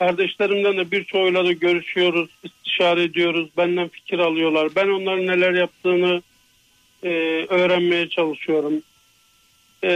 kardeşlerimden 0.00 0.76
de 0.76 0.90
birçoğuyla 0.90 1.44
da 1.44 1.52
görüşüyoruz, 1.52 2.30
istişare 2.42 3.02
ediyoruz, 3.02 3.48
benden 3.56 3.88
fikir 3.88 4.18
alıyorlar. 4.18 4.68
Ben 4.76 4.88
onların 4.88 5.26
neler 5.26 5.52
yaptığını 5.54 6.22
e, 7.02 7.08
öğrenmeye 7.48 8.08
çalışıyorum. 8.08 8.82
E, 9.84 9.90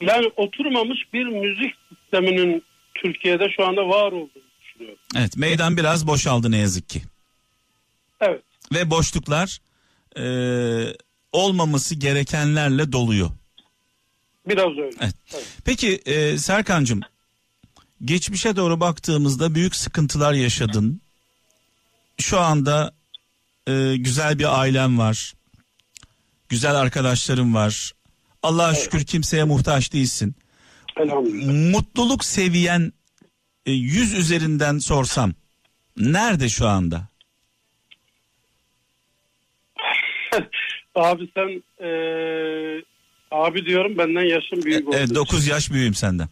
yani 0.00 0.30
oturmamış 0.36 0.98
bir 1.12 1.24
müzik 1.26 1.74
sisteminin 1.88 2.62
Türkiye'de 2.94 3.48
şu 3.56 3.66
anda 3.66 3.88
var 3.88 4.12
olduğunu 4.12 4.42
düşünüyorum. 4.62 4.98
Evet 5.16 5.36
meydan 5.36 5.76
biraz 5.76 6.06
boşaldı 6.06 6.50
ne 6.50 6.58
yazık 6.58 6.88
ki. 6.88 7.02
Evet, 8.20 8.42
Ve 8.74 8.90
boşluklar 8.90 9.58
e, 10.16 10.24
olmaması 11.32 11.94
gerekenlerle 11.94 12.92
doluyor. 12.92 13.30
biraz 14.48 14.78
öyle. 14.78 14.96
Evet. 15.00 15.14
Peki 15.64 16.00
e, 16.06 16.38
Serkan'cığım 16.38 17.00
geçmişe 18.04 18.56
doğru 18.56 18.80
baktığımızda 18.80 19.54
büyük 19.54 19.76
sıkıntılar 19.76 20.32
yaşadın. 20.32 21.00
Şu 22.18 22.40
anda 22.40 22.92
e, 23.66 23.96
güzel 23.96 24.38
bir 24.38 24.60
ailen 24.60 24.98
var. 24.98 25.34
Güzel 26.48 26.74
arkadaşlarım 26.74 27.54
var. 27.54 27.92
Allah'a 28.42 28.74
şükür 28.74 29.04
kimseye 29.04 29.44
muhtaç 29.44 29.92
değilsin. 29.92 30.34
Mutluluk 31.72 32.24
seviyen 32.24 32.92
e, 33.66 33.72
100 33.72 34.14
üzerinden 34.14 34.78
sorsam 34.78 35.32
nerede 35.96 36.48
şu 36.48 36.68
anda? 36.68 37.08
Abi 40.94 41.30
sen 41.34 41.62
e, 41.86 41.90
abi 43.30 43.66
diyorum 43.66 43.98
benden 43.98 44.24
yaşım 44.24 44.62
büyük 44.62 44.88
Evet, 44.92 45.04
için. 45.04 45.14
9 45.14 45.46
yaş 45.46 45.70
büyüğüm 45.70 45.94
senden. 45.94 46.28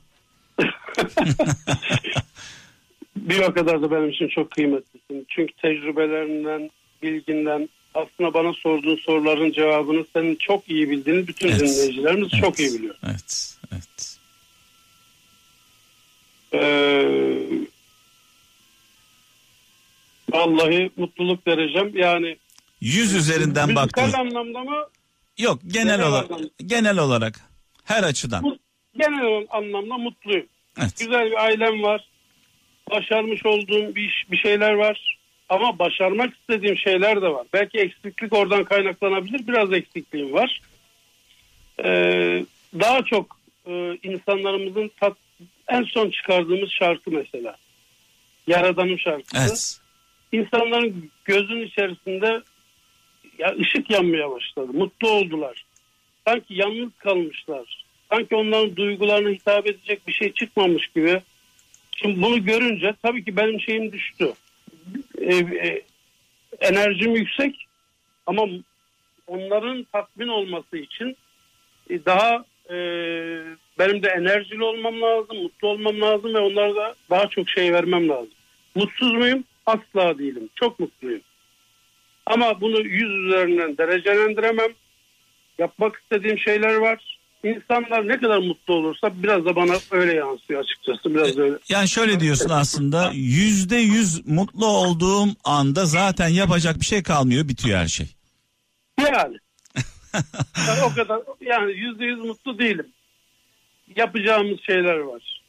bir 3.16 3.38
o 3.38 3.52
kadar 3.54 3.82
da 3.82 3.90
benim 3.90 4.08
için 4.10 4.28
çok 4.28 4.50
kıymetlisin. 4.50 5.26
Çünkü 5.28 5.52
tecrübelerinden, 5.54 6.70
bilginden 7.02 7.68
aslında 7.94 8.34
bana 8.34 8.52
sorduğun 8.52 8.96
soruların 8.96 9.52
cevabını 9.52 10.04
senin 10.12 10.36
çok 10.36 10.68
iyi 10.70 10.90
bildiğini 10.90 11.26
bütün 11.28 11.48
Evet. 11.48 11.60
dinleyicilerimiz 11.60 12.28
Evet. 12.32 12.44
çok 12.44 12.60
iyi 12.60 12.74
biliyor. 12.74 12.94
Evet, 13.06 13.56
evet. 13.72 14.18
Ee, 16.54 17.08
vallahi 20.32 20.90
mutluluk 20.96 21.46
derecem 21.46 21.90
yani 21.96 22.36
100 22.80 23.14
üzerinden 23.14 23.68
müzikal 23.68 23.82
baktığın 23.86 24.12
anlamda 24.18 24.60
mı 24.60 24.84
Yok 25.38 25.60
genel 25.66 25.96
Genel 25.96 26.08
olarak 26.08 26.30
anlamda. 26.30 26.48
genel 26.66 26.98
olarak 26.98 27.40
her 27.84 28.02
açıdan. 28.02 28.58
Genel 28.98 29.46
anlamda 29.50 29.98
mutluyum. 29.98 30.46
Evet. 30.78 30.98
Güzel 30.98 31.30
bir 31.30 31.44
ailem 31.44 31.82
var. 31.82 32.04
Başarmış 32.90 33.46
olduğum 33.46 33.94
bir, 33.94 34.08
iş- 34.08 34.30
bir 34.30 34.36
şeyler 34.36 34.72
var. 34.72 35.18
Ama 35.48 35.78
başarmak 35.78 36.34
istediğim 36.34 36.76
şeyler 36.76 37.22
de 37.22 37.28
var. 37.28 37.46
Belki 37.52 37.78
eksiklik 37.78 38.32
oradan 38.32 38.64
kaynaklanabilir. 38.64 39.46
Biraz 39.48 39.72
eksikliğim 39.72 40.32
var. 40.32 40.60
Ee, 41.84 42.44
daha 42.80 43.02
çok 43.02 43.38
e, 43.66 43.98
insanlarımızın 44.02 44.90
tat, 45.00 45.16
en 45.68 45.82
son 45.82 46.10
çıkardığımız 46.10 46.70
şarkı 46.70 47.10
mesela. 47.10 47.56
Yaradan'ın 48.46 48.96
şarkısı. 48.96 49.38
Evet. 49.38 49.80
İnsanların 50.32 51.10
gözün 51.24 51.62
içerisinde 51.62 52.42
ya 53.38 53.54
ışık 53.60 53.90
yanmaya 53.90 54.30
başladı. 54.30 54.72
Mutlu 54.72 55.10
oldular. 55.10 55.64
Sanki 56.26 56.54
yalnız 56.54 56.90
kalmışlar. 56.98 57.77
Sanki 58.10 58.34
onların 58.36 58.76
duygularına 58.76 59.28
hitap 59.28 59.66
edecek 59.66 60.06
bir 60.06 60.12
şey 60.12 60.32
çıkmamış 60.32 60.86
gibi. 60.86 61.22
Şimdi 61.96 62.22
bunu 62.22 62.44
görünce 62.44 62.94
tabii 63.02 63.24
ki 63.24 63.36
benim 63.36 63.60
şeyim 63.60 63.92
düştü. 63.92 64.32
Ee, 65.18 65.36
e, 65.36 65.82
enerjim 66.60 67.16
yüksek 67.16 67.66
ama 68.26 68.46
onların 69.26 69.86
tatmin 69.92 70.28
olması 70.28 70.76
için 70.76 71.16
e, 71.90 72.04
daha 72.04 72.44
e, 72.70 72.76
benim 73.78 74.02
de 74.02 74.08
enerjili 74.08 74.64
olmam 74.64 75.02
lazım, 75.02 75.42
mutlu 75.42 75.68
olmam 75.68 76.00
lazım 76.00 76.34
ve 76.34 76.38
onlara 76.38 76.76
da 76.76 76.94
daha 77.10 77.28
çok 77.28 77.48
şey 77.50 77.72
vermem 77.72 78.08
lazım. 78.08 78.30
Mutsuz 78.74 79.12
muyum? 79.12 79.44
Asla 79.66 80.18
değilim. 80.18 80.48
Çok 80.54 80.80
mutluyum. 80.80 81.20
Ama 82.26 82.60
bunu 82.60 82.80
yüz 82.80 83.10
üzerinden 83.10 83.78
derecelendiremem. 83.78 84.72
Yapmak 85.58 85.96
istediğim 85.96 86.38
şeyler 86.38 86.74
var. 86.74 87.17
İnsanlar 87.44 88.08
ne 88.08 88.20
kadar 88.20 88.38
mutlu 88.38 88.74
olursa 88.74 89.22
biraz 89.22 89.44
da 89.44 89.56
bana 89.56 89.72
öyle 89.90 90.14
yansıyor 90.14 90.60
açıkçası. 90.60 91.14
Biraz 91.14 91.38
öyle. 91.38 91.58
Yani 91.68 91.88
şöyle 91.88 92.20
diyorsun 92.20 92.50
aslında 92.50 93.10
yüzde 93.14 93.76
yüz 93.76 94.26
mutlu 94.26 94.66
olduğum 94.66 95.28
anda 95.44 95.84
zaten 95.86 96.28
yapacak 96.28 96.80
bir 96.80 96.84
şey 96.84 97.02
kalmıyor 97.02 97.48
bitiyor 97.48 97.78
her 97.78 97.88
şey. 97.88 98.06
Yani. 98.98 99.36
Ben 100.68 100.82
o 100.90 100.94
kadar 100.94 101.20
yani 101.40 101.72
yüzde 101.72 102.04
yüz 102.04 102.18
mutlu 102.18 102.58
değilim. 102.58 102.86
Yapacağımız 103.96 104.58
şeyler 104.66 104.98
var. 104.98 105.42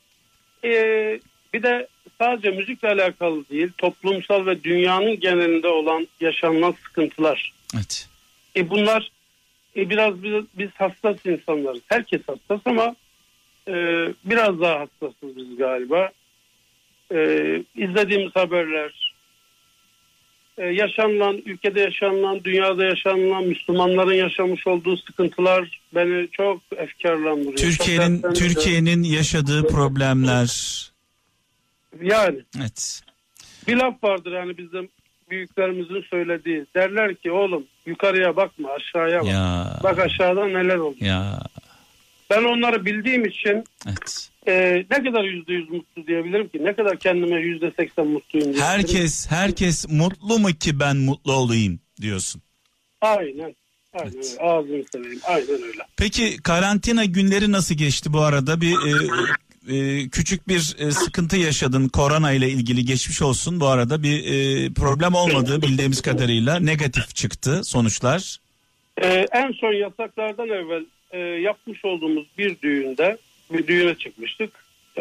Ee, 0.64 1.20
bir 1.54 1.64
de 1.64 1.88
sadece 2.22 2.52
müzikle 2.52 2.88
alakalı 2.88 3.50
değil, 3.50 3.72
toplumsal 3.78 4.46
ve 4.46 4.64
dünyanın 4.64 5.20
genelinde 5.20 5.68
olan 5.68 6.08
yaşanılan 6.22 6.76
sıkıntılar. 6.84 7.54
Evet. 7.76 8.10
E 8.56 8.70
bunlar 8.70 9.12
e 9.76 9.90
biraz 9.90 10.24
biz, 10.24 10.44
biz 10.58 10.70
hassas 10.76 11.26
insanlarız. 11.26 11.82
Herkes 11.88 12.22
hassas 12.28 12.62
ama 12.66 12.96
e, 13.68 13.74
biraz 14.26 14.62
daha 14.62 14.80
hassasız 14.80 15.38
biz 15.38 15.58
galiba. 15.58 16.10
E, 17.12 17.18
izlediğimiz 17.76 18.36
haberler, 18.36 19.14
e, 20.58 20.66
yaşanılan, 20.66 21.38
ülkede 21.46 21.80
yaşanılan, 21.80 22.44
dünyada 22.44 22.86
yaşanılan, 22.86 23.44
Müslümanların 23.44 24.14
yaşamış 24.14 24.68
olduğu 24.68 24.98
sıkıntılar 24.98 25.82
beni 25.96 26.28
çok 26.32 26.62
efkarlandırıyor. 26.78 27.58
Türkiye'nin 27.58 28.16
dertlendiriyor. 28.16 28.36
Türkiye'nin 28.36 29.04
yaşadığı 29.04 29.68
problemler. 29.68 30.50
Yani 32.02 32.40
Evet. 32.60 33.02
bir 33.68 33.76
laf 33.76 34.04
vardır 34.04 34.32
yani 34.32 34.58
bizim 34.58 34.90
büyüklerimizin 35.30 36.02
söylediği. 36.02 36.66
Derler 36.76 37.16
ki 37.16 37.32
oğlum 37.32 37.64
yukarıya 37.90 38.36
bakma 38.36 38.70
aşağıya 38.72 39.20
bak. 39.20 39.28
Ya. 39.28 39.80
Bak 39.84 40.00
aşağıda 40.00 40.46
neler 40.48 40.76
oluyor. 40.76 41.02
Ya. 41.02 41.40
Ben 42.30 42.44
onları 42.44 42.86
bildiğim 42.86 43.26
için 43.26 43.64
Evet. 43.88 44.30
e, 44.48 44.86
ne 44.92 45.04
kadar 45.04 45.24
yüzde 45.24 45.54
yüz 45.54 45.70
mutlu 45.70 46.08
diyebilirim 46.08 46.48
ki? 46.50 46.66
Ne 46.66 46.74
kadar 46.74 46.98
kendime 46.98 47.42
yüzde 47.42 47.72
seksen 47.80 48.08
mutluyum 48.08 48.46
diyebilirim. 48.46 48.66
Herkes 48.68 49.32
herkes 49.32 49.86
mutlu 49.90 50.40
mu 50.40 50.48
ki 50.50 50.80
ben 50.80 50.98
mutlu 50.98 51.34
olayım 51.34 51.80
diyorsun. 52.02 52.42
Aynen. 53.02 53.56
Aynen 53.94 54.14
Evet. 54.16 54.16
öyle. 54.40 54.50
Ağzını 54.52 54.84
seveyim. 54.92 55.20
Aynen 55.28 55.64
öyle. 55.64 55.84
Peki 55.98 56.38
karantina 56.38 57.06
günleri 57.06 57.52
nasıl 57.52 57.76
geçti 57.76 58.14
bu 58.14 58.20
arada? 58.22 58.62
Bir 58.62 58.74
e, 58.74 59.08
e, 59.68 60.10
küçük 60.10 60.48
bir 60.48 60.76
e, 60.80 60.92
sıkıntı 60.92 61.38
yaşadın 61.38 61.88
korona 61.88 62.32
ile 62.32 62.50
ilgili 62.50 62.86
geçmiş 62.86 63.22
olsun 63.22 63.60
bu 63.60 63.68
arada 63.68 64.04
bir 64.04 64.24
e, 64.26 64.70
problem 64.74 65.14
olmadığı 65.14 65.62
bildiğimiz 65.62 66.02
kadarıyla 66.02 66.60
negatif 66.60 67.16
çıktı 67.16 67.64
sonuçlar. 67.64 68.38
En 69.32 69.52
son 69.52 69.74
yasaklardan 69.74 70.50
evvel 70.50 70.86
yapmış 71.44 71.86
olduğumuz 71.86 72.26
bir 72.38 72.62
düğünde 72.62 73.18
bir 73.52 73.68
düğüne 73.68 73.96
çıkmıştık. 73.96 74.52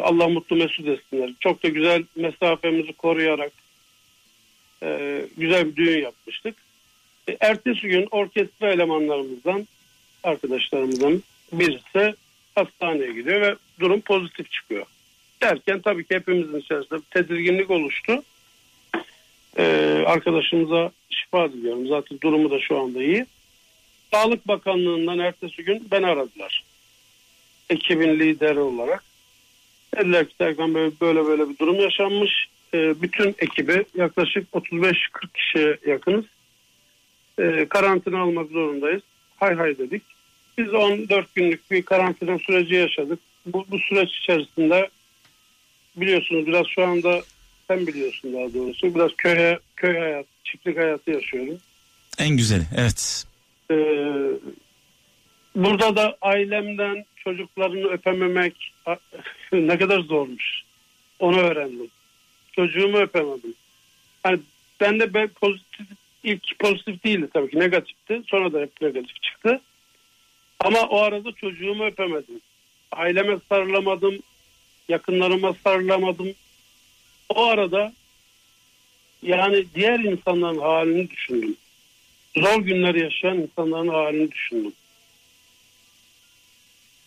Allah 0.00 0.28
mutlu 0.28 0.56
mesut 0.56 0.88
etsinler. 0.88 1.30
Çok 1.40 1.62
da 1.62 1.68
güzel 1.68 2.04
mesafemizi 2.16 2.92
koruyarak 2.92 3.52
güzel 5.36 5.66
bir 5.66 5.76
düğün 5.76 6.02
yapmıştık. 6.02 6.54
Ertesi 7.40 7.88
gün 7.88 8.08
orkestra 8.10 8.72
elemanlarımızdan 8.72 9.66
arkadaşlarımızdan 10.22 11.22
birisi 11.52 12.14
hastaneye 12.58 13.12
gidiyor 13.12 13.40
ve 13.40 13.56
durum 13.80 14.00
pozitif 14.00 14.50
çıkıyor. 14.50 14.86
Derken 15.42 15.80
tabii 15.80 16.04
ki 16.04 16.14
hepimizin 16.14 16.58
içerisinde 16.58 17.00
tedirginlik 17.10 17.70
oluştu. 17.70 18.22
E, 19.58 19.64
arkadaşımıza 20.06 20.90
şifa 21.10 21.52
diliyorum. 21.52 21.86
Zaten 21.88 22.18
durumu 22.22 22.50
da 22.50 22.60
şu 22.60 22.78
anda 22.78 23.02
iyi. 23.02 23.26
Sağlık 24.12 24.48
Bakanlığı'ndan 24.48 25.18
ertesi 25.18 25.64
gün 25.64 25.88
beni 25.90 26.06
aradılar. 26.06 26.64
Ekibin 27.70 28.18
lideri 28.18 28.60
olarak. 28.60 29.04
Dediler 29.96 30.28
ki 30.28 30.34
Serkan 30.38 30.74
böyle 30.74 30.92
böyle, 31.00 31.26
böyle 31.26 31.48
bir 31.48 31.58
durum 31.58 31.80
yaşanmış. 31.80 32.48
Ee, 32.74 33.02
bütün 33.02 33.34
ekibi 33.38 33.84
yaklaşık 33.94 34.52
35-40 34.52 34.94
kişiye 35.34 35.78
yakınız. 35.86 36.24
Ee, 37.38 37.66
karantina 37.70 38.20
almak 38.20 38.50
zorundayız. 38.50 39.02
Hay 39.36 39.54
hay 39.54 39.78
dedik. 39.78 40.02
Biz 40.58 40.74
14 40.74 41.34
günlük 41.34 41.70
bir 41.70 41.82
karantina 41.82 42.38
süreci 42.38 42.74
yaşadık. 42.74 43.18
Bu, 43.46 43.66
bu 43.70 43.78
süreç 43.78 44.10
içerisinde 44.18 44.88
biliyorsunuz 45.96 46.46
biraz 46.46 46.66
şu 46.66 46.84
anda 46.84 47.22
sen 47.68 47.86
biliyorsun 47.86 48.32
daha 48.32 48.54
doğrusu 48.54 48.94
biraz 48.94 49.10
köy, 49.18 49.56
köy 49.76 49.98
hayatı, 49.98 50.28
çiftlik 50.44 50.78
hayatı 50.78 51.10
yaşıyorum. 51.10 51.58
En 52.18 52.36
güzeli 52.36 52.62
evet. 52.76 53.24
Ee, 53.70 53.74
burada 55.54 55.96
da 55.96 56.16
ailemden 56.22 57.04
çocuklarını 57.16 57.88
öpememek 57.88 58.72
ne 59.52 59.78
kadar 59.78 60.00
zormuş. 60.00 60.62
Onu 61.18 61.38
öğrendim. 61.38 61.88
Çocuğumu 62.52 62.98
öpemedim. 62.98 63.54
Hani 64.22 64.40
ben 64.80 65.00
de 65.00 65.14
ben 65.14 65.28
pozitif 65.28 65.86
ilk 66.24 66.58
pozitif 66.58 67.04
değildi 67.04 67.28
tabii 67.34 67.50
ki 67.50 67.58
negatifti. 67.58 68.22
Sonra 68.26 68.52
da 68.52 68.60
hep 68.60 68.80
negatif 68.80 69.22
çıktı. 69.22 69.60
Ama 70.60 70.80
o 70.80 71.00
arada 71.00 71.32
çocuğumu 71.32 71.86
öpemedim. 71.86 72.40
Aileme 72.92 73.38
sarılamadım. 73.48 74.18
Yakınlarıma 74.88 75.54
sarılamadım. 75.64 76.34
O 77.28 77.44
arada 77.44 77.92
yani 79.22 79.64
diğer 79.74 80.00
insanların 80.00 80.58
halini 80.58 81.10
düşündüm 81.10 81.56
zor 82.36 82.62
günler 82.62 82.94
yaşayan 82.94 83.38
insanların 83.38 83.88
halini 83.88 84.32
düşündüm. 84.32 84.72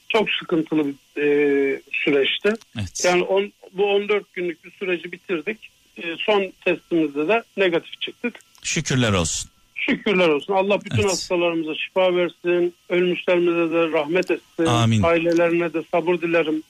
Çok 0.10 0.30
sıkıntılı 0.30 0.86
bir 0.88 1.22
e, 1.22 1.82
süreçti. 1.92 2.54
evet. 2.80 3.06
Yani 3.06 3.24
on, 3.24 3.52
bu 3.72 3.86
14 3.86 4.34
günlük 4.34 4.66
bir 4.66 4.72
süreci 4.72 5.12
bitirdik. 5.12 5.58
E, 5.98 6.16
son 6.20 6.54
testimizde 6.66 7.28
de 7.28 7.44
negatif 7.58 8.02
çıktık. 8.02 8.40
Şükürler 8.64 9.14
olsun. 9.14 9.51
Şükürler 9.86 10.30
olsun. 10.30 10.54
Allah 10.54 10.82
bütün 10.86 10.98
Evet. 11.02 11.12
hastalarımıza 11.12 11.76
şifa 11.76 12.16
versin. 12.16 12.74
Ölmüşlerimize 12.90 13.74
de 13.74 13.92
rahmet 13.92 14.32
etsin. 14.32 14.66
Amin. 14.66 15.04
Ailelerine 15.04 15.74
de 15.74 15.84
sabır 15.92 16.22
dilerim. 16.22 16.64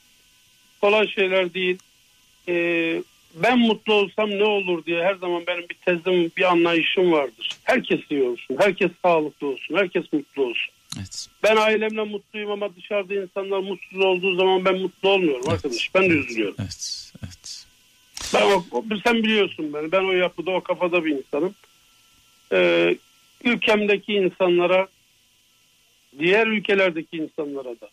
Kolay 0.80 1.08
şeyler 1.08 1.54
değil. 1.54 1.78
E, 2.48 2.54
ben 3.34 3.58
mutlu 3.58 3.92
olsam 3.94 4.30
ne 4.30 4.44
olur 4.44 4.84
diye 4.84 5.04
her 5.04 5.14
zaman 5.14 5.42
benim 5.46 5.68
bir 5.68 5.74
tezim, 5.74 6.32
bir 6.36 6.42
anlayışım 6.52 7.12
vardır. 7.12 7.48
Herkes 7.64 8.00
iyi 8.10 8.22
olsun. 8.22 8.56
Herkes 8.60 8.90
sağlıklı 9.02 9.46
olsun. 9.46 9.76
Herkes 9.76 10.12
mutlu 10.12 10.42
olsun. 10.42 10.72
Evet. 10.98 11.26
Ben 11.42 11.56
ailemle 11.56 12.02
mutluyum 12.04 12.50
ama 12.50 12.76
dışarıda 12.76 13.14
insanlar 13.14 13.58
mutsuz 13.58 13.98
olduğu 14.00 14.36
zaman 14.36 14.64
ben 14.64 14.78
mutlu 14.78 15.08
olmuyorum 15.08 15.42
Evet. 15.48 15.52
arkadaş. 15.54 15.94
Ben 15.94 16.02
de 16.02 16.14
üzülüyorum. 16.14 16.54
Evet. 16.60 17.12
Evet. 17.24 17.66
Ben 18.34 18.42
o- 18.42 18.84
sen 19.04 19.14
biliyorsun 19.22 19.72
beni. 19.74 19.92
Ben 19.92 20.04
o 20.04 20.12
yapıda 20.12 20.50
o 20.50 20.60
kafada 20.60 21.04
bir 21.04 21.10
insanım. 21.16 21.54
Ee, 22.52 22.96
ülkemdeki 23.44 24.12
insanlara 24.12 24.88
diğer 26.18 26.46
ülkelerdeki 26.46 27.16
insanlara 27.16 27.80
da 27.80 27.88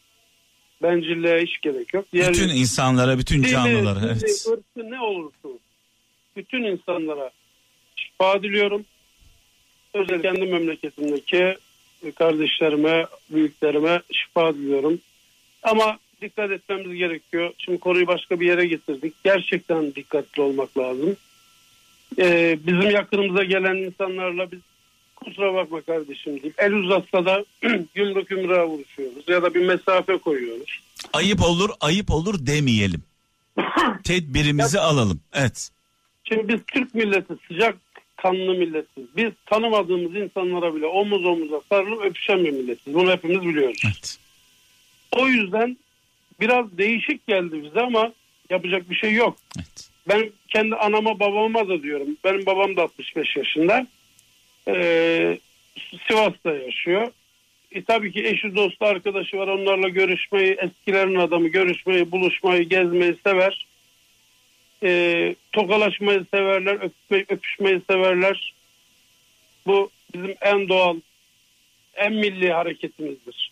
bencilliğe 0.84 1.42
hiç 1.42 1.62
gerek 1.62 1.94
yok. 1.94 2.06
Diğer 2.14 2.34
Bütün 2.34 2.50
insanlara, 2.50 3.18
bütün 3.18 3.44
canlılara. 3.44 4.00
dini, 4.00 4.10
Evet. 4.10 4.46
ırkı 4.48 4.92
ne 4.92 5.00
olursa. 5.02 5.50
Bütün 6.36 6.64
insanlara 6.64 7.32
şifa 7.96 8.44
diliyorum. 8.44 8.86
Özellikle 9.94 10.22
kendi 10.22 10.52
memleketimdeki 10.52 11.58
kardeşlerime, 12.16 13.06
büyüklerime 13.30 14.02
şifa 14.12 14.54
diliyorum. 14.54 15.00
Ama 15.64 16.00
dikkat 16.22 16.52
etmemiz 16.52 16.98
gerekiyor. 16.98 17.54
Şimdi 17.58 17.80
konuyu 17.80 18.08
başka 18.08 18.40
bir 18.40 18.48
yere 18.48 18.66
getirdik. 18.66 19.14
Gerçekten 19.24 19.96
dikkatli 19.96 20.42
olmak 20.42 20.78
lazım. 20.78 21.16
Ee, 22.18 22.60
bizim 22.68 22.90
yakınımıza 22.92 23.44
gelen 23.44 23.76
insanlarla 23.76 24.52
biz 24.52 24.60
kusura 25.16 25.54
bakma 25.54 25.82
kardeşim 25.82 26.42
deyip 26.42 26.54
el 26.58 26.74
uzatsa 26.74 27.26
da 27.26 27.46
yumruk 27.96 28.32
yumruğa 28.32 28.68
vuruşuyoruz 28.68 29.24
ya 29.28 29.44
da 29.44 29.54
bir 29.54 29.68
mesafe 29.68 30.18
koyuyoruz. 30.18 30.80
Ayıp 31.14 31.42
olur, 31.42 31.70
ayıp 31.82 32.12
olur 32.12 32.46
demeyelim. 32.46 33.04
Tedbirimizi 34.04 34.80
alalım. 34.80 35.20
Evet. 35.34 35.70
Şimdi 36.24 36.48
biz 36.48 36.60
Türk 36.68 36.96
milleti 36.96 37.34
sıcak 37.48 37.78
kanlı 38.18 38.54
milletiz. 38.54 39.04
Biz 39.18 39.32
tanımadığımız 39.46 40.16
insanlara 40.16 40.76
bile 40.76 40.86
omuz 40.86 41.26
omuza 41.26 41.62
sarılıp 41.70 42.06
öpüşen 42.06 42.44
bir 42.44 42.52
milletiz. 42.52 42.94
Bunu 42.94 43.12
hepimiz 43.12 43.42
biliyoruz. 43.42 43.82
Evet. 43.86 44.18
O 45.12 45.28
yüzden 45.28 45.78
biraz 46.40 46.78
değişik 46.78 47.28
geldi 47.28 47.64
bize 47.64 47.82
ama 47.82 48.12
yapacak 48.50 48.90
bir 48.90 48.96
şey 48.96 49.14
yok. 49.14 49.38
Evet. 49.58 49.90
Ben 50.10 50.32
kendi 50.48 50.76
anama 50.76 51.20
babama 51.20 51.68
da 51.70 51.84
diyorum. 51.84 52.08
Benim 52.24 52.46
babam 52.46 52.76
da 52.76 52.82
65 52.82 53.36
yaşında. 53.36 53.88
Ee, 54.68 55.40
Sivas'ta 56.08 56.56
yaşıyor. 56.56 57.12
E, 57.72 57.84
tabii 57.84 58.12
ki 58.12 58.26
eşi 58.28 58.56
dostu 58.56 58.86
arkadaşı 58.86 59.38
var. 59.38 59.48
Onlarla 59.48 59.90
görüşmeyi, 59.90 60.54
eskilerin 60.54 61.16
adamı 61.16 61.48
görüşmeyi, 61.48 62.12
buluşmayı, 62.12 62.64
gezmeyi 62.70 63.16
sever. 63.24 63.68
Ee, 64.84 65.36
tokalaşmayı 65.52 66.26
severler, 66.34 66.74
öpmeyi, 66.76 67.26
öpüşmeyi 67.30 67.82
severler. 67.90 68.54
Bu 69.68 69.90
bizim 70.14 70.36
en 70.42 70.70
doğal, 70.70 70.98
en 71.96 72.14
milli 72.14 72.52
hareketimizdir. 72.54 73.52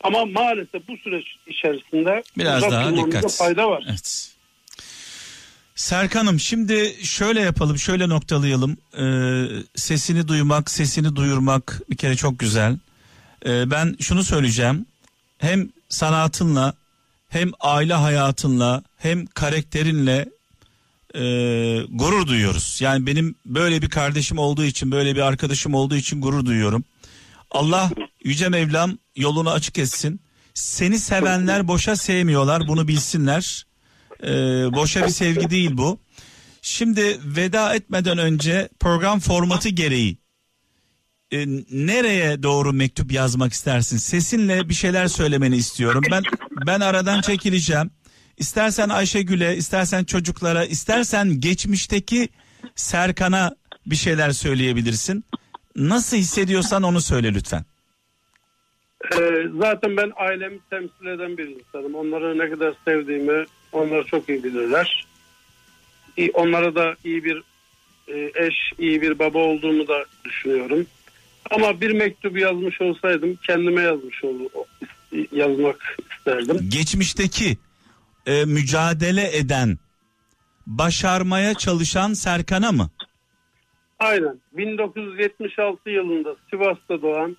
Ama 0.00 0.24
maalesef 0.26 0.88
bu 0.88 0.96
süreç 0.96 1.36
içerisinde 1.46 2.22
Biraz 2.38 2.62
daha 2.62 2.96
dikkat. 2.96 3.36
fayda 3.36 3.70
var. 3.70 3.84
Evet. 3.88 4.36
Serkan'ım 5.80 6.40
şimdi 6.40 6.96
şöyle 7.02 7.40
yapalım, 7.40 7.78
şöyle 7.78 8.08
noktalayalım. 8.08 8.76
Ee, 8.98 9.46
sesini 9.76 10.28
duymak, 10.28 10.70
sesini 10.70 11.16
duyurmak 11.16 11.82
bir 11.90 11.96
kere 11.96 12.16
çok 12.16 12.38
güzel. 12.38 12.78
Ee, 13.46 13.70
ben 13.70 13.96
şunu 14.00 14.24
söyleyeceğim. 14.24 14.86
Hem 15.38 15.68
sanatınla, 15.88 16.74
hem 17.28 17.50
aile 17.60 17.94
hayatınla, 17.94 18.82
hem 18.98 19.26
karakterinle 19.26 20.28
e, 21.14 21.22
gurur 21.90 22.26
duyuyoruz. 22.26 22.78
Yani 22.80 23.06
benim 23.06 23.34
böyle 23.46 23.82
bir 23.82 23.88
kardeşim 23.88 24.38
olduğu 24.38 24.64
için, 24.64 24.92
böyle 24.92 25.16
bir 25.16 25.20
arkadaşım 25.20 25.74
olduğu 25.74 25.96
için 25.96 26.20
gurur 26.20 26.44
duyuyorum. 26.44 26.84
Allah 27.50 27.90
Yüce 28.24 28.48
Mevlam 28.48 28.98
yolunu 29.16 29.50
açık 29.50 29.78
etsin. 29.78 30.20
Seni 30.54 30.98
sevenler 30.98 31.68
boşa 31.68 31.96
sevmiyorlar 31.96 32.68
bunu 32.68 32.88
bilsinler. 32.88 33.69
Ee, 34.22 34.28
boşa 34.72 35.06
bir 35.06 35.12
sevgi 35.12 35.50
değil 35.50 35.70
bu. 35.72 36.00
Şimdi 36.62 37.18
veda 37.24 37.74
etmeden 37.74 38.18
önce 38.18 38.68
program 38.80 39.20
formatı 39.20 39.68
gereği 39.68 40.18
e, 41.32 41.46
nereye 41.70 42.42
doğru 42.42 42.72
mektup 42.72 43.12
yazmak 43.12 43.52
istersin? 43.52 43.96
Sesinle 43.96 44.68
bir 44.68 44.74
şeyler 44.74 45.06
söylemeni 45.06 45.56
istiyorum. 45.56 46.02
Ben 46.10 46.22
ben 46.66 46.80
aradan 46.80 47.20
çekileceğim. 47.20 47.90
İstersen 48.36 48.88
Ayşegül'e, 48.88 49.56
istersen 49.56 50.04
çocuklara, 50.04 50.64
istersen 50.64 51.40
geçmişteki 51.40 52.28
Serkan'a 52.74 53.56
bir 53.86 53.96
şeyler 53.96 54.30
söyleyebilirsin. 54.30 55.24
Nasıl 55.76 56.16
hissediyorsan 56.16 56.82
onu 56.82 57.00
söyle 57.00 57.34
lütfen. 57.34 57.64
Ee, 59.12 59.48
zaten 59.60 59.96
ben 59.96 60.12
ailemi 60.16 60.58
temsil 60.70 61.06
eden 61.06 61.38
bir 61.38 61.48
insanım. 61.48 61.94
Onları 61.94 62.38
ne 62.38 62.50
kadar 62.50 62.74
sevdiğimi 62.84 63.44
onlar 63.72 64.04
çok 64.04 64.28
iyi 64.28 64.44
bilirler. 64.44 65.06
Onlara 66.34 66.74
da 66.74 66.94
iyi 67.04 67.24
bir 67.24 67.42
e, 68.08 68.32
eş, 68.46 68.72
iyi 68.78 69.02
bir 69.02 69.18
baba 69.18 69.38
olduğumu 69.38 69.88
da 69.88 70.04
düşünüyorum. 70.24 70.86
Ama 71.50 71.80
bir 71.80 71.90
mektubu 71.90 72.38
yazmış 72.38 72.80
olsaydım 72.80 73.38
kendime 73.46 73.82
yazmış 73.82 74.24
ol, 74.24 74.34
yazmak 75.32 75.96
isterdim. 76.16 76.68
Geçmişteki 76.68 77.58
e, 78.26 78.44
mücadele 78.44 79.36
eden, 79.36 79.78
başarmaya 80.66 81.54
çalışan 81.54 82.12
Serkan'a 82.12 82.72
mı? 82.72 82.90
Aynen. 83.98 84.40
1976 84.52 85.90
yılında 85.90 86.36
Sivas'ta 86.50 87.02
doğan, 87.02 87.36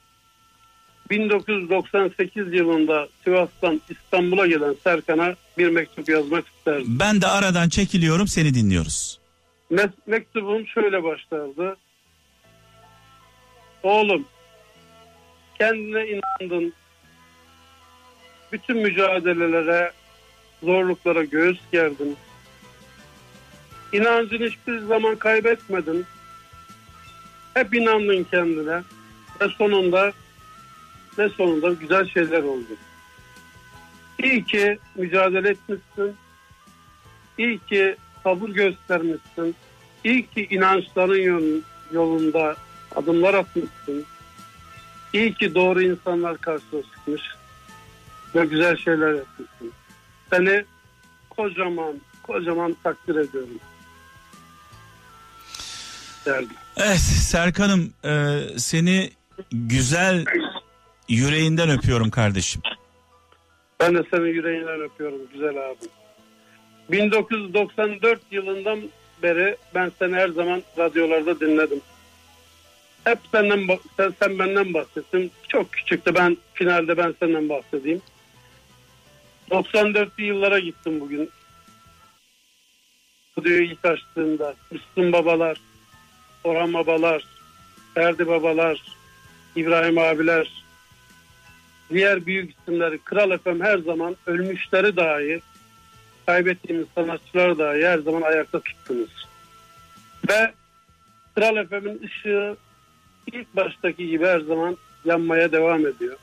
1998 1.12 2.54
yılında 2.54 3.08
Sivas'tan 3.24 3.82
İstanbul'a 3.90 4.48
gelen 4.48 4.76
Serkan'a 4.84 5.36
bir 5.58 5.70
mektup 5.70 6.10
yazmak 6.10 6.46
isterdim. 6.48 7.00
Ben 7.00 7.22
de 7.22 7.28
aradan 7.28 7.70
çekiliyorum 7.70 8.28
seni 8.28 8.54
dinliyoruz. 8.54 9.20
Me- 9.72 9.92
mektubum 10.06 10.68
şöyle 10.68 11.04
başlardı. 11.04 11.78
Oğlum, 13.84 14.26
kendine 15.58 16.08
inandın. 16.08 16.74
Bütün 18.52 18.78
mücadelelere, 18.78 19.92
zorluklara 20.64 21.24
göğüs 21.24 21.60
gerdin. 21.72 22.18
İnancını 23.94 24.48
hiçbir 24.48 24.80
zaman 24.80 25.16
kaybetmedin. 25.16 26.06
Hep 27.54 27.74
inandın 27.74 28.24
kendine. 28.24 28.82
Ve 29.42 29.48
sonunda 29.58 30.14
ve 31.22 31.30
sonunda 31.30 31.74
güzel 31.74 32.08
şeyler 32.08 32.44
oldu. 32.44 32.78
İyi 34.24 34.46
ki 34.46 34.80
mücadele 34.96 35.50
etmişsin. 35.50 36.16
İyi 37.38 37.60
ki 37.60 37.96
sabır 38.24 38.50
göstermişsin. 38.50 39.56
İyi 40.04 40.28
ki 40.28 40.48
inançların 40.52 41.64
yolunda 41.92 42.56
adımlar 42.96 43.34
atmışsın. 43.34 44.06
İyi 45.14 45.34
ki 45.34 45.56
doğru 45.56 45.82
insanlar 45.82 46.38
karşına 46.38 46.82
çıkmış 46.82 47.22
ve 48.36 48.46
güzel 48.46 48.78
şeyler 48.78 49.14
yapmışsın. 49.14 49.72
Seni 50.30 50.66
kocaman 51.30 51.96
kocaman 52.24 52.76
takdir 52.84 53.16
ediyorum. 53.16 53.60
Derdim. 56.26 56.58
Evet 56.78 57.00
Serkan'ım 57.00 57.94
e, 58.06 58.40
seni 58.58 59.12
güzel 59.52 60.26
yüreğinden 61.16 61.70
öpüyorum 61.70 62.10
kardeşim. 62.10 62.62
Ben 63.80 63.96
de 63.96 64.04
seni 64.12 64.30
yüreğinden 64.30 64.82
öpüyorum 64.82 65.20
güzel 65.34 65.70
abi. 65.70 65.86
1994 66.92 68.20
yılından 68.32 68.82
beri 69.24 69.58
ben 69.76 69.92
seni 70.00 70.16
her 70.16 70.30
zaman 70.30 70.64
radyolarda 70.78 71.40
dinledim. 71.40 71.82
Hep 73.04 73.20
senden 73.32 73.80
sen, 73.98 74.14
sen 74.20 74.40
benden 74.40 74.74
bahsettin. 74.74 75.32
Çok 75.48 75.72
küçüktü 75.74 76.16
ben 76.16 76.38
finalde 76.54 76.98
ben 76.98 77.16
senden 77.20 77.50
bahsedeyim. 77.50 78.02
94'lü 79.50 80.22
yıllara 80.22 80.60
gittim 80.60 81.00
bugün. 81.00 81.30
Radyoyu 83.40 83.64
ilk 83.64 83.86
açtığımda 83.86 84.56
Müslüm 84.72 85.12
babalar, 85.14 85.58
Orhan 86.44 86.74
babalar, 86.74 87.24
Ferdi 87.94 88.28
babalar, 88.28 88.84
İbrahim 89.56 89.98
abiler, 89.98 90.61
diğer 91.92 92.26
büyük 92.26 92.52
isimleri 92.52 93.00
Kral 93.00 93.38
FM 93.38 93.62
her 93.62 93.78
zaman 93.78 94.16
ölmüşleri 94.26 94.96
dahi 94.96 95.42
kaybettiğimiz 96.26 96.88
sanatçılar 96.96 97.58
dahi 97.58 97.86
her 97.86 98.00
zaman 98.00 98.22
ayakta 98.22 98.60
tuttunuz. 98.60 99.28
Ve 100.30 100.54
Kral 101.36 101.66
FM'in 101.66 102.02
ışığı 102.04 102.58
ilk 103.34 103.56
baştaki 103.56 104.08
gibi 104.08 104.26
her 104.26 104.40
zaman 104.40 104.78
yanmaya 105.06 105.52
devam 105.52 105.88
ediyor. 105.88 106.18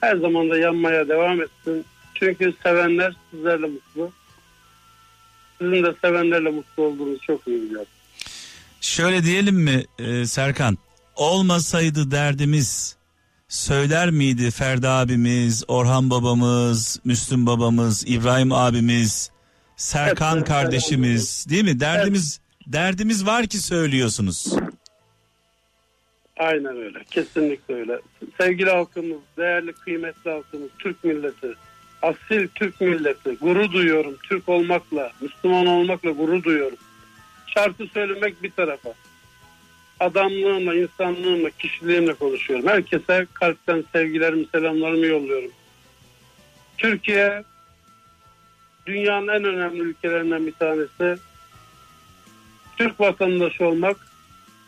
Her 0.00 0.16
zaman 0.16 0.50
da 0.50 0.58
yanmaya 0.58 1.08
devam 1.08 1.42
etsin. 1.42 1.84
Çünkü 2.14 2.54
sevenler 2.62 3.16
sizlerle 3.30 3.66
mutlu. 3.66 4.12
Sizin 5.58 5.84
de 5.84 5.94
sevenlerle 6.00 6.50
mutlu 6.50 6.82
olduğunuz 6.82 7.20
çok 7.20 7.48
iyi 7.48 7.62
biliyorum. 7.62 7.88
Şöyle 8.80 9.24
diyelim 9.24 9.56
mi 9.56 9.84
e, 9.98 10.26
Serkan? 10.26 10.78
Olmasaydı 11.16 12.10
derdimiz 12.10 12.96
söyler 13.50 14.10
miydi 14.10 14.50
Ferdi 14.50 14.88
abimiz, 14.88 15.64
Orhan 15.68 16.10
babamız, 16.10 17.00
Müslüm 17.04 17.46
babamız, 17.46 18.04
İbrahim 18.06 18.52
abimiz, 18.52 19.30
Serkan 19.76 20.36
Evet, 20.36 20.48
kardeşimiz 20.48 21.46
değil 21.50 21.64
mi? 21.64 21.80
Derdimiz 21.80 22.40
derdimiz 22.66 23.26
var 23.26 23.46
ki 23.46 23.58
söylüyorsunuz. 23.58 24.54
Aynen 26.36 26.76
öyle. 26.76 27.04
Kesinlikle 27.10 27.74
öyle. 27.74 28.00
Sevgili 28.40 28.70
halkımız, 28.70 29.18
değerli 29.36 29.72
kıymetli 29.72 30.30
halkımız, 30.30 30.68
Türk 30.78 31.04
milleti, 31.04 31.54
asil 32.02 32.48
Türk 32.54 32.80
milleti, 32.80 33.36
gurur 33.40 33.72
duyuyorum. 33.72 34.16
Türk 34.22 34.48
olmakla, 34.48 35.12
Müslüman 35.20 35.66
olmakla 35.66 36.10
gurur 36.10 36.42
duyuyorum. 36.42 36.78
Şarkı 37.46 37.86
söylemek 37.86 38.42
bir 38.42 38.50
tarafa. 38.50 38.90
Adamlığımla, 40.00 40.74
insanlığımla, 40.74 41.50
kişiliğimle 41.50 42.14
konuşuyorum. 42.14 42.66
Herkese 42.68 43.26
kalpten 43.34 43.84
sevgilerimi, 43.92 44.46
selamlarımı 44.52 45.06
yolluyorum. 45.06 45.50
Türkiye 46.78 47.44
dünyanın 48.86 49.28
en 49.28 49.44
önemli 49.44 49.80
ülkelerinden 49.80 50.46
bir 50.46 50.52
tanesi. 50.52 51.22
Türk 52.76 53.00
vatandaşı 53.00 53.66
olmak 53.66 53.96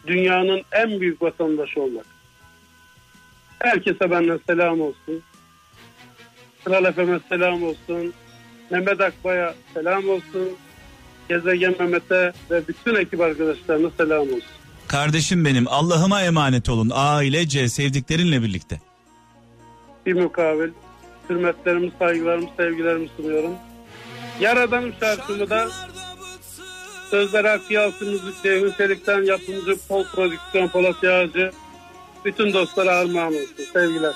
dünyanın 0.06 0.62
en 0.72 1.00
büyük 1.00 1.22
vatandaşı 1.22 1.82
olmak. 1.82 2.06
Herkese 3.58 4.10
benden 4.10 4.40
selam 4.46 4.80
olsun. 4.80 5.22
Kral 6.64 6.84
Efem'e 6.84 7.20
selam 7.28 7.62
olsun. 7.62 8.12
Mehmet 8.70 9.00
Akbay'a 9.00 9.54
selam 9.74 10.08
olsun. 10.08 10.48
Gezegen 11.28 11.74
Mehmet'e 11.78 12.32
ve 12.50 12.68
bütün 12.68 12.94
ekip 12.94 13.20
arkadaşlarına 13.20 13.90
selam 13.90 14.20
olsun. 14.20 14.61
Kardeşim 14.92 15.44
benim 15.44 15.68
Allah'ıma 15.68 16.22
emanet 16.22 16.68
olun 16.68 16.90
ailece 16.94 17.68
sevdiklerinle 17.68 18.42
birlikte. 18.42 18.80
Bir 20.06 20.12
mukabil 20.12 20.70
hürmetlerimi, 21.30 21.92
saygılarımı, 21.98 22.48
sevgilerimi 22.56 23.08
sunuyorum. 23.16 23.54
Yaradanım 24.40 24.92
şarkımı 25.00 25.50
da 25.50 25.68
Sözler 27.10 27.44
Hakkı 27.44 27.72
Yalçın 27.72 28.08
Müzik 28.08 28.42
Ceyhun 28.42 28.72
Çelik'ten 28.76 29.22
yapımcı 29.22 29.76
Pol 29.88 30.04
Prodüksiyon 30.04 30.68
Polat 30.68 31.02
Yağcı. 31.02 31.52
Bütün 32.24 32.52
dostlara 32.52 32.90
armağan 32.90 33.32
olsun. 33.32 33.64
Sevgiler. 33.72 34.12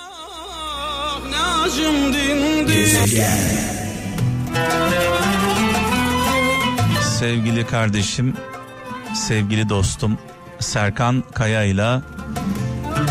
Gezegen. 2.67 3.39
Sevgili 7.19 7.67
kardeşim, 7.67 8.35
sevgili 9.15 9.69
dostum 9.69 10.19
Serkan 10.61 11.25
Kaya 11.35 11.65
ile 11.65 12.01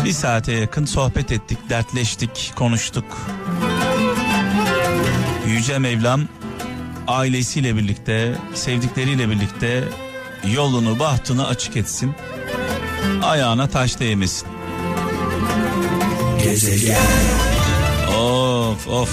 bir 0.04 0.12
saate 0.12 0.52
yakın 0.52 0.84
sohbet 0.84 1.32
ettik, 1.32 1.58
dertleştik, 1.70 2.52
konuştuk. 2.56 3.04
Yüce 5.46 5.78
Mevlam 5.78 6.20
ailesiyle 7.08 7.76
birlikte, 7.76 8.34
sevdikleriyle 8.54 9.30
birlikte 9.30 9.84
yolunu, 10.54 10.98
bahtını 10.98 11.46
açık 11.46 11.76
etsin. 11.76 12.14
Ayağına 13.22 13.68
taş 13.68 14.00
değmesin. 14.00 14.48
Gezegen. 16.44 16.96
Of 18.18 18.88
of. 18.88 19.10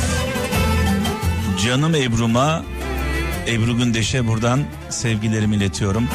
Canım 1.66 1.96
Ebru'ma, 1.96 2.64
Ebru 3.48 3.78
Gündeş'e 3.78 4.28
buradan 4.28 4.64
sevgilerimi 4.90 5.56
iletiyorum. 5.56 6.08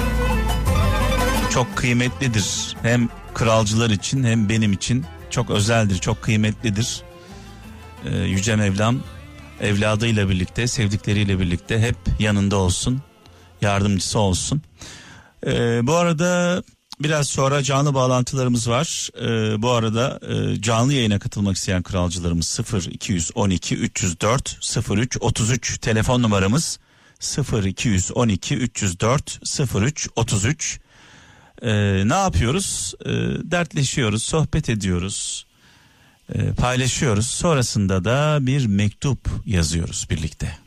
Çok 1.59 1.77
kıymetlidir. 1.77 2.77
Hem 2.83 3.09
kralcılar 3.35 3.91
için 3.91 4.25
hem 4.25 4.49
benim 4.49 4.73
için 4.73 5.05
çok 5.31 5.51
özeldir, 5.51 5.99
çok 5.99 6.23
kıymetlidir. 6.23 7.03
Ee, 8.05 8.17
Yüce 8.17 8.57
Mevlam 8.57 9.01
evladıyla 9.61 10.29
birlikte, 10.29 10.67
sevdikleriyle 10.67 11.39
birlikte 11.39 11.81
hep 11.81 11.97
yanında 12.19 12.57
olsun, 12.57 13.03
yardımcısı 13.61 14.19
olsun. 14.19 14.63
Ee, 15.47 15.81
bu 15.83 15.95
arada 15.95 16.63
biraz 17.01 17.29
sonra 17.29 17.63
canlı 17.63 17.95
bağlantılarımız 17.95 18.69
var. 18.69 19.11
Ee, 19.21 19.63
bu 19.63 19.71
arada 19.71 20.21
e, 20.29 20.63
canlı 20.63 20.93
yayına 20.93 21.19
katılmak 21.19 21.57
isteyen 21.57 21.83
kralcılarımız 21.83 22.47
0 22.47 22.83
212 22.83 23.77
304 23.77 24.59
03 24.91 25.17
33 25.21 25.79
telefon 25.79 26.23
numaramız 26.23 26.79
0 27.21 27.65
212 27.65 28.57
304 28.57 29.41
03 29.75 30.09
33 30.17 30.81
Ee, 31.63 32.03
ne 32.09 32.15
yapıyoruz? 32.15 32.95
Ee, 33.05 33.11
dertleşiyoruz, 33.51 34.23
sohbet 34.23 34.69
ediyoruz, 34.69 35.47
e, 36.35 36.53
paylaşıyoruz. 36.53 37.27
Sonrasında 37.27 38.05
da 38.05 38.39
bir 38.41 38.67
mektup 38.67 39.19
yazıyoruz 39.47 40.07
birlikte. 40.11 40.59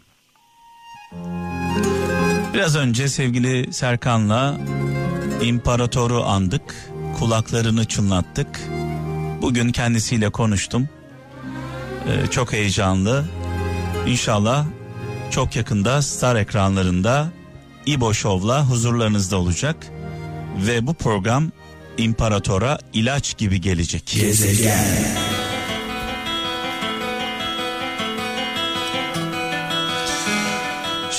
Biraz 2.54 2.76
önce 2.76 3.08
sevgili 3.08 3.74
Serkan'la 3.74 4.58
imparatoru 5.42 6.24
andık, 6.24 6.90
kulaklarını 7.20 7.86
çınlattık. 7.86 8.62
Bugün 9.42 9.72
kendisiyle 9.72 10.30
konuştum. 10.30 10.90
Ee, 12.08 12.28
çok 12.32 12.54
heyecanlı. 12.54 13.26
İnşallah 14.08 14.66
çok 15.32 15.56
yakında 15.56 16.02
Star 16.02 16.36
ekranlarında 16.36 17.32
İbo 17.86 18.14
Show'la 18.14 18.66
huzurlarınızda 18.70 19.38
olacak. 19.38 19.76
Ve 20.58 20.88
bu 20.88 20.94
program 20.94 21.52
imparatora 21.98 22.78
ilaç 22.94 23.38
gibi 23.38 23.62
gelecek. 23.62 24.06
Gezegen. 24.22 24.86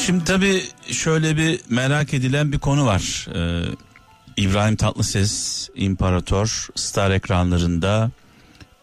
Şimdi 0.06 0.24
tabii 0.24 0.62
şöyle 0.90 1.36
bir 1.36 1.60
merak 1.68 2.14
edilen 2.14 2.52
bir 2.52 2.58
konu 2.58 2.86
var. 2.86 3.28
Ee, 3.34 3.64
İbrahim 4.36 4.76
Tatlıses 4.76 5.68
İmparator 5.74 6.68
Star 6.74 7.10
ekranlarında 7.10 8.10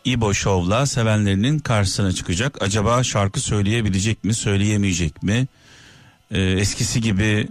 İbo 0.06 0.34
Show'la 0.34 0.86
sevenlerinin 0.86 1.60
karşısına 1.60 2.12
çıkacak. 2.12 2.62
Acaba 2.62 3.04
şarkı 3.04 3.40
söyleyebilecek 3.40 4.24
mi, 4.24 4.34
söyleyemeyecek 4.34 5.24
mi? 5.24 5.48
Ee, 6.32 6.42
eskisi 6.42 7.02
gibi 7.02 7.48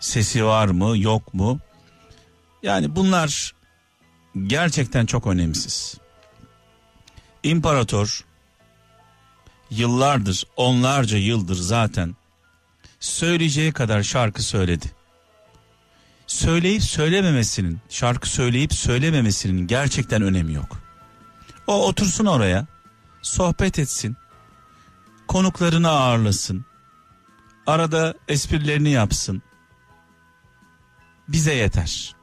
sesi 0.00 0.44
var 0.44 0.66
mı, 0.66 0.98
yok 0.98 1.34
mu? 1.34 1.60
Yani 2.62 2.96
bunlar 2.96 3.54
gerçekten 4.46 5.06
çok 5.06 5.26
önemsiz. 5.26 5.94
İmparator 7.42 8.24
yıllardır, 9.70 10.46
onlarca 10.56 11.18
yıldır 11.18 11.56
zaten 11.56 12.16
söyleyeceği 13.00 13.72
kadar 13.72 14.02
şarkı 14.02 14.42
söyledi. 14.42 14.86
Söyleyip 16.26 16.82
söylememesinin, 16.82 17.80
şarkı 17.88 18.28
söyleyip 18.28 18.74
söylememesinin 18.74 19.66
gerçekten 19.66 20.22
önemi 20.22 20.52
yok. 20.52 20.82
O 21.66 21.86
otursun 21.86 22.26
oraya, 22.26 22.66
sohbet 23.22 23.78
etsin, 23.78 24.16
konuklarını 25.28 25.88
ağırlasın, 25.88 26.64
arada 27.66 28.14
esprilerini 28.28 28.90
yapsın. 28.90 29.42
Bize 31.28 31.54
yeter. 31.54 32.21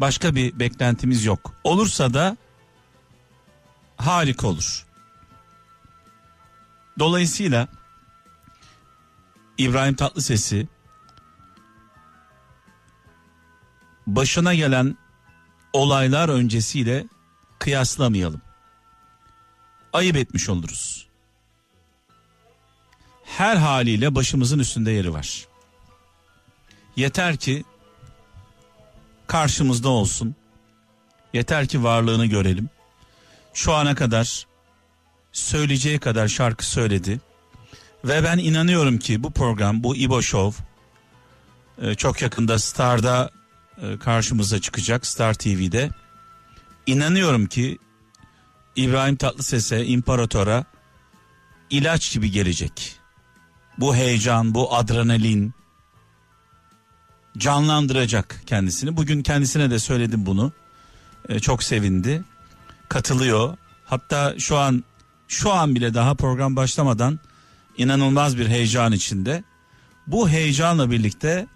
Başka 0.00 0.34
bir 0.34 0.58
beklentimiz 0.58 1.24
yok. 1.24 1.54
Olursa 1.64 2.14
da 2.14 2.36
harika 3.96 4.46
olur. 4.46 4.86
Dolayısıyla 6.98 7.68
İbrahim 9.58 9.94
Tatlıses'i 9.94 10.68
başına 14.06 14.54
gelen 14.54 14.96
olaylar 15.72 16.28
öncesiyle 16.28 17.06
kıyaslamayalım. 17.58 18.42
Ayıp 19.92 20.16
etmiş 20.16 20.48
oluruz. 20.48 21.08
Her 23.24 23.56
haliyle 23.56 24.14
başımızın 24.14 24.58
üstünde 24.58 24.90
yeri 24.90 25.12
var. 25.12 25.46
Yeter 26.96 27.36
ki 27.36 27.64
karşımızda 29.26 29.88
olsun. 29.88 30.34
Yeter 31.32 31.66
ki 31.66 31.84
varlığını 31.84 32.26
görelim. 32.26 32.70
Şu 33.54 33.72
ana 33.72 33.94
kadar 33.94 34.46
söyleyeceği 35.32 35.98
kadar 35.98 36.28
şarkı 36.28 36.66
söyledi. 36.66 37.20
Ve 38.04 38.24
ben 38.24 38.38
inanıyorum 38.38 38.98
ki 38.98 39.22
bu 39.22 39.30
program, 39.30 39.82
bu 39.82 39.96
İbo 39.96 40.22
Show 40.22 40.64
e, 41.82 41.94
çok 41.94 42.22
yakında 42.22 42.58
Star'da 42.58 43.30
e, 43.82 43.98
karşımıza 43.98 44.60
çıkacak, 44.60 45.06
Star 45.06 45.34
TV'de. 45.34 45.90
İnanıyorum 46.86 47.46
ki 47.46 47.78
İbrahim 48.76 49.16
Tatlıses'e, 49.16 49.84
İmparator'a 49.84 50.64
ilaç 51.70 52.12
gibi 52.12 52.30
gelecek. 52.30 52.96
Bu 53.78 53.96
heyecan, 53.96 54.54
bu 54.54 54.74
adrenalin 54.74 55.54
canlandıracak 57.38 58.42
kendisini. 58.46 58.96
Bugün 58.96 59.22
kendisine 59.22 59.70
de 59.70 59.78
söyledim 59.78 60.26
bunu. 60.26 60.52
E, 61.28 61.40
çok 61.40 61.62
sevindi. 61.62 62.24
Katılıyor. 62.88 63.56
Hatta 63.84 64.34
şu 64.38 64.56
an 64.58 64.84
şu 65.28 65.52
an 65.52 65.74
bile 65.74 65.94
daha 65.94 66.14
program 66.14 66.56
başlamadan 66.56 67.20
inanılmaz 67.76 68.38
bir 68.38 68.48
heyecan 68.48 68.92
içinde. 68.92 69.44
Bu 70.06 70.28
heyecanla 70.28 70.90
birlikte 70.90 71.46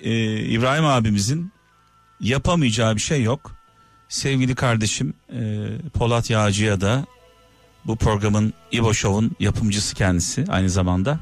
e, 0.00 0.40
İbrahim 0.40 0.84
abimizin 0.84 1.52
yapamayacağı 2.20 2.96
bir 2.96 3.00
şey 3.00 3.22
yok. 3.22 3.52
Sevgili 4.08 4.54
kardeşim 4.54 5.14
e, 5.32 5.68
Polat 5.94 6.30
Yağcı'ya 6.30 6.80
da 6.80 7.06
bu 7.84 7.96
programın 7.96 8.52
İbo 8.72 8.94
Show'un 8.94 9.36
yapımcısı 9.40 9.94
kendisi 9.94 10.44
aynı 10.48 10.70
zamanda. 10.70 11.20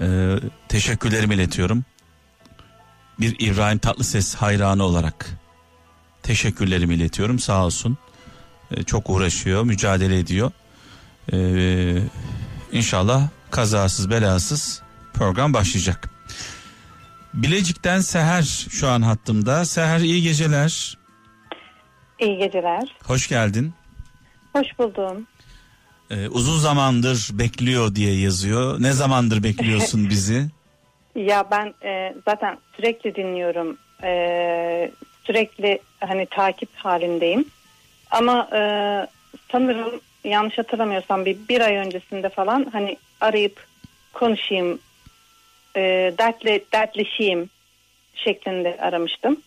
E, 0.00 0.36
teşekkürlerimi 0.68 1.34
iletiyorum. 1.34 1.84
Bir 3.20 3.36
İbrahim 3.38 3.78
Tatlıses 3.78 4.34
hayranı 4.34 4.82
olarak 4.82 5.26
teşekkürlerimi 6.22 6.94
iletiyorum 6.94 7.38
sağ 7.38 7.64
olsun. 7.66 7.98
E, 8.70 8.82
çok 8.82 9.10
uğraşıyor, 9.10 9.62
mücadele 9.62 10.18
ediyor. 10.18 10.50
E, 11.32 11.38
İnşallah 12.72 13.28
kazasız 13.50 14.10
belasız 14.10 14.82
program 15.14 15.54
başlayacak. 15.54 16.10
Bilecik'ten 17.34 18.00
Seher 18.00 18.42
şu 18.70 18.88
an 18.88 19.02
hattımda. 19.02 19.64
Seher 19.64 20.00
iyi 20.00 20.22
geceler. 20.22 20.98
İyi 22.20 22.38
geceler. 22.38 22.96
Hoş 23.04 23.28
geldin. 23.28 23.74
Hoş 24.52 24.66
buldum. 24.78 25.26
Ee, 26.10 26.28
uzun 26.28 26.58
zamandır 26.58 27.28
bekliyor 27.32 27.94
diye 27.94 28.20
yazıyor. 28.20 28.82
Ne 28.82 28.92
zamandır 28.92 29.42
bekliyorsun 29.42 30.08
bizi? 30.10 30.50
Ya 31.14 31.44
ben 31.50 31.74
e, 31.84 32.14
zaten 32.24 32.58
sürekli 32.76 33.14
dinliyorum. 33.14 33.78
E, 34.02 34.90
sürekli 35.24 35.78
hani 36.00 36.26
takip 36.26 36.76
halindeyim. 36.76 37.44
Ama 38.10 38.48
e, 38.52 38.60
sanırım 39.52 40.00
yanlış 40.24 40.58
hatırlamıyorsam 40.58 41.24
bir, 41.24 41.36
bir 41.48 41.60
ay 41.60 41.76
öncesinde 41.76 42.28
falan 42.28 42.66
hani 42.72 42.96
arayıp 43.20 43.66
konuşayım, 44.12 44.78
e, 45.76 45.80
dertle, 46.18 46.60
dertleşeyim 46.72 47.50
şeklinde 48.14 48.78
aramıştım. 48.80 49.40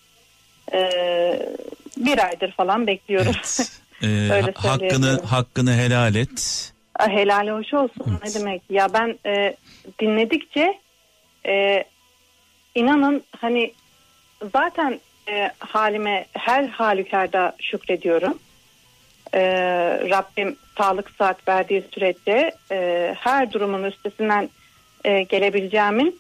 E, 0.74 0.92
bir 1.98 2.26
aydır 2.26 2.52
falan 2.52 2.88
bekliyorum. 2.88 3.36
Evet. 3.36 3.72
Ee, 4.04 4.54
hakkını 4.56 5.22
hakkını 5.26 5.74
helal 5.74 6.16
et. 6.16 6.74
Helal 7.00 7.48
hoş 7.48 7.74
olsun 7.74 8.20
evet. 8.24 8.36
ne 8.36 8.42
demek. 8.42 8.62
Ya 8.70 8.94
ben 8.94 9.20
e, 9.26 9.56
dinledikçe 10.00 10.80
e, 11.48 11.84
inanın 12.76 13.24
hani 13.38 13.74
zaten 14.54 15.00
e, 15.30 15.52
halime 15.60 16.26
her 16.34 16.64
halükarda 16.68 17.56
şükrediyorum. 17.62 18.40
E, 19.34 19.42
Rabbim 20.10 20.58
sağlık 20.78 21.12
saat 21.18 21.48
verdiği 21.48 21.84
sürece 21.94 22.52
e, 22.72 23.14
her 23.20 23.54
durumun 23.54 23.84
üstesinden 23.84 24.50
e, 25.06 25.24
gelebileceğimin 25.24 26.20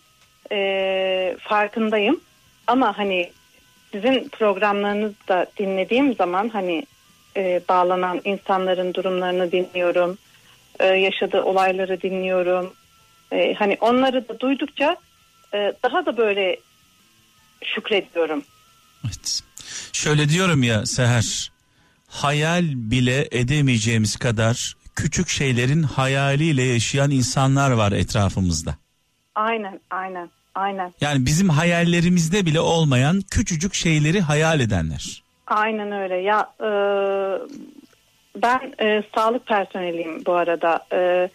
e, 0.51 1.35
farkındayım. 1.39 2.21
Ama 2.67 2.97
hani 2.97 3.31
sizin 3.91 4.29
programlarınızı 4.29 5.27
da 5.27 5.45
dinlediğim 5.57 6.15
zaman 6.15 6.49
hani 6.49 6.83
e, 7.37 7.61
bağlanan 7.69 8.21
insanların 8.23 8.93
durumlarını 8.93 9.51
dinliyorum. 9.51 10.17
E, 10.79 10.85
yaşadığı 10.85 11.43
olayları 11.43 12.01
dinliyorum. 12.01 12.73
E, 13.31 13.53
hani 13.53 13.77
onları 13.81 14.29
da 14.29 14.39
duydukça 14.39 14.97
e, 15.53 15.73
daha 15.83 16.05
da 16.05 16.17
böyle 16.17 16.59
şükrediyorum. 17.63 18.43
Evet. 19.05 19.41
Şöyle 19.93 20.29
diyorum 20.29 20.63
ya 20.63 20.85
Seher 20.85 21.51
hayal 22.07 22.63
bile 22.75 23.27
edemeyeceğimiz 23.31 24.15
kadar 24.15 24.75
küçük 24.95 25.29
şeylerin 25.29 25.83
hayaliyle 25.83 26.63
yaşayan 26.63 27.11
insanlar 27.11 27.71
var 27.71 27.91
etrafımızda. 27.91 28.75
Aynen, 29.35 29.79
aynen, 29.89 30.29
aynen. 30.55 30.93
Yani 31.01 31.25
bizim 31.25 31.49
hayallerimizde 31.49 32.45
bile 32.45 32.59
olmayan 32.59 33.21
küçücük 33.31 33.73
şeyleri 33.73 34.21
hayal 34.21 34.59
edenler. 34.59 35.23
Aynen 35.47 35.91
öyle. 35.91 36.15
Ya 36.15 36.49
e, 36.59 36.69
ben 38.35 38.85
e, 38.87 39.03
sağlık 39.15 39.47
personeliyim 39.47 40.25
bu 40.25 40.33
arada. 40.33 40.85
E, 40.93 41.29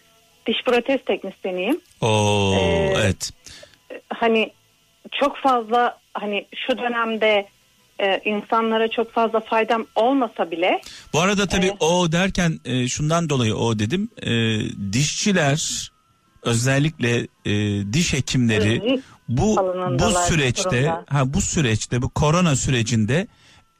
diş 0.45 0.63
protez 0.65 1.05
teknisyeniyim. 1.05 1.81
Oo, 2.01 2.55
ee, 2.55 2.93
evet. 2.97 3.31
Hani 4.19 4.53
çok 5.11 5.37
fazla 5.37 5.97
hani 6.13 6.47
şu 6.67 6.77
dönemde 6.77 7.47
e, 7.99 8.21
insanlara 8.25 8.87
çok 8.87 9.11
fazla 9.13 9.39
faydam 9.39 9.85
olmasa 9.95 10.51
bile. 10.51 10.81
Bu 11.13 11.19
arada 11.19 11.47
tabii 11.47 11.67
e, 11.67 11.77
o 11.79 12.11
derken 12.11 12.59
e, 12.65 12.87
şundan 12.87 13.29
dolayı 13.29 13.55
o 13.55 13.79
dedim. 13.79 14.09
E, 14.21 14.31
dişçiler 14.93 15.91
özellikle 16.43 17.27
e, 17.45 17.53
diş 17.93 18.13
hekimleri 18.13 19.01
bu 19.29 19.57
bu 19.99 20.11
süreçte 20.11 20.93
ha 21.09 21.33
bu 21.33 21.41
süreçte 21.41 22.01
bu 22.01 22.09
korona 22.09 22.55
sürecinde 22.55 23.27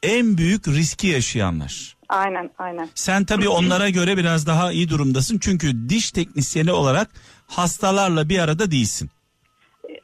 en 0.03 0.38
büyük 0.38 0.67
riski 0.67 1.07
yaşayanlar. 1.07 1.95
Aynen 2.09 2.49
aynen. 2.57 2.89
Sen 2.95 3.25
tabii 3.25 3.49
onlara 3.49 3.89
göre 3.89 4.17
biraz 4.17 4.47
daha 4.47 4.71
iyi 4.71 4.89
durumdasın. 4.89 5.39
Çünkü 5.39 5.89
diş 5.89 6.11
teknisyeni 6.11 6.71
olarak 6.71 7.09
hastalarla 7.47 8.29
bir 8.29 8.39
arada 8.39 8.71
değilsin. 8.71 9.09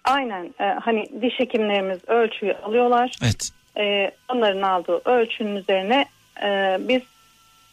Aynen 0.10 0.54
e, 0.60 0.64
hani 0.64 1.06
diş 1.22 1.40
hekimlerimiz 1.40 2.00
ölçüyü 2.08 2.54
alıyorlar. 2.54 3.12
Evet. 3.24 3.50
E, 3.78 4.12
onların 4.34 4.62
aldığı 4.62 5.02
ölçünün 5.06 5.56
üzerine 5.56 6.06
e, 6.44 6.78
biz 6.80 7.02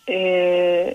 e, 0.08 0.94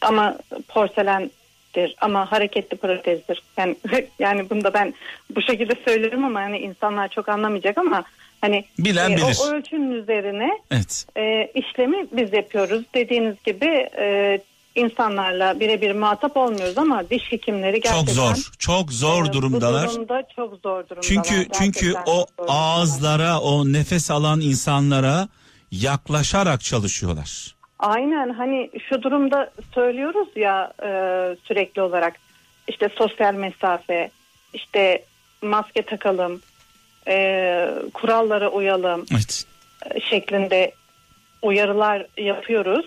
ama 0.00 0.36
porselendir 0.68 1.96
ama 2.00 2.32
hareketli 2.32 2.76
protezdir. 2.76 3.42
Yani 3.56 3.76
yani 4.18 4.50
bunu 4.50 4.64
da 4.64 4.74
ben 4.74 4.94
bu 5.36 5.42
şekilde 5.42 5.72
söylerim 5.84 6.24
ama 6.24 6.40
hani 6.40 6.58
insanlar 6.58 7.08
çok 7.08 7.28
anlamayacak 7.28 7.78
ama 7.78 8.04
hani 8.40 8.64
Bilen 8.78 9.10
e, 9.10 9.16
bilir. 9.16 9.36
o 9.44 9.54
ölçünün 9.54 9.90
üzerine 9.90 10.50
Evet. 10.70 11.06
e, 11.16 11.50
işlemi 11.54 12.06
biz 12.12 12.32
yapıyoruz. 12.32 12.82
Dediğiniz 12.94 13.42
gibi 13.44 13.88
e, 13.98 14.38
insanlarla 14.80 15.60
birebir 15.60 15.94
muhatap 15.94 16.36
olmuyoruz 16.36 16.78
ama 16.78 17.10
diş 17.10 17.32
hekimleri 17.32 17.80
gerçekten 17.80 18.04
Çok 18.06 18.14
zor. 18.14 18.50
Çok 18.58 18.92
zor 18.92 19.26
e, 19.26 19.32
durumdalar. 19.32 19.88
Bu 19.88 19.92
durumda 19.92 20.22
çok 20.36 20.52
zor 20.54 20.88
durumdalar. 20.88 21.02
Çünkü 21.02 21.46
çünkü 21.52 21.92
Gerçekten 21.92 22.12
o 22.12 22.16
zor 22.16 22.26
durumdalar. 22.38 22.58
ağızlara, 22.60 23.40
o 23.40 23.72
nefes 23.72 24.10
alan 24.10 24.40
insanlara 24.40 25.28
yaklaşarak 25.72 26.60
çalışıyorlar. 26.60 27.54
Aynen 27.78 28.30
hani 28.34 28.70
şu 28.88 29.02
durumda 29.02 29.50
söylüyoruz 29.74 30.28
ya 30.36 30.72
e, 30.82 30.88
sürekli 31.44 31.82
olarak 31.82 32.16
işte 32.68 32.88
sosyal 32.98 33.34
mesafe, 33.34 34.10
işte 34.54 35.04
maske 35.42 35.82
takalım, 35.82 36.40
e, 37.08 37.66
kurallara 37.94 38.48
uyalım 38.50 39.06
Evet. 39.12 39.44
e, 39.94 40.00
şeklinde 40.00 40.72
uyarılar 41.42 42.06
yapıyoruz. 42.18 42.86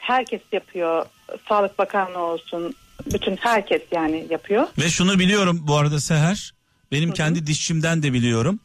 Herkes 0.00 0.40
yapıyor. 0.52 1.06
Sağlık 1.48 1.78
Bakanlığı 1.78 2.18
olsun, 2.18 2.74
bütün 3.12 3.36
herkes 3.36 3.82
yani 3.92 4.26
yapıyor. 4.30 4.66
Ve 4.78 4.88
şunu 4.88 5.18
biliyorum 5.18 5.60
bu 5.62 5.76
arada 5.76 6.00
Seher. 6.00 6.52
Benim 6.92 7.12
kendi 7.12 7.46
dişçimden 7.46 8.02
de 8.02 8.12
biliyorum. 8.12 8.60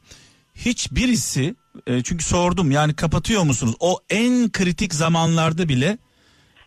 Hiçbirisi 0.56 1.56
e, 1.88 2.04
çünkü 2.04 2.24
sordum 2.24 2.72
yani 2.72 2.96
kapatıyor 2.96 3.44
musunuz? 3.44 3.76
O 3.80 4.00
en 4.10 4.52
kritik 4.52 4.94
zamanlarda 4.94 5.70
bile 5.70 5.98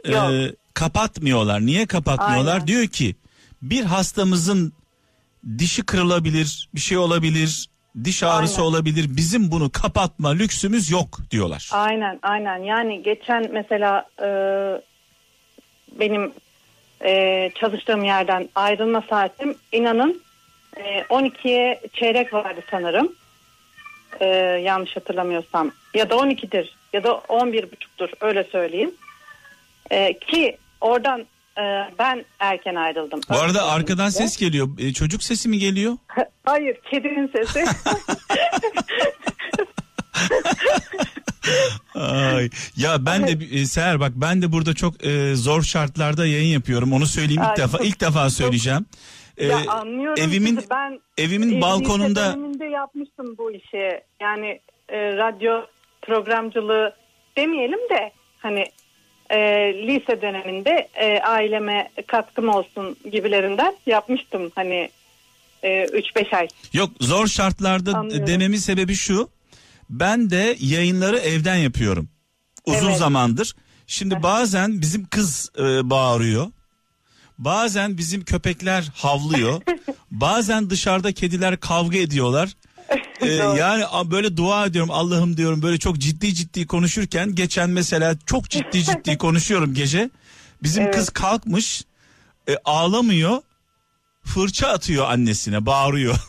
e, 0.09 0.13
kapatmıyorlar. 0.75 1.67
Niye 1.67 1.87
kapatmıyorlar? 1.87 2.55
Aynen. 2.55 2.67
Diyor 2.67 2.87
ki 2.87 3.17
bir 3.63 3.85
hastamızın 3.85 4.73
dişi 5.59 5.83
kırılabilir, 5.83 6.69
bir 6.75 6.81
şey 6.81 6.99
olabilir, 6.99 7.69
diş 8.05 8.23
ağrısı 8.23 8.61
Aynen. 8.61 8.71
olabilir. 8.71 9.07
Bizim 9.09 9.51
bunu 9.51 9.71
kapatma 9.73 10.31
lüksümüz 10.31 10.91
yok 10.91 11.19
diyorlar. 11.31 11.69
Aynen 11.73 12.19
aynen 12.23 12.59
yani 12.59 13.03
geçen 13.03 13.47
mesela 13.53 14.07
e, 14.23 14.29
benim 16.01 16.33
e, 17.05 17.51
çalıştığım 17.55 18.05
yerden 18.05 18.49
ayrılma 18.55 19.03
saatim 19.11 19.55
inanın 19.73 20.23
e, 20.77 21.01
12'ye 21.01 21.81
çeyrek 21.93 22.33
vardı 22.35 22.61
sanırım 22.71 23.13
E, 24.21 24.27
yanlış 24.65 24.97
hatırlamıyorsam 24.97 25.71
ya 25.95 26.11
da 26.11 26.15
12'dir 26.15 26.77
ya 26.93 27.05
da 27.05 27.09
11.30'dur 27.09 28.09
öyle 28.21 28.45
söyleyeyim 28.45 28.91
E, 29.91 30.19
ki 30.19 30.57
oradan 30.81 31.25
ben 31.99 32.25
erken 32.39 32.75
ayrıldım. 32.75 33.21
Bu 33.31 33.35
arada 33.35 33.47
Öyle 33.49 33.61
arkadan 33.61 34.09
ses 34.09 34.37
geliyor. 34.37 34.69
E, 34.79 34.93
çocuk 34.93 35.23
sesi 35.23 35.49
mi 35.49 35.59
geliyor? 35.59 35.97
Hayır 36.45 36.77
kedinin 36.91 37.31
sesi. 37.37 37.65
Ay. 41.95 42.51
Ya 42.77 43.07
ben 43.07 43.27
de 43.27 43.61
e, 43.61 43.67
Seher 43.67 44.01
bak 44.01 44.13
ben 44.15 44.43
de 44.43 44.53
burada 44.53 44.75
çok 44.75 45.05
e, 45.07 45.35
zor 45.35 45.63
şartlarda 45.63 46.27
yayın 46.27 46.53
yapıyorum. 46.53 46.93
Onu 46.93 47.07
söyleyeyim 47.07 47.43
ilk 47.43 47.49
Ay, 47.51 47.57
defa 47.57 47.79
çok- 47.79 47.87
ilk 47.87 48.01
defa 48.01 48.31
söyleyeceğim. 48.31 48.87
E, 49.39 49.47
ya 49.47 49.59
anlıyorum 49.69 50.23
evimin 50.23 50.57
sizi. 50.57 50.71
ben 50.71 51.01
evimin 51.19 51.51
Lise 51.51 51.61
balkonunda 51.61 52.33
döneminde 52.33 52.65
yapmıştım 52.65 53.35
bu 53.39 53.53
işi. 53.53 54.01
Yani 54.21 54.61
e, 54.89 54.97
radyo 55.17 55.61
programcılığı 56.03 56.95
demeyelim 57.37 57.79
de 57.91 58.13
hani 58.39 58.65
e, 59.31 59.39
lise 59.87 60.23
döneminde 60.23 60.89
e, 60.95 61.21
aileme 61.21 61.89
katkım 62.07 62.49
olsun 62.49 62.97
gibilerinden 63.13 63.77
yapmıştım 63.87 64.53
hani 64.55 64.91
e, 65.63 65.69
3-5 65.85 66.37
ay. 66.37 66.49
yok 66.73 66.91
zor 67.01 67.27
şartlarda 67.27 67.97
Anlıyorum. 67.99 68.27
dememin 68.27 68.57
sebebi 68.59 68.95
şu. 68.95 69.29
Ben 69.91 70.31
de 70.31 70.57
yayınları 70.61 71.19
evden 71.19 71.57
yapıyorum. 71.57 72.09
Uzun 72.67 72.89
Evet. 72.89 72.99
zamandır. 72.99 73.55
Şimdi 73.87 74.23
bazen 74.23 74.81
bizim 74.81 75.07
kız 75.07 75.51
e, 75.59 75.91
bağırıyor. 75.91 76.47
Bazen 77.39 77.99
bizim 77.99 78.25
köpekler 78.25 78.91
havlıyor. 78.95 79.63
bazen 80.11 80.71
dışarıda 80.71 81.13
kediler 81.13 81.61
kavga 81.61 81.99
ediyorlar. 81.99 82.51
Doğru. 83.21 83.57
yani 83.57 83.85
böyle 84.11 84.37
dua 84.37 84.67
ediyorum 84.67 84.91
Allah'ım 84.91 85.37
diyorum 85.37 85.63
böyle 85.63 85.79
çok 85.79 85.99
ciddi 85.99 86.35
ciddi 86.35 86.67
konuşurken 86.67 87.35
geçen 87.35 87.71
mesela 87.71 88.15
çok 88.27 88.51
ciddi 88.51 88.85
ciddi 88.85 89.19
konuşuyorum 89.19 89.75
gece. 89.75 90.11
Bizim 90.63 90.85
Evet. 90.85 90.95
kız 90.95 91.11
kalkmış 91.11 91.85
e, 92.49 92.57
ağlamıyor 92.65 93.43
fırça 94.25 94.69
atıyor 94.69 95.11
annesine 95.11 95.67
bağırıyor. 95.67 96.15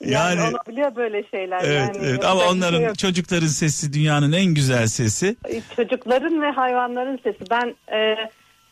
Yani, 0.00 0.40
yani 0.40 0.54
olabiliyor 0.56 0.96
böyle 0.96 1.22
şeyler. 1.30 1.60
evet 1.64 1.96
yani, 1.96 2.06
evet 2.06 2.24
ama 2.24 2.40
şey 2.40 2.48
onların 2.50 2.80
yok. 2.80 2.98
çocukların 2.98 3.46
sesi 3.46 3.92
dünyanın 3.92 4.32
en 4.32 4.44
güzel 4.44 4.86
sesi. 4.86 5.36
çocukların 5.76 6.42
ve 6.42 6.50
hayvanların 6.50 7.20
sesi. 7.22 7.38
Ben 7.50 7.74
e, 7.96 8.30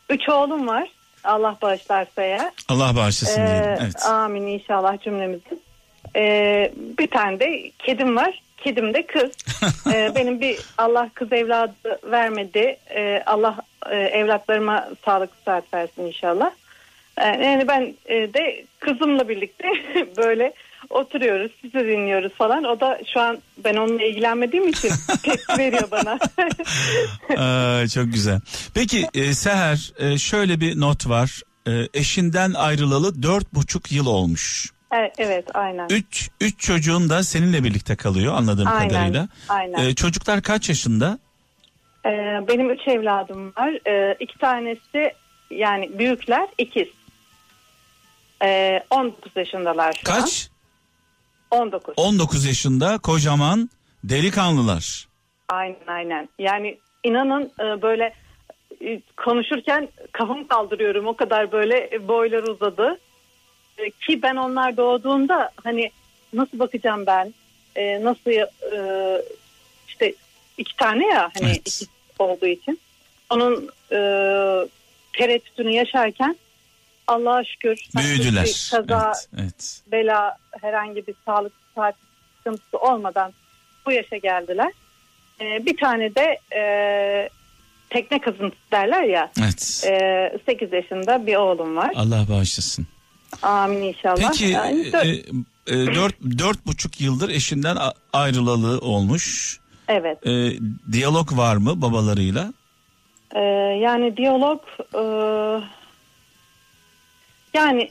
üç 0.09 0.29
oğlum 0.29 0.67
var. 0.67 0.89
Allah 1.23 1.57
bağışlarsa 1.61 2.21
eğer. 2.21 2.51
Allah 2.69 2.95
bağışlasın 2.95 3.41
Ee, 3.41 3.47
diyelim. 3.47 3.77
Evet. 3.81 4.05
Amin 4.05 4.47
inşallah 4.47 5.03
cümlemizin. 5.03 5.61
Ee, 6.17 6.71
bir 6.99 7.07
tane 7.07 7.39
de 7.39 7.71
kedim 7.79 8.15
var. 8.15 8.41
Kedim 8.57 8.93
de 8.93 9.05
kız. 9.05 9.31
Ee, 9.93 10.11
benim 10.15 10.41
bir 10.41 10.57
Allah 10.77 11.09
kız 11.13 11.33
evladı 11.33 11.99
vermedi. 12.03 12.77
Ee, 12.95 13.23
Allah 13.25 13.57
e, 13.89 13.95
evlatlarıma 13.95 14.89
sağlık 15.05 15.29
saat 15.45 15.73
versin 15.73 16.05
inşallah. 16.05 16.51
Ee, 17.17 17.25
yani 17.25 17.67
ben 17.67 17.93
e, 18.05 18.33
de 18.33 18.65
kızımla 18.79 19.29
birlikte 19.29 19.67
böyle 20.17 20.53
oturuyoruz, 20.89 21.51
sizi 21.61 21.73
dinliyoruz 21.87 22.33
falan. 22.33 22.63
O 22.63 22.79
da 22.79 22.99
şu 23.13 23.19
an 23.19 23.37
ben 23.57 23.75
onunla 23.75 24.03
ilgilenmediğim 24.03 24.67
için 24.67 24.89
tepki 25.23 25.57
veriyor 25.57 25.91
bana. 25.91 26.19
Ay, 27.77 27.87
çok 27.87 28.05
güzel. 28.13 28.39
Peki 28.73 29.07
e, 29.13 29.33
Seher 29.33 29.91
e, 29.99 30.17
şöyle 30.17 30.59
bir 30.59 30.79
not 30.79 31.09
var. 31.09 31.41
E, 31.67 31.71
eşinden 31.93 32.53
ayrılalı 32.53 33.23
dört 33.23 33.53
buçuk 33.53 33.91
yıl 33.91 34.05
olmuş. 34.05 34.76
Evet, 34.91 35.13
evet 35.17 35.45
aynen. 35.53 35.87
Üç, 35.89 36.29
üç 36.41 36.59
çocuğun 36.59 37.09
da 37.09 37.23
seninle 37.23 37.63
birlikte 37.63 37.95
kalıyor 37.95 38.33
anladığım 38.33 38.67
Aynen, 38.67 38.89
kadarıyla. 38.89 39.27
aynen. 39.49 39.85
E, 39.89 39.95
çocuklar 39.95 40.41
kaç 40.41 40.69
yaşında? 40.69 41.19
Ee, 42.05 42.09
benim 42.47 42.69
üç 42.69 42.87
evladım 42.87 43.53
var. 43.57 43.87
Ee, 43.87 44.15
iki 44.19 44.37
tanesi 44.37 45.13
yani 45.51 45.99
büyükler 45.99 46.47
ikiz. 46.57 46.87
Ee, 48.43 48.83
19 48.89 49.31
yaşındalar 49.35 50.01
şu 50.05 50.13
an. 50.13 50.21
Kaç? 50.21 50.49
19. 51.51 51.93
19 51.97 52.45
yaşında 52.45 52.97
kocaman 52.97 53.69
delikanlılar. 54.03 55.07
Aynen 55.49 55.87
aynen. 55.87 56.29
Yani 56.39 56.77
inanın 57.03 57.51
e, 57.59 57.81
böyle 57.81 58.13
e, 58.81 59.01
konuşurken 59.17 59.89
kafamı 60.11 60.47
kaldırıyorum. 60.47 61.07
O 61.07 61.15
kadar 61.15 61.51
böyle 61.51 61.89
e, 61.93 62.07
boylar 62.07 62.43
uzadı. 62.43 62.99
E, 63.77 63.89
Ki 63.91 64.21
ben 64.21 64.35
onlar 64.35 64.77
doğduğunda 64.77 65.51
hani 65.63 65.91
nasıl 66.33 66.59
bakacağım 66.59 67.05
ben? 67.05 67.33
E, 67.75 68.03
nasıl 68.03 68.31
e, 68.31 69.21
işte 69.87 70.13
iki 70.57 70.75
tane 70.75 71.07
ya 71.07 71.29
hani 71.39 71.45
Evet. 71.51 71.67
iki 71.67 71.85
olduğu 72.19 72.45
için. 72.47 72.79
Onun 73.29 73.69
e, 73.91 73.97
tereddütünü 75.17 75.71
yaşarken 75.71 76.35
Allah'a 77.07 77.43
şükür 77.43 77.79
Büyüdüler. 77.97 78.43
hiçbir 78.43 78.77
kaza 78.77 79.13
Evet, 79.15 79.27
evet. 79.41 79.81
bela 79.91 80.37
herhangi 80.61 81.07
bir 81.07 81.15
sağlık 81.25 81.53
saat 81.75 81.95
sıkıntısı 82.37 82.77
olmadan 82.77 83.33
bu 83.85 83.91
yaşa 83.91 84.17
geldiler. 84.17 84.71
Ee, 85.41 85.65
bir 85.65 85.77
tane 85.77 86.15
de 86.15 86.39
e, 86.55 87.29
tekne 87.89 88.21
kazıntısı 88.21 88.71
derler 88.71 89.03
ya. 89.03 89.31
evet. 89.41 89.83
E, 89.87 90.37
8 90.45 90.73
yaşında 90.73 91.27
bir 91.27 91.35
oğlum 91.35 91.75
var. 91.75 91.91
Allah 91.95 92.25
bağışlasın. 92.29 92.87
Amin 93.41 93.81
inşallah. 93.81 94.15
Peki 94.31 94.45
Yani 94.45 94.81
e, 94.87 94.91
dört- 94.91 95.05
e, 95.67 95.95
dört, 95.95 96.15
dört 96.39 96.65
buçuk 96.65 97.01
yıldır 97.01 97.29
eşinden 97.29 97.77
ayrılalı 98.13 98.79
olmuş. 98.79 99.57
evet. 99.87 100.27
E, 100.27 100.51
diyalog 100.91 101.37
var 101.37 101.55
mı 101.55 101.81
babalarıyla? 101.81 102.53
Ee, 103.35 103.39
yani 103.81 104.17
diyalog 104.17 104.61
e, 104.95 105.01
yani 107.53 107.89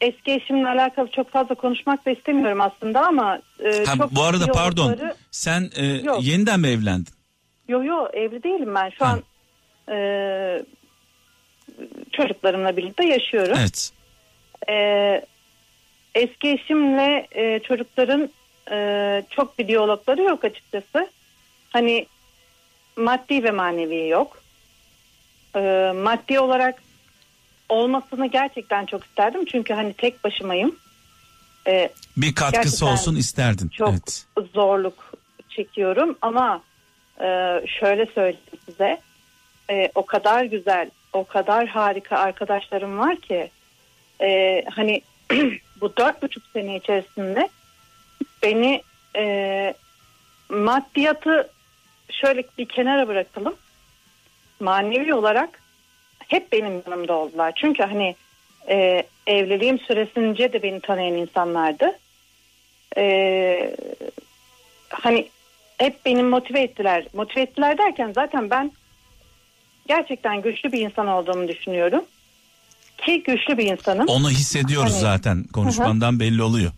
eski 0.00 0.32
eşimle 0.32 0.68
alakalı 0.68 1.08
çok 1.16 1.30
fazla 1.32 1.54
konuşmak 1.54 2.06
da 2.06 2.10
istemiyorum 2.10 2.60
aslında 2.60 3.06
ama 3.06 3.38
e, 3.64 3.84
Ha, 3.86 3.96
çok 3.96 4.14
bu 4.14 4.22
arada 4.22 4.44
iyi 4.44 4.52
pardon 4.52 4.98
sen 5.30 5.70
e, 5.76 5.86
Yok. 5.86 6.24
yeniden 6.24 6.60
mi 6.60 6.68
evlendin? 6.68 7.12
Yo 7.68 7.84
yo 7.84 8.08
evli 8.12 8.42
değilim 8.42 8.74
ben. 8.74 8.90
Şu 8.90 9.04
Ha. 9.04 9.08
an 9.08 9.22
e, 9.94 9.98
çocuklarımla 12.12 12.76
birlikte 12.76 13.06
yaşıyorum. 13.06 13.56
Evet. 13.60 13.90
E, 14.68 14.74
eski 16.14 16.48
eşimle 16.48 17.26
e, 17.32 17.60
çocukların 17.60 18.30
e, 18.70 19.22
çok 19.30 19.58
bir 19.58 19.68
diyalogları 19.68 20.22
yok 20.22 20.44
açıkçası. 20.44 21.10
Hani 21.70 22.06
maddi 22.96 23.44
ve 23.44 23.50
manevi 23.50 24.08
yok. 24.08 24.42
E, 25.56 25.60
maddi 25.96 26.40
olarak 26.40 26.82
olmasını 27.68 28.26
gerçekten 28.26 28.86
çok 28.86 29.04
isterdim. 29.04 29.44
Çünkü 29.44 29.74
hani 29.74 29.92
tek 29.92 30.24
başımayım. 30.24 30.76
E, 31.66 31.90
Bir 32.16 32.34
katkısı 32.34 32.86
olsun 32.86 33.16
isterdin. 33.16 33.68
çok 33.68 33.88
Evet. 33.90 34.26
zorluk 34.54 35.12
çekiyorum 35.48 36.18
ama 36.22 36.62
e, 37.20 37.24
şöyle 37.80 38.06
söyleyeyim 38.06 38.58
size 38.66 39.00
E, 39.70 39.90
o 39.94 40.06
kadar 40.06 40.44
güzel 40.44 40.90
o 41.12 41.24
kadar 41.24 41.66
harika 41.66 42.16
arkadaşlarım 42.16 42.98
var 42.98 43.16
ki 43.16 43.50
e, 44.20 44.64
hani 44.70 45.02
bu 45.80 45.96
dört 45.96 46.22
buçuk 46.22 46.42
sene 46.52 46.76
içerisinde 46.76 47.48
beni 48.42 48.82
e, 49.16 49.74
maddiyatı 50.48 51.50
şöyle 52.10 52.44
bir 52.58 52.68
kenara 52.68 53.08
bırakalım 53.08 53.56
manevi 54.60 55.14
olarak 55.14 55.60
hep 56.18 56.52
benim 56.52 56.82
yanımda 56.86 57.14
oldular 57.14 57.52
çünkü 57.56 57.82
hani 57.82 58.16
e, 58.68 59.02
evliliğim 59.26 59.78
süresince 59.78 60.52
de 60.52 60.62
beni 60.62 60.80
tanıyan 60.80 61.16
insanlardı 61.16 61.98
e, 62.96 63.76
hani 64.88 65.28
hep 65.78 66.06
beni 66.06 66.22
motive 66.22 66.60
ettiler. 66.60 67.06
Motive 67.12 67.40
ettiler 67.40 67.78
derken 67.78 68.12
zaten 68.14 68.50
ben 68.50 68.72
gerçekten 69.86 70.42
güçlü 70.42 70.72
bir 70.72 70.80
insan 70.80 71.06
olduğumu 71.06 71.48
düşünüyorum. 71.48 72.04
Ki 73.06 73.22
güçlü 73.26 73.58
bir 73.58 73.66
insanım. 73.66 74.06
Onu 74.08 74.30
hissediyoruz 74.30 74.92
Hani- 74.92 75.00
zaten. 75.00 75.44
Konuşmandan 75.52 76.20
belli 76.20 76.42
oluyor. 76.42 76.72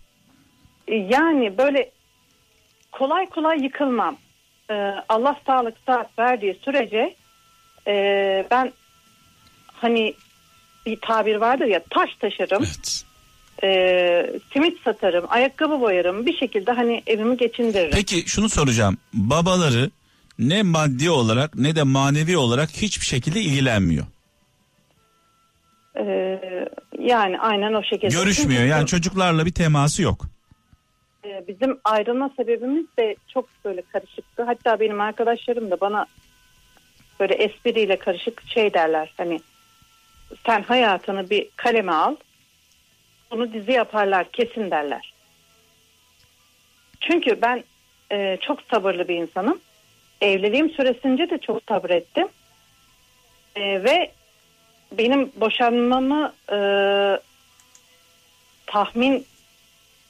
Yani 0.88 1.58
böyle 1.58 1.90
kolay 2.92 3.26
kolay 3.26 3.62
yıkılmam. 3.62 4.16
Ee, 4.70 4.74
Allah 5.08 5.36
sağlık 5.46 5.74
saat 5.86 6.18
verdiği 6.18 6.58
sürece 6.64 7.14
e, 7.86 7.92
ben 8.50 8.72
hani 9.72 10.14
bir 10.86 10.98
tabir 11.00 11.36
vardır 11.36 11.66
ya 11.66 11.82
taş 11.90 12.10
taşırım, 12.20 12.62
Evet. 12.64 13.04
e, 13.64 14.40
simit 14.52 14.82
satarım, 14.84 15.24
ayakkabı 15.28 15.80
boyarım 15.80 16.26
bir 16.26 16.36
şekilde 16.36 16.72
hani 16.72 17.02
evimi 17.06 17.36
geçindiririm. 17.36 17.90
Peki 17.92 18.24
şunu 18.26 18.48
soracağım. 18.48 18.98
Babaları 19.14 19.90
ne 20.38 20.62
maddi 20.62 21.10
olarak 21.10 21.54
ne 21.54 21.76
de 21.76 21.82
manevi 21.82 22.36
olarak 22.36 22.70
hiçbir 22.70 23.06
şekilde 23.06 23.40
ilgilenmiyor. 23.40 24.06
Ee, 26.01 26.68
yani 26.98 27.40
aynen 27.40 27.74
o 27.74 27.82
şekilde. 27.82 28.14
Görüşmüyor 28.14 28.61
Çünkü 28.61 28.70
yani 28.70 28.86
çocuklarla 28.86 29.46
bir 29.46 29.55
teması 29.55 30.03
yok. 30.03 30.26
e, 31.24 31.44
bizim 31.48 31.80
ayrılma 31.84 32.30
sebebimiz 32.36 32.86
de 32.98 33.16
çok 33.28 33.48
böyle 33.64 33.82
karışıktı. 33.82 34.42
Hatta 34.42 34.80
benim 34.80 35.01
arkadaşlarım 35.01 35.70
da 35.70 35.80
bana 35.80 36.07
böyle 37.20 37.34
espriyle 37.34 37.98
karışık 37.98 38.42
şey 38.46 38.74
derler. 38.74 39.14
Hani 39.16 39.40
sen 40.46 40.62
hayatını 40.62 41.30
bir 41.30 41.48
kaleme 41.57 41.92
al. 41.92 42.16
Bunu 43.30 43.53
dizi 43.53 43.72
yaparlar 43.72 44.30
kesin 44.30 44.70
derler. 44.70 45.14
Çünkü 47.01 47.42
ben 47.42 47.64
e, 48.12 48.38
çok 48.40 48.62
sabırlı 48.70 49.09
bir 49.09 49.14
insanım. 49.14 49.61
Evliliğim 50.20 50.70
süresince 50.70 51.30
de 51.30 51.38
çok 51.38 51.62
sabrettim. 51.68 52.28
E, 53.57 53.84
ve 53.84 54.12
benim 54.93 55.32
boşanmamı 55.36 56.32
e, 56.53 56.59
tahmin 58.66 59.26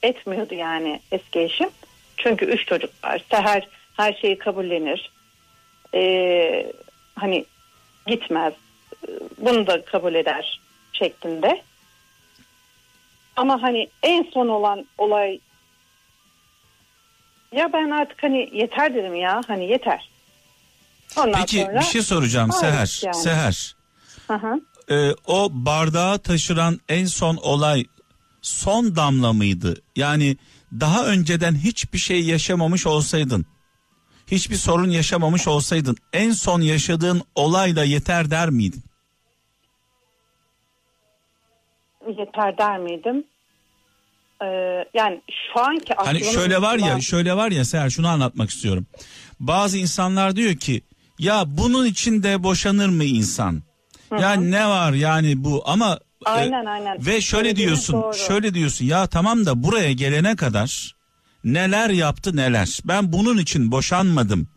etmiyordu 0.03 0.53
yani 0.53 1.01
eski 1.11 1.39
eşim. 1.39 1.69
Çünkü 2.17 2.45
üç 2.45 2.67
çocuk 2.67 3.03
var. 3.03 3.23
Seher 3.31 3.67
her 3.97 4.13
şeyi 4.13 4.37
kabullenir. 4.37 5.11
Ee, 5.93 6.71
hani 7.15 7.45
gitmez. 8.07 8.53
Bunu 9.37 9.67
da 9.67 9.85
kabul 9.85 10.15
eder 10.15 10.61
şeklinde. 10.93 11.61
Ama 13.35 13.61
hani 13.61 13.87
en 14.03 14.27
son 14.33 14.47
olan 14.47 14.85
olay 14.97 15.39
ya 17.51 17.73
ben 17.73 17.89
artık 17.89 18.23
hani 18.23 18.49
yeter 18.53 18.95
dedim 18.95 19.15
ya 19.15 19.41
hani 19.47 19.69
yeter. 19.69 20.09
Ondan 21.17 21.41
Peki 21.41 21.61
sonra 21.61 21.79
bir 21.79 21.85
şey 21.85 22.01
soracağım 22.01 22.51
Seher. 22.51 23.01
yani. 23.03 23.15
Seher. 23.15 23.75
Hı 24.27 24.33
hı. 24.33 24.61
E, 24.91 25.15
o 25.27 25.49
bardağı 25.51 26.19
taşıran 26.19 26.79
en 26.89 27.05
son 27.05 27.35
olay 27.35 27.83
son 28.41 28.95
damla 28.95 29.33
mıydı? 29.33 29.81
Yani 29.95 30.37
daha 30.79 31.05
önceden 31.05 31.55
hiçbir 31.55 31.97
şey 31.97 32.23
yaşamamış 32.23 32.87
olsaydın, 32.87 33.45
hiçbir 34.31 34.55
sorun 34.55 34.89
yaşamamış 34.89 35.47
olsaydın 35.47 35.97
en 36.13 36.31
son 36.31 36.61
yaşadığın 36.61 37.21
olayla 37.35 37.83
yeter 37.83 38.31
der 38.31 38.49
miydin? 38.49 38.83
yeter 42.17 42.57
der 42.57 42.77
miydim? 42.77 43.23
Ee, 44.43 44.45
yani 44.93 45.21
şu 45.53 45.61
anki 45.61 45.93
Hani 45.97 46.23
şöyle 46.23 46.61
var 46.61 46.77
ya, 46.77 47.01
şöyle 47.01 47.35
var 47.35 47.51
ya 47.51 47.65
Seher 47.65 47.89
şunu 47.89 48.07
anlatmak 48.07 48.49
istiyorum. 48.49 48.85
Bazı 49.39 49.77
insanlar 49.77 50.35
diyor 50.35 50.55
ki 50.55 50.81
ya 51.19 51.43
bunun 51.47 51.85
için 51.85 52.23
de 52.23 52.43
boşanır 52.43 52.89
mı 52.89 53.03
insan? 53.03 53.61
Ya 54.19 54.33
ne 54.33 54.67
var 54.67 54.93
yani 54.93 55.43
bu 55.43 55.63
ama 55.65 55.99
e, 56.27 56.29
Aynen, 56.29 56.65
aynen. 56.65 56.97
Ve 56.99 57.21
şöyle 57.21 57.21
Söylediğiniz 57.21 57.57
diyorsun, 57.87 57.95
doğru. 58.01 58.13
şöyle 58.13 58.53
diyorsun 58.53 58.85
ya 58.85 59.07
tamam 59.07 59.45
da 59.45 59.63
buraya 59.63 59.91
gelene 59.93 60.35
kadar 60.35 60.95
neler 61.43 61.89
yaptı 61.89 62.35
neler. 62.35 62.79
Ben 62.85 63.13
bunun 63.13 63.37
için 63.37 63.71
boşanmadım. 63.71 64.47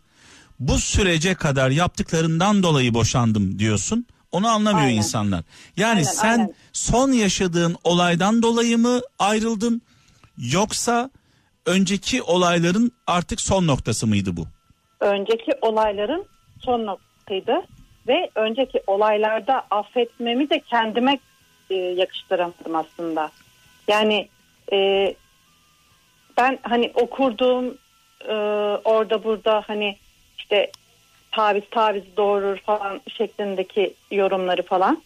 Bu 0.59 0.77
sürece 0.77 1.35
kadar 1.35 1.69
yaptıklarından 1.69 2.63
dolayı 2.63 2.93
boşandım 2.93 3.59
diyorsun. 3.59 4.05
Onu 4.31 4.47
anlamıyor 4.47 4.85
Aynen. 4.87 4.97
insanlar. 4.97 5.43
Yani 5.77 5.89
Aynen, 5.89 6.03
sen 6.03 6.39
aynen. 6.39 6.53
son 6.73 7.11
yaşadığın 7.11 7.75
olaydan 7.83 8.41
dolayı 8.41 8.77
mı 8.77 9.01
ayrıldın 9.19 9.81
yoksa 10.37 11.09
önceki 11.65 12.21
olayların 12.21 12.91
artık 13.07 13.41
son 13.41 13.67
noktası 13.67 14.07
mıydı 14.07 14.37
bu? 14.37 14.47
önceki 14.99 15.51
olayların 15.61 16.25
son 16.59 16.85
noktasıydı 16.85 17.51
ve 18.07 18.29
önceki 18.35 18.81
olaylarda 18.87 19.63
affetmemi 19.71 20.49
de 20.49 20.59
kendime 20.59 21.19
e, 21.69 21.75
yakıştıramadım 21.75 22.75
aslında. 22.75 23.31
Yani 23.87 24.27
e, 24.71 25.13
ben 26.37 26.59
hani 26.61 26.91
okurdum 26.93 27.77
e, 28.27 28.33
orada 28.83 29.23
burada 29.23 29.63
hani 29.67 29.97
işte 30.37 30.71
taviz 31.31 31.63
taviz 31.71 32.03
doğurur 32.17 32.57
falan 32.57 33.01
şeklindeki 33.17 33.93
yorumları 34.11 34.63
falan. 34.63 35.01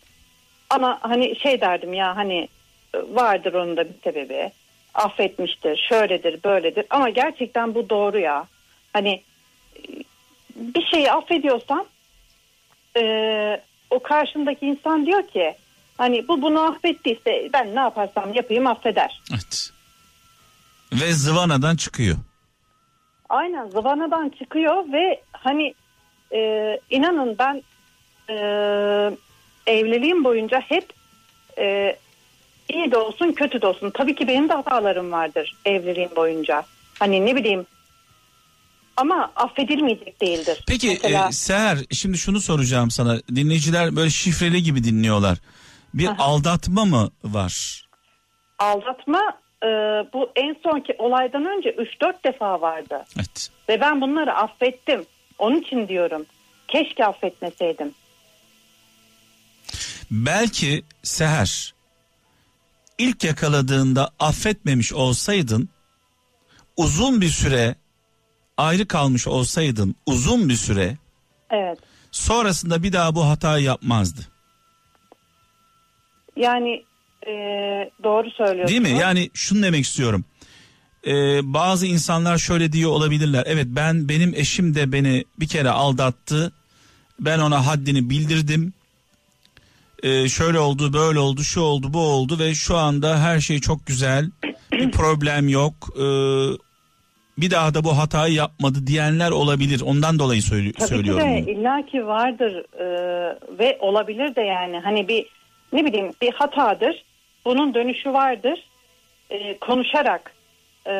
Ama 0.70 0.98
hani 1.02 1.36
şey 1.36 1.62
derdim 1.62 1.94
ya 1.94 2.16
hani 2.16 2.48
e, 2.94 2.98
vardır 3.10 3.54
onun 3.54 3.78
da 3.78 3.86
bir 3.86 4.02
sebebi. 4.04 4.52
Affetmiştir, 4.94 5.78
şöyledir, 5.90 6.44
böyledir. 6.44 6.86
Ama 6.90 7.10
gerçekten 7.10 7.76
bu 7.76 7.90
doğru 7.90 8.20
ya. 8.20 8.46
Hani 8.94 9.22
bir 10.56 10.86
şeyi 10.86 11.12
affediyorsan 11.12 11.86
e, 12.98 13.03
o 13.90 13.99
karşındaki 13.99 14.66
insan 14.66 15.06
diyor 15.06 15.28
ki 15.28 15.56
hani 15.98 16.28
bu 16.28 16.41
bunu 16.41 16.60
affettiyse 16.60 17.49
ben 17.53 17.76
ne 17.76 17.80
yaparsam 17.80 18.34
yapayım 18.34 18.68
affeder. 18.68 19.22
Evet. 19.32 19.72
Ve 20.94 21.14
zıvanadan 21.14 21.76
çıkıyor. 21.76 22.18
Aynen 23.30 23.68
zıvanadan 23.68 24.30
çıkıyor 24.30 24.94
ve 24.94 25.22
hani 25.32 25.74
e, 26.34 26.80
inanın 26.90 27.36
ben 27.40 27.64
e, 28.30 28.36
evliliğim 29.68 30.24
boyunca 30.24 30.60
hep 30.60 30.94
e, 31.57 31.95
iyi 32.70 32.91
de 32.91 32.98
olsun 32.98 33.32
kötü 33.32 33.61
de 33.61 33.68
olsun. 33.68 33.91
Tabii 33.94 34.16
ki 34.16 34.28
benim 34.28 34.49
de 34.49 34.53
hatalarım 34.53 35.11
vardır 35.11 35.56
evliliğim 35.66 36.16
boyunca. 36.16 36.64
Hani 36.99 37.26
ne 37.26 37.36
bileyim 37.36 37.66
ama 39.00 39.32
affedilmeyecek 39.36 40.22
değildir. 40.22 40.64
Peki 40.68 40.90
Mesela- 41.04 41.28
e, 41.28 41.32
Seher 41.32 41.78
şimdi 41.92 42.18
şunu 42.18 42.40
soracağım 42.40 42.92
sana. 42.92 43.20
Dinleyiciler 43.36 43.96
böyle 43.96 44.10
şifreli 44.10 44.64
gibi 44.64 44.84
dinliyorlar. 44.84 45.38
Bir 45.94 46.08
Aha. 46.08 46.24
aldatma 46.24 46.86
mı 46.86 47.12
var? 47.24 47.86
aldatma 48.60 49.22
e, 49.64 49.68
bu 50.14 50.32
en 50.36 50.56
sonki 50.64 50.96
olaydan 50.98 51.46
önce 51.46 51.70
3-4 51.70 52.24
defa 52.26 52.62
vardı. 52.62 53.06
Evet. 53.16 53.50
Ve 53.70 53.82
ben 53.82 54.02
bunları 54.02 54.34
affettim. 54.34 55.06
Onun 55.38 55.62
için 55.62 55.88
diyorum. 55.88 56.26
Keşke 56.68 57.06
affetmeseydim. 57.06 57.94
Belki 60.12 60.84
Seher 61.04 61.74
ilk 62.98 63.24
yakaladığında 63.24 64.10
affetmemiş 64.20 64.94
olsaydın 64.94 65.70
uzun 66.78 67.22
bir 67.22 67.30
süre 67.30 67.76
ayrı 68.60 68.88
kalmış 68.88 69.27
olsaydın 69.27 69.95
uzun 70.06 70.49
bir 70.49 70.56
süre 70.56 70.98
Evet. 71.49 71.80
sonrasında 72.11 72.84
bir 72.84 72.94
daha 72.94 73.15
bu 73.15 73.27
hatayı 73.27 73.64
yapmazdı. 73.65 74.22
Yani 76.36 76.84
e, 77.27 77.31
doğru 78.03 78.31
söylüyorsunuz. 78.31 78.69
Değil 78.69 78.81
mi? 78.81 78.99
Yani 79.02 79.30
şunu 79.34 79.64
demek 79.64 79.86
istiyorum. 79.86 80.26
Ee, 81.07 81.40
bazı 81.53 81.86
insanlar 81.86 82.38
şöyle 82.38 82.72
diyor 82.72 82.91
olabilirler. 82.91 83.44
Evet 83.48 83.68
ben 83.69 84.10
benim 84.10 84.34
eşim 84.36 84.76
de 84.76 84.91
beni 84.91 85.26
bir 85.40 85.48
kere 85.48 85.69
aldattı. 85.69 86.52
Ben 87.19 87.40
ona 87.40 87.65
haddini 87.68 88.10
bildirdim. 88.10 88.73
Ee, 90.03 90.30
şöyle 90.30 90.60
oldu, 90.60 90.94
böyle 90.94 91.19
oldu, 91.19 91.44
şu 91.44 91.61
oldu, 91.61 91.94
bu 91.94 91.99
oldu 91.99 92.40
ve 92.40 92.56
şu 92.56 92.77
anda 92.77 93.19
her 93.19 93.40
şey 93.40 93.60
çok 93.60 93.86
güzel. 93.86 94.31
Bir 94.72 94.91
problem 94.91 95.49
yok. 95.49 95.73
Ee, 95.99 96.03
bir 97.41 97.52
daha 97.52 97.74
da 97.74 97.84
bu 97.84 97.98
hatayı 97.98 98.34
yapmadı 98.34 98.88
diyenler 98.88 99.32
olabilir. 99.32 99.82
Ondan 99.86 100.20
dolayı 100.20 100.41
söyle- 100.41 100.72
Tabii 100.74 100.88
söylüyorum. 100.88 101.38
ki 101.38 101.48
de 101.48 101.52
illaki 101.52 102.07
vardır 102.07 102.64
e, 102.80 102.86
ve 103.60 103.78
olabilir 103.80 104.36
de 104.36 104.41
yani 104.41 104.80
hani 104.80 105.07
bir 105.07 105.26
ne 105.74 105.86
bileyim 105.86 106.11
bir 106.22 106.32
hatadır. 106.34 107.03
Bunun 107.45 107.74
dönüşü 107.74 108.14
vardır. 108.14 108.60
E, 109.30 109.57
konuşarak 109.57 110.34
e, 110.88 110.91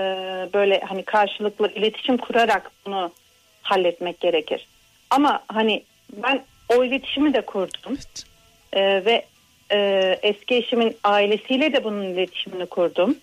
böyle 0.53 0.80
hani 0.90 1.03
karşılıklı 1.03 1.72
iletişim 1.76 2.18
kurarak 2.18 2.72
bunu 2.86 3.11
halletmek 3.61 4.20
gerekir. 4.20 4.68
Ama 5.10 5.44
hani 5.48 5.84
ben 6.14 6.44
o 6.78 6.84
iletişimi 6.84 7.34
de 7.34 7.41
kurdum 7.41 7.98
E, 8.74 9.06
ve 9.06 9.26
e, 9.72 9.78
eski 10.24 10.56
eşimin 10.56 10.98
ailesiyle 11.03 11.74
de 11.74 11.84
bunun 11.84 12.03
iletişimini 12.03 12.66
kurdum. 12.66 13.16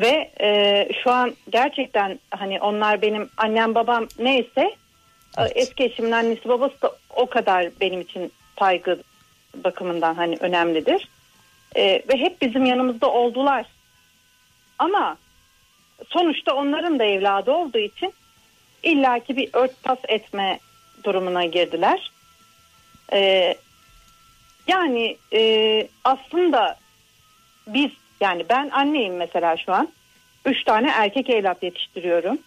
Ve 0.00 0.30
e, 0.40 0.88
şu 1.02 1.10
an 1.10 1.34
gerçekten 1.50 2.18
hani 2.30 2.60
onlar 2.60 3.02
benim 3.02 3.30
annem 3.36 3.74
babam 3.74 4.06
neyse 4.18 4.76
e, 5.38 5.42
eski 5.54 5.84
eşimin 5.84 6.10
annesi 6.10 6.48
babası 6.48 6.82
da 6.82 6.96
o 7.10 7.26
kadar 7.26 7.68
benim 7.80 8.00
için 8.00 8.32
saygı 8.58 9.02
bakımından 9.64 10.14
hani 10.14 10.36
önemlidir. 10.40 11.08
E, 11.76 11.82
ve 11.84 12.16
hep 12.16 12.42
bizim 12.42 12.64
yanımızda 12.64 13.10
oldular. 13.10 13.66
Ama 14.78 15.16
sonuçta 16.08 16.54
onların 16.54 16.98
da 16.98 17.04
evladı 17.04 17.50
olduğu 17.50 17.78
için 17.78 18.14
illaki 18.82 19.36
bir 19.36 19.50
örtbas 19.52 19.98
etme 20.08 20.58
durumuna 21.04 21.44
girdiler. 21.44 22.10
E, 23.12 23.54
yani 24.66 25.16
e, 25.32 25.88
aslında 26.04 26.78
biz 27.66 27.90
yani 28.20 28.46
ben 28.48 28.70
anneyim 28.70 29.16
mesela 29.16 29.56
şu 29.56 29.72
an. 29.72 29.88
Üç 30.44 30.64
tane 30.64 30.90
erkek 30.90 31.30
evlat 31.30 31.62
yetiştiriyorum. 31.62 32.38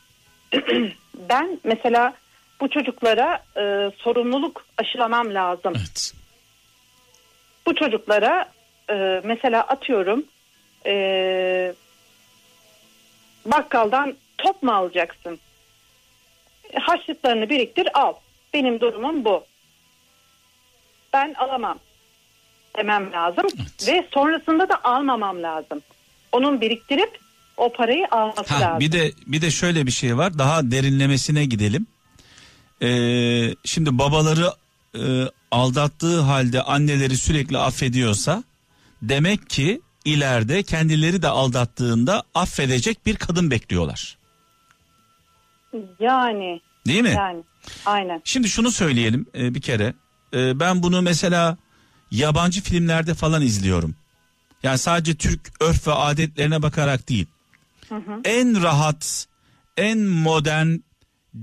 ben 1.29 1.59
mesela 1.63 2.13
bu 2.61 2.69
çocuklara 2.69 3.43
e, 3.57 3.91
sorumluluk 3.97 4.65
aşılamam 4.77 5.33
lazım. 5.33 5.73
Evet. 5.77 6.13
Bu 7.65 7.75
çocuklara 7.75 8.51
e, 8.89 9.21
mesela 9.23 9.61
atıyorum 9.61 10.23
e, 10.85 11.73
bakkaldan 13.45 14.15
top 14.37 14.63
mu 14.63 14.71
alacaksın? 14.71 15.39
Harçlıklarını 16.73 17.49
biriktir 17.49 17.89
al. 17.93 18.13
Benim 18.53 18.79
durumum 18.79 19.25
bu. 19.25 19.43
Ben 21.13 21.33
alamam 21.33 21.79
demem 22.77 23.11
lazım 23.11 23.45
ve 23.87 24.07
sonrasında 24.13 24.69
da 24.69 24.83
almamam 24.83 25.43
lazım. 25.43 25.81
Onun 26.31 26.61
biriktirip 26.61 27.19
o 27.57 27.73
parayı 27.73 28.07
alması 28.11 28.53
Ha, 28.53 28.61
lazım. 28.61 28.79
bir 28.79 28.91
de 28.91 29.11
bir 29.27 29.41
de 29.41 29.51
şöyle 29.51 29.85
bir 29.85 29.91
şey 29.91 30.17
var. 30.17 30.37
Daha 30.39 30.71
derinlemesine 30.71 31.45
gidelim. 31.45 31.87
Ee, 32.81 33.55
şimdi 33.65 33.97
babaları 33.97 34.51
e, 34.95 35.01
aldattığı 35.51 36.19
halde 36.21 36.61
anneleri 36.63 37.17
sürekli 37.17 37.57
affediyorsa 37.57 38.43
demek 39.01 39.49
ki 39.49 39.81
ileride 40.05 40.63
kendileri 40.63 41.21
de 41.21 41.27
aldattığında 41.27 42.23
affedecek 42.35 43.05
bir 43.05 43.15
kadın 43.15 43.51
bekliyorlar. 43.51 44.17
Yani 45.99 46.61
Değil 46.87 47.01
mi? 47.01 47.13
yani 47.17 47.43
aynen. 47.85 48.21
Şimdi 48.23 48.49
şunu 48.49 48.71
söyleyelim 48.71 49.25
e, 49.37 49.55
bir 49.55 49.61
kere. 49.61 49.93
E, 50.33 50.59
ben 50.59 50.83
bunu 50.83 51.01
mesela 51.01 51.57
yabancı 52.11 52.61
filmlerde 52.61 53.13
falan 53.13 53.41
izliyorum. 53.41 53.95
Yani 54.63 54.77
sadece 54.77 55.15
Türk 55.15 55.61
örf 55.61 55.87
ve 55.87 55.93
adetlerine 55.93 56.61
bakarak 56.61 57.09
değil. 57.09 57.25
En 58.25 58.63
rahat, 58.63 59.27
en 59.77 59.99
modern 59.99 60.77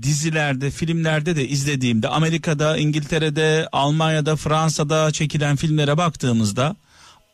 dizilerde, 0.01 0.71
filmlerde 0.71 1.35
de 1.35 1.47
izlediğimde 1.47 2.07
Amerika'da, 2.07 2.77
İngiltere'de, 2.77 3.69
Almanya'da, 3.71 4.35
Fransa'da 4.35 5.11
çekilen 5.11 5.55
filmlere 5.55 5.97
baktığımızda 5.97 6.75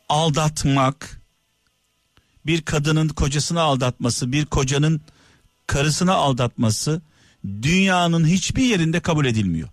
aldatmak, 0.08 1.20
bir 2.46 2.62
kadının 2.62 3.08
kocasını 3.08 3.60
aldatması, 3.60 4.32
bir 4.32 4.46
kocanın 4.46 5.00
karısını 5.66 6.12
aldatması 6.12 7.02
dünyanın 7.44 8.26
hiçbir 8.26 8.64
yerinde 8.64 9.00
kabul 9.00 9.26
edilmiyor. 9.26 9.68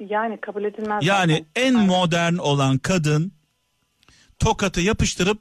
Yani 0.00 0.40
kabul 0.40 0.64
edilmez. 0.64 1.04
Yani 1.06 1.32
zaten. 1.32 1.46
en 1.56 1.74
Aynen. 1.74 1.86
modern 1.86 2.34
olan 2.36 2.78
kadın 2.78 3.32
tokatı 4.38 4.80
yapıştırıp 4.80 5.38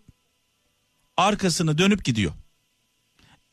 arkasını 1.18 1.78
dönüp 1.78 2.06
gidiyor. 2.06 2.32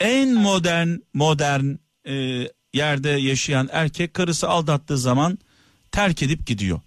En 0.00 0.34
modern 0.34 0.88
modern 1.14 1.64
e, 2.06 2.44
yerde 2.74 3.08
yaşayan 3.10 3.68
erkek 3.72 4.14
karısı 4.14 4.48
aldattığı 4.48 4.98
zaman 4.98 5.38
terk 5.92 6.22
edip 6.22 6.46
gidiyor. 6.46 6.80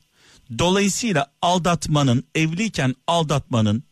Dolayısıyla 0.59 1.31
aldatmanın 1.41 2.23
evliyken 2.35 2.95
aldatmanın 3.07 3.83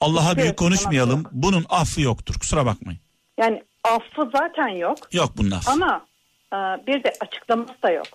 Allah'a 0.00 0.36
büyük 0.36 0.56
konuşmayalım. 0.56 1.22
yok. 1.22 1.30
Bunun 1.32 1.66
affı 1.68 2.00
yoktur. 2.00 2.34
Kusura 2.40 2.66
bakmayın. 2.66 3.00
Yani 3.40 3.62
affı 3.84 4.30
zaten 4.32 4.68
yok 4.68 4.98
Yok 5.12 5.32
bunun 5.36 5.50
affı. 5.50 5.70
ama 5.70 6.06
e, 6.52 6.56
bir 6.86 7.04
de 7.04 7.12
açıklaması 7.20 7.82
da 7.82 7.90
yok. 7.90 8.06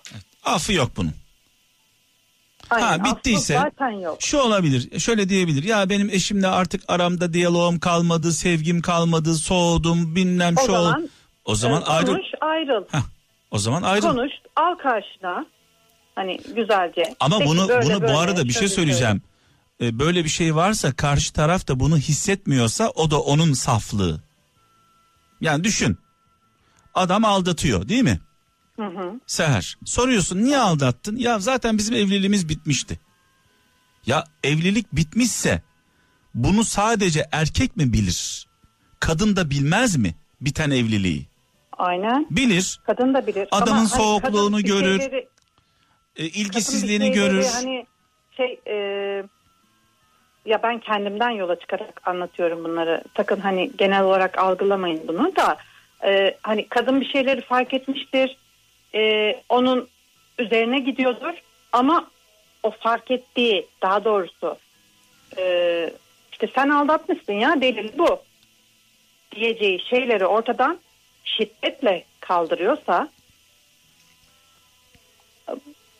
Affı 0.44 0.72
yok 0.72 0.90
bunun. 0.96 1.12
Aynen, 2.70 2.98
Ha 2.98 3.04
bittiyse 3.04 3.54
zaten 3.54 3.90
yok. 3.90 4.16
şu 4.20 4.38
olabilir 4.38 5.00
şöyle 5.00 5.28
diyebilir 5.28 5.62
ya 5.62 5.88
benim 5.88 6.10
eşimle 6.10 6.46
artık 6.48 6.82
aramda 6.88 7.32
diyaloğum 7.32 7.78
kalmadı 7.78 8.32
sevgim 8.32 8.80
kalmadı 8.80 9.34
soğudum 9.34 10.16
bilmem 10.16 10.54
O 10.62 10.66
şu 10.66 10.72
ol- 10.72 10.94
o 11.44 11.54
zaman 11.54 11.82
e, 11.82 11.84
ayrıl 11.84 12.06
konuş 12.06 12.26
ayrıl. 12.40 12.84
Heh, 12.92 13.02
o 13.50 13.58
zaman 13.58 13.82
ayrıl 13.82 14.08
Konuş 14.08 14.32
al 14.56 14.74
karşına. 14.74 15.46
Hani 16.14 16.38
güzelce. 16.56 17.14
ama 17.20 17.38
Peki, 17.38 17.50
bunu 17.50 17.68
böyle, 17.68 17.86
bunu 17.86 18.02
böyle, 18.02 18.12
bu 18.14 18.18
arada 18.18 18.44
bir 18.44 18.52
şey 18.52 18.60
şöyle, 18.60 18.74
söyleyeceğim 18.74 19.22
Ee, 19.80 19.98
böyle 19.98 20.24
bir 20.24 20.28
şey 20.28 20.54
varsa 20.54 20.92
karşı 20.92 21.32
taraf 21.32 21.68
da 21.68 21.80
bunu 21.80 21.96
hissetmiyorsa 21.98 22.88
o 22.88 23.10
da 23.10 23.20
onun 23.20 23.52
saflığı 23.52 24.20
yani 25.40 25.64
düşün 25.64 25.98
adam 26.94 27.24
aldatıyor 27.24 27.88
değil 27.88 28.02
mi 28.02 28.20
Hı 28.82 29.00
hı. 29.00 29.20
Seher 29.26 29.76
soruyorsun 29.84 30.44
niye 30.44 30.58
aldattın? 30.58 31.16
Ya 31.16 31.38
zaten 31.38 31.78
bizim 31.78 31.94
evliliğimiz 31.94 32.48
bitmişti. 32.48 32.98
Ya 34.06 34.24
evlilik 34.44 34.92
bitmişse 34.92 35.62
bunu 36.34 36.64
sadece 36.64 37.28
erkek 37.32 37.76
mi 37.76 37.92
bilir? 37.92 38.46
Kadın 39.00 39.36
da 39.36 39.50
bilmez 39.50 39.96
mi 39.96 40.14
biten 40.40 40.70
evliliği? 40.70 41.26
Aynen. 41.78 42.26
Bilir. 42.30 42.80
Kadın 42.86 43.14
da 43.14 43.26
bilir. 43.26 43.48
Adamın 43.50 43.70
Ama 43.70 43.90
hani 43.90 44.02
soğukluğunu 44.02 44.58
bir 44.58 44.64
görür, 44.64 45.00
şeyleri- 45.00 45.28
E, 46.16 46.24
ilgisizliğini 46.24 47.04
şeyleri 47.04 47.30
görür. 47.30 47.46
Hani 47.52 47.86
şey 48.36 48.60
e, 48.66 48.74
ya 50.46 50.62
ben 50.62 50.80
kendimden 50.80 51.30
yola 51.30 51.58
çıkarak 51.60 52.00
anlatıyorum 52.08 52.64
bunları. 52.64 53.04
Sakın 53.16 53.40
hani 53.40 53.70
genel 53.78 54.02
olarak 54.02 54.38
algılamayın 54.38 55.08
bunu 55.08 55.36
da 55.36 55.56
e, 56.04 56.38
hani 56.42 56.68
kadın 56.68 57.00
bir 57.00 57.06
şeyleri 57.06 57.40
fark 57.40 57.74
etmiştir. 57.74 58.36
E, 58.94 59.34
onun 59.48 59.88
üzerine 60.38 60.78
gidiyordur 60.78 61.34
ama 61.72 62.10
o 62.62 62.70
fark 62.70 63.10
ettiği 63.10 63.66
daha 63.82 64.04
doğrusu 64.04 64.56
e, 65.38 65.92
işte 66.32 66.48
sen 66.54 66.68
aldatmışsın 66.68 67.32
ya 67.32 67.60
delil 67.60 67.98
bu 67.98 68.22
diyeceği 69.34 69.80
şeyleri 69.80 70.26
ortadan 70.26 70.78
şiddetle 71.24 72.04
kaldırıyorsa 72.20 73.08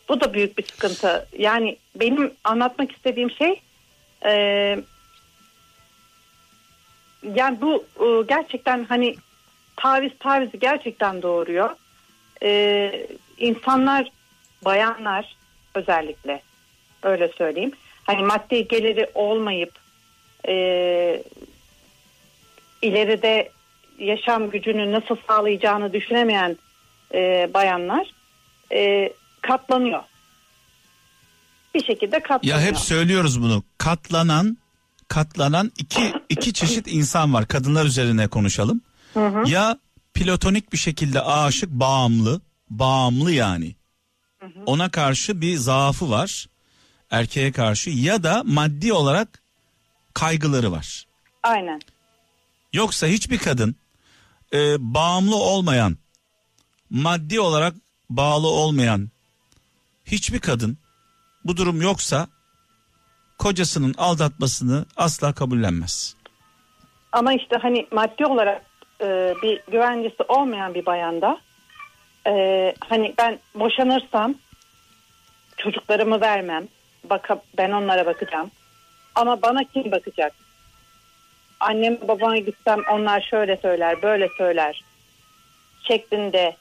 bu 0.08 0.20
da 0.20 0.34
büyük 0.34 0.58
bir 0.58 0.66
sıkıntı. 0.66 1.28
Yani 1.38 1.76
benim 1.94 2.34
anlatmak 2.44 2.92
istediğim 2.92 3.30
şey 3.30 3.60
e, 4.24 4.32
yani 7.34 7.60
bu 7.60 7.84
e, 8.00 8.22
gerçekten 8.28 8.84
hani 8.84 9.16
taviz 9.76 10.12
tavizi 10.20 10.58
gerçekten 10.58 11.22
doğuruyor. 11.22 11.70
E, 12.42 13.06
insanlar 13.38 14.10
bayanlar 14.64 15.36
özellikle 15.74 16.42
öyle 17.02 17.28
söyleyeyim. 17.28 17.72
Hani 18.04 18.22
maddi 18.22 18.68
geliri 18.68 19.10
olmayıp 19.14 19.72
e, 20.48 20.54
ileride 22.82 23.50
yaşam 23.98 24.50
gücünü 24.50 24.92
nasıl 24.92 25.16
sağlayacağını 25.28 25.92
düşünemeyen 25.92 26.56
e, 27.14 27.50
bayanlar 27.54 28.06
e, 28.72 29.12
katlanıyor. 29.40 30.02
Bir 31.74 31.84
şekilde 31.84 32.22
katlanıyor. 32.22 32.58
Ya 32.58 32.66
hep 32.66 32.78
söylüyoruz 32.78 33.42
bunu. 33.42 33.62
Katlanan 33.78 34.56
katlanan 35.08 35.72
iki 35.78 36.12
iki 36.28 36.52
çeşit 36.52 36.86
insan 36.92 37.34
var. 37.34 37.48
Kadınlar 37.48 37.84
üzerine 37.84 38.28
konuşalım. 38.28 38.80
Ya 39.46 39.78
platonik 40.14 40.72
bir 40.72 40.78
şekilde 40.78 41.22
aşık, 41.22 41.70
bağımlı, 41.70 42.40
bağımlı 42.70 43.32
yani. 43.32 43.74
Ona 44.66 44.90
karşı 44.90 45.40
bir 45.40 45.56
zaafı 45.56 46.10
var. 46.10 46.46
Erkeğe 47.10 47.52
karşı 47.52 47.90
ya 47.90 48.22
da 48.22 48.42
maddi 48.44 48.92
olarak 48.92 49.42
kaygıları 50.14 50.72
var. 50.72 51.06
Aynen. 51.42 51.80
Yoksa 52.72 53.06
hiçbir 53.06 53.38
kadın 53.38 53.76
e, 54.52 54.76
bağımlı 54.94 55.36
olmayan, 55.36 55.96
maddi 56.90 57.40
olarak 57.40 57.74
bağlı 58.10 58.46
olmayan 58.46 59.10
hiçbir 60.04 60.38
kadın 60.38 60.78
bu 61.44 61.56
durum 61.56 61.82
yoksa 61.82 62.28
kocasının 63.38 63.94
aldatmasını 63.98 64.86
asla 64.96 65.32
kabullenmez. 65.32 66.16
Ama 67.12 67.34
işte 67.34 67.56
hani 67.62 67.86
maddi 67.92 68.26
olarak 68.26 68.71
e, 69.02 69.34
bir 69.42 69.60
güvencesi 69.70 70.22
olmayan 70.28 70.74
bir 70.74 70.86
bayanda 70.86 71.40
e, 72.26 72.74
hani 72.80 73.14
ben 73.18 73.38
boşanırsam 73.54 74.34
çocuklarımı 75.56 76.20
vermem. 76.20 76.68
Baka, 77.10 77.42
ben 77.58 77.70
onlara 77.70 78.06
bakacağım. 78.06 78.50
Ama 79.14 79.42
bana 79.42 79.64
kim 79.64 79.92
bakacak? 79.92 80.32
Annem 81.60 81.98
babama 82.08 82.38
gitsem 82.38 82.80
onlar 82.92 83.20
şöyle 83.30 83.56
söyler 83.56 84.02
böyle 84.02 84.28
söyler 84.38 84.84
şeklinde 85.88 86.56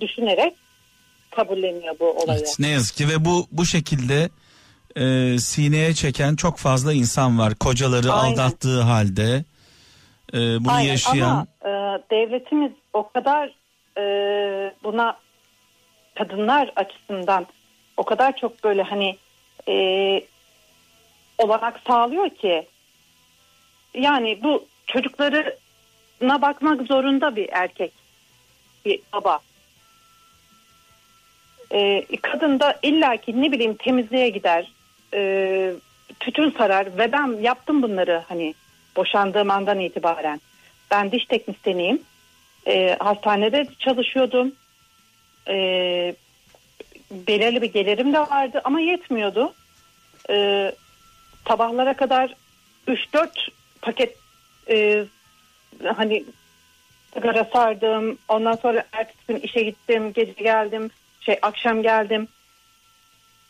düşünerek 0.00 0.54
kabulleniyor 1.30 1.94
bu 2.00 2.10
olayı. 2.10 2.38
Evet, 2.38 2.56
ne 2.58 2.68
yazık 2.68 2.96
ki 2.96 3.08
ve 3.08 3.24
bu 3.24 3.46
bu 3.52 3.66
şekilde 3.66 4.30
e, 4.96 5.38
sineye 5.38 5.94
çeken 5.94 6.36
çok 6.36 6.58
fazla 6.58 6.92
insan 6.92 7.38
var. 7.38 7.54
Kocaları 7.54 8.12
Aynen. 8.12 8.32
aldattığı 8.32 8.80
halde 8.80 9.44
e, 10.34 10.36
bunu 10.36 10.72
Aynen 10.72 10.88
yaşayan 10.88 11.30
ama 11.30 11.46
e, 11.64 12.02
devletimiz 12.10 12.72
o 12.92 13.08
kadar 13.08 13.50
e, 13.98 14.04
buna 14.84 15.16
kadınlar 16.14 16.72
açısından 16.76 17.46
o 17.96 18.02
kadar 18.02 18.36
çok 18.36 18.64
böyle 18.64 18.82
hani 18.82 19.16
e, 19.68 19.74
olanak 21.38 21.80
sağlıyor 21.86 22.30
ki 22.30 22.66
yani 23.94 24.38
bu 24.42 24.64
çocuklarına 24.86 26.42
bakmak 26.42 26.82
zorunda 26.82 27.36
bir 27.36 27.48
erkek 27.52 27.92
bir 28.84 29.00
baba. 29.12 29.38
E, 31.72 32.06
kadın 32.22 32.60
da 32.60 32.78
illaki 32.82 33.42
ne 33.42 33.52
bileyim 33.52 33.74
temizliğe 33.74 34.28
gider 34.28 34.72
e, 35.14 35.72
tütün 36.20 36.50
sarar 36.50 36.98
ve 36.98 37.12
ben 37.12 37.26
yaptım 37.42 37.82
bunları 37.82 38.22
hani 38.28 38.54
boşandığım 38.96 39.50
andan 39.50 39.80
itibaren. 39.80 40.40
Ben 40.90 41.12
diş 41.12 41.26
teknisyeniyim. 41.26 42.02
E, 42.66 42.96
hastanede 43.00 43.66
çalışıyordum. 43.78 44.52
E, 45.48 45.54
belirli 47.10 47.62
bir 47.62 47.72
gelirim 47.72 48.12
de 48.12 48.20
vardı 48.20 48.60
ama 48.64 48.80
yetmiyordu. 48.80 49.54
E, 50.30 50.72
sabahlara 51.48 51.94
kadar 51.94 52.34
3-4 52.88 53.28
paket 53.82 54.16
e, 54.70 55.04
hani 55.84 56.24
sigara 57.14 57.44
sardım. 57.44 58.18
Ondan 58.28 58.56
sonra 58.56 58.84
ertesi 58.92 59.18
gün 59.28 59.36
işe 59.36 59.62
gittim. 59.62 60.12
Gece 60.12 60.32
geldim. 60.32 60.90
Şey 61.20 61.38
akşam 61.42 61.82
geldim. 61.82 62.28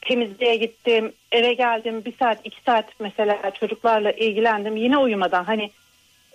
Temizliğe 0.01 0.57
gittim. 0.57 1.13
Eve 1.33 1.55
geldim. 1.55 2.05
Bir 2.05 2.15
saat 2.19 2.39
iki 2.45 2.57
saat 2.67 2.85
mesela 3.01 3.51
çocuklarla 3.61 4.13
ilgilendim. 4.13 4.77
Yine 4.77 4.99
uyumadan 4.99 5.45
hani 5.45 5.71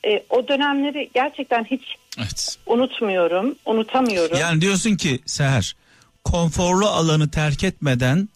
e, 0.08 0.24
o 0.30 0.48
dönemleri 0.48 1.10
gerçekten 1.14 1.64
hiç 1.64 1.82
evet. 2.20 2.58
unutmuyorum. 2.66 3.56
Unutamıyorum. 3.66 4.38
Yani 4.38 4.62
diyorsun 4.62 4.96
ki 4.96 5.20
Seher 5.26 5.76
konforlu 6.24 6.88
alanı 6.88 7.32
terk 7.32 7.64
etmeden 7.64 8.30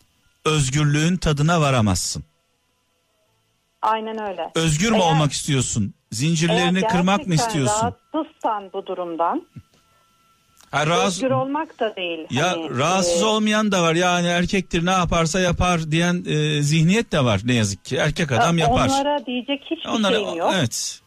özgürlüğün 0.45 1.17
tadına 1.17 1.61
varamazsın. 1.61 2.23
Aynen 3.81 4.29
öyle. 4.29 4.51
Özgür 4.55 4.91
mü 4.91 4.97
Eğer- 4.97 5.11
olmak 5.11 5.31
istiyorsun? 5.31 5.93
Zincirlerini 6.11 6.81
kırmak 6.81 7.27
mı 7.27 7.33
istiyorsun? 7.33 7.81
rahatsızsan 8.13 8.69
bu 8.73 8.85
durumdan 8.85 9.47
Ha, 10.75 10.87
rahatsız, 10.87 11.31
olmak 11.31 11.79
da 11.79 11.95
değil. 11.95 12.27
ya 12.31 12.51
Hani, 12.51 12.77
rahatsız 12.77 13.21
e, 13.21 13.25
olmayan 13.25 13.71
da 13.71 13.83
var. 13.83 13.95
Yani 13.95 14.27
erkektir 14.27 14.85
ne 14.85 14.91
yaparsa 14.91 15.39
yapar 15.39 15.91
diyen 15.91 16.23
e, 16.27 16.61
zihniyet 16.61 17.11
de 17.11 17.25
var 17.25 17.41
ne 17.45 17.53
yazık 17.53 17.85
ki. 17.85 17.95
Erkek 17.95 18.31
adam 18.31 18.57
yapar. 18.57 18.89
Onlara 18.89 19.25
diyecek 19.25 19.61
hiçbir 19.65 19.89
Onlara 19.89 20.13
şeyim 20.13 20.35
yok. 20.37 20.51
evet. 20.55 21.01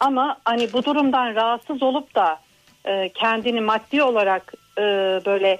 Ama 0.00 0.36
hani 0.44 0.72
bu 0.72 0.84
durumdan 0.84 1.34
rahatsız 1.34 1.82
olup 1.82 2.14
da 2.14 2.40
e, 2.84 3.08
kendini 3.08 3.60
maddi 3.60 4.02
olarak 4.02 4.54
e, 4.78 4.82
böyle 5.26 5.58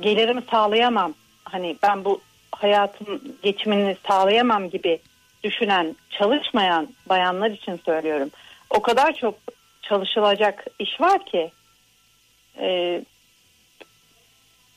gelirimi 0.00 0.42
sağlayamam. 0.50 1.14
Hani 1.44 1.76
ben 1.82 2.04
bu 2.04 2.20
hayatın 2.52 3.36
geçimini 3.42 3.96
sağlayamam 4.08 4.70
gibi 4.70 4.98
düşünen, 5.44 5.96
çalışmayan 6.10 6.88
bayanlar 7.08 7.50
için 7.50 7.80
söylüyorum. 7.84 8.30
O 8.70 8.82
kadar 8.82 9.12
çok 9.12 9.34
çalışılacak 9.88 10.64
iş 10.78 11.00
var 11.00 11.26
ki 11.26 11.52
e, 12.60 12.68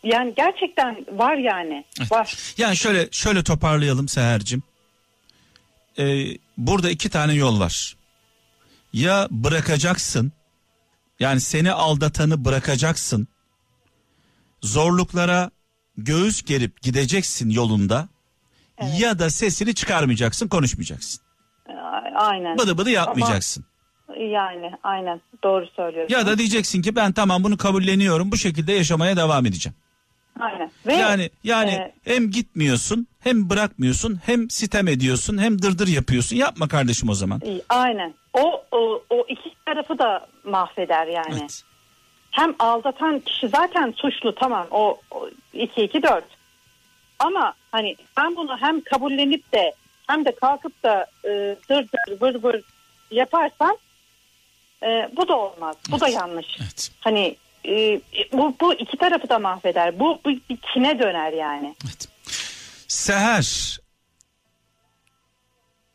yani 0.04 0.34
gerçekten 0.38 1.06
var 1.12 1.36
yani 1.36 1.86
var. 2.12 2.38
Yani 2.58 2.78
şöyle 2.78 3.08
şöyle 3.12 3.44
toparlayalım 3.44 4.08
Seher'cim. 4.08 4.64
Ee, 6.00 6.38
burada 6.58 6.90
iki 6.90 7.10
tane 7.10 7.34
yol 7.34 7.60
var. 7.60 7.96
Ya 8.94 9.28
bırakacaksın. 9.32 10.32
Yani 11.20 11.42
seni 11.42 11.72
aldatanı 11.72 12.46
bırakacaksın. 12.46 13.28
Zorluklara 14.62 15.52
göğüs 15.98 16.42
gerip 16.44 16.82
gideceksin 16.82 17.50
yolunda. 17.50 18.10
Ya 18.98 19.20
da 19.20 19.30
sesini 19.30 19.76
çıkarmayacaksın, 19.76 20.48
konuşmayacaksın. 20.48 21.22
Aynen. 22.16 22.58
Bıdı 22.58 22.78
bıdı 22.78 22.90
yapmayacaksın. 22.90 23.66
Yani 24.20 24.72
aynen 24.84 25.22
doğru 25.44 25.68
söylüyorsun. 25.76 26.16
Ya 26.16 26.26
da 26.26 26.38
diyeceksin 26.38 26.82
ki 26.82 26.96
ben 26.96 27.12
tamam 27.12 27.44
bunu 27.44 27.58
kabulleniyorum. 27.58 28.32
Bu 28.32 28.38
şekilde 28.38 28.74
yaşamaya 28.74 29.18
devam 29.18 29.46
edeceğim. 29.46 29.76
Aynen. 30.40 30.72
Ve 30.88 30.94
Yani 30.94 31.30
yani 31.44 31.72
e, 31.72 31.94
hem 32.04 32.32
gitmiyorsun, 32.32 33.08
hem 33.20 33.50
bırakmıyorsun, 33.50 34.20
hem 34.26 34.50
sitem 34.50 34.88
ediyorsun, 34.88 35.38
hem 35.38 35.62
dırdır 35.62 35.88
yapıyorsun. 35.88 36.36
Yapma 36.36 36.68
kardeşim 36.68 37.10
o 37.10 37.14
zaman. 37.14 37.42
aynen. 37.70 38.14
O, 38.34 38.64
o 38.72 39.04
o 39.10 39.26
iki 39.28 39.52
tarafı 39.66 40.00
da 40.00 40.28
mahveder 40.44 41.08
yani. 41.08 41.40
Evet. 41.40 41.64
Hem 42.32 42.56
aldatan 42.60 43.20
kişi 43.20 43.48
zaten 43.48 43.94
suçlu 43.98 44.36
tamam 44.36 44.68
o, 44.72 44.98
o 45.12 45.30
2 45.54 45.82
2 45.82 46.04
4. 46.04 46.24
Ama 47.20 47.54
hani 47.72 47.96
ben 48.18 48.36
bunu 48.36 48.58
hem 48.58 48.82
kabullenip 48.82 49.54
de 49.54 49.74
hem 50.08 50.26
de 50.26 50.36
kalkıp 50.36 50.84
da 50.84 51.06
e, 51.26 51.30
dır 51.70 51.88
dır 51.88 52.22
vır 52.22 52.44
vır 52.44 52.62
yaparsam 53.12 53.76
e, 54.84 55.10
bu 55.18 55.28
da 55.28 55.38
olmaz. 55.38 55.76
Bu 55.92 56.00
da 56.00 56.08
yanlış. 56.08 56.58
Evet. 56.62 56.92
Hani 57.00 57.36
e, 57.68 58.02
bu 58.34 58.56
bu 58.62 58.74
iki 58.74 58.98
tarafı 58.98 59.30
da 59.30 59.40
mahveder. 59.40 60.00
Bu, 60.00 60.20
bu 60.26 60.30
bir 60.30 60.58
kine 60.74 61.00
döner 61.00 61.34
yani. 61.34 61.76
Evet. 61.86 62.08
Seher. 62.88 63.80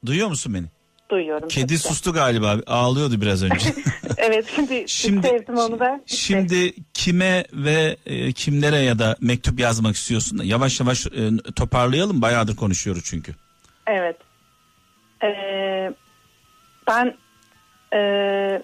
Duyuyor 0.06 0.28
musun 0.28 0.54
beni? 0.54 0.66
Duyuyorum. 1.10 1.48
Kedi 1.48 1.66
tabii 1.66 1.78
sustu 1.78 2.12
galiba. 2.12 2.56
Ağlıyordu 2.66 3.20
biraz 3.20 3.42
önce. 3.42 3.74
Evet 4.18 4.46
şimdi, 4.54 4.84
Şimdi- 4.88 5.26
sevdim 5.28 5.56
onu 5.56 5.78
da. 5.78 6.00
Şimdi 6.06 6.74
kime 6.94 7.44
ve 7.52 7.96
e, 8.06 8.32
kimlere 8.32 8.76
ya 8.76 8.98
da 8.98 9.16
mektup 9.20 9.60
yazmak 9.60 9.96
istiyorsun? 9.96 10.40
Yavaş 10.44 10.80
yavaş 10.80 11.06
e, 11.06 11.30
toparlayalım. 11.56 12.22
Bayağıdır 12.22 12.56
konuşuyoruz 12.56 13.02
çünkü. 13.04 13.34
Evet. 13.86 14.16
Ee, 15.22 15.92
ben 16.88 17.16
e, 17.94 18.62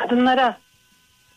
kadınlara 0.00 0.58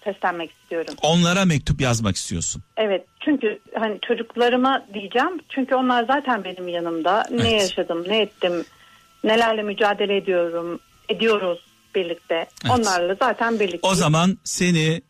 seslenmek 0.03 0.51
istiyorum. 0.51 0.93
Onlara 1.01 1.45
mektup 1.45 1.81
yazmak 1.81 2.15
istiyorsun. 2.15 2.63
Evet 2.77 3.05
çünkü 3.19 3.59
hani 3.79 3.99
çocuklarıma 4.07 4.85
diyeceğim 4.93 5.39
çünkü 5.49 5.75
onlar 5.75 6.03
zaten 6.03 6.43
benim 6.43 6.67
yanımda. 6.67 7.25
Ne 7.31 7.49
Evet. 7.49 7.61
yaşadım, 7.61 8.03
ne 8.07 8.21
ettim, 8.21 8.65
nelerle 9.23 9.61
mücadele 9.63 10.17
ediyorum, 10.17 10.79
ediyoruz 11.09 11.59
birlikte. 11.95 12.35
Evet. 12.35 12.79
Onlarla 12.79 13.15
zaten 13.15 13.59
birlikte. 13.59 13.87
O 13.87 13.95
zaman 13.95 14.37
seni 14.43 15.01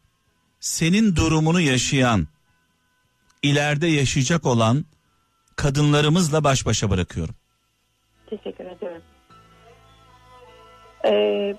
senin 0.59 1.15
durumunu 1.15 1.61
yaşayan 1.61 2.27
ileride 3.43 3.87
yaşayacak 3.87 4.45
olan 4.45 4.85
kadınlarımızla 5.55 6.43
baş 6.43 6.65
başa 6.65 6.89
bırakıyorum. 6.89 7.35
Teşekkür 8.29 8.65
ederim. 8.65 9.01
Ee, 11.05 11.55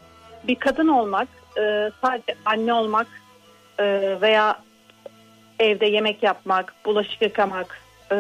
bir 0.49 0.55
kadın 0.55 0.89
olmak, 0.89 1.29
e, 1.59 1.91
sadece 2.01 2.35
anne 2.45 2.73
olmak 2.73 3.07
e, 3.79 4.17
veya 4.21 4.63
evde 5.59 5.87
yemek 5.87 6.23
yapmak, 6.23 6.75
bulaşık 6.85 7.23
yıkamak, 7.23 7.81
e, 8.13 8.17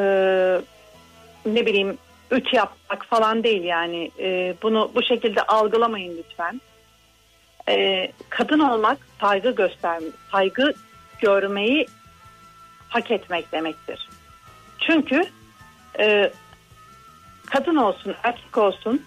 ne 1.46 1.66
bileyim 1.66 1.98
ütü 2.30 2.56
yapmak 2.56 3.06
falan 3.06 3.44
değil 3.44 3.64
yani. 3.64 4.10
E, 4.18 4.54
bunu 4.62 4.90
bu 4.94 5.02
şekilde 5.02 5.42
algılamayın 5.42 6.18
lütfen. 6.18 6.60
E, 7.68 8.06
kadın 8.28 8.58
olmak 8.58 8.98
saygı 9.20 9.50
göstermek, 9.50 10.12
saygı 10.32 10.72
görmeyi 11.18 11.86
hak 12.88 13.10
etmek 13.10 13.52
demektir. 13.52 14.08
Çünkü 14.78 15.24
e, 15.98 16.32
kadın 17.46 17.76
olsun 17.76 18.14
erkek 18.22 18.58
olsun 18.58 19.02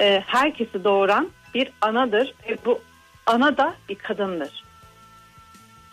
e, 0.00 0.22
herkesi 0.26 0.84
doğuran 0.84 1.30
bir 1.54 1.70
anadır 1.80 2.34
ve 2.48 2.56
bu 2.64 2.80
ana 3.26 3.56
da 3.56 3.74
bir 3.88 3.94
kadındır. 3.94 4.64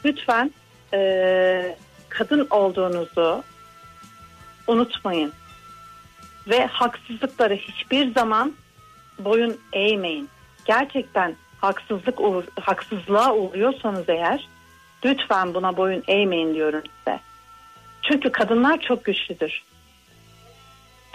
Lütfen 0.06 0.51
e, 0.93 1.77
kadın 2.10 2.47
olduğunuzu 2.49 3.43
unutmayın 4.68 5.34
ve 6.47 6.65
haksızlıklara 6.65 7.53
hiçbir 7.53 8.14
zaman 8.14 8.53
boyun 9.19 9.60
eğmeyin. 9.73 10.30
Gerçekten 10.65 11.35
haksızlık 11.61 12.19
haksızlığa 12.61 13.35
uğruyorsanız 13.35 14.10
eğer 14.10 14.47
lütfen 15.06 15.53
buna 15.53 15.77
boyun 15.77 16.03
eğmeyin 16.07 16.53
diyorum 16.53 16.84
size. 16.97 17.19
Çünkü 18.01 18.31
kadınlar 18.31 18.81
çok 18.81 19.06
güçlüdür. 19.06 19.61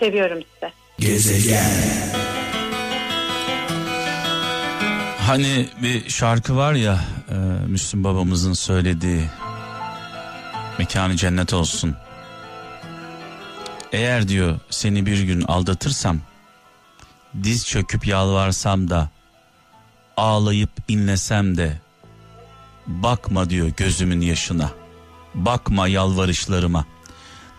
Seviyorum 0.00 0.42
size. 0.54 0.72
Gezegen. 0.98 2.34
Hani 5.26 5.68
bir 5.82 6.09
şarkı 6.10 6.56
var 6.56 6.74
ya 6.74 7.05
e, 7.30 7.34
Müslüm 7.66 8.05
babamızın 8.05 8.52
söylediği 8.52 9.30
mekanı 10.78 11.16
cennet 11.16 11.52
olsun. 11.55 11.96
Eğer 13.92 14.28
diyor 14.28 14.60
seni 14.70 15.06
bir 15.06 15.22
gün 15.22 15.42
aldatırsam 15.42 16.20
diz 17.42 17.66
çöküp 17.66 18.06
yalvarsam 18.06 18.90
da 18.90 19.09
ağlayıp 20.16 20.70
inlesem 20.88 21.56
de 21.56 21.80
bakma 22.86 23.51
diyor 23.51 23.68
gözümün 23.76 24.20
yaşına. 24.20 24.70
Bakma 25.34 25.88
yalvarışlarıma. 25.88 26.86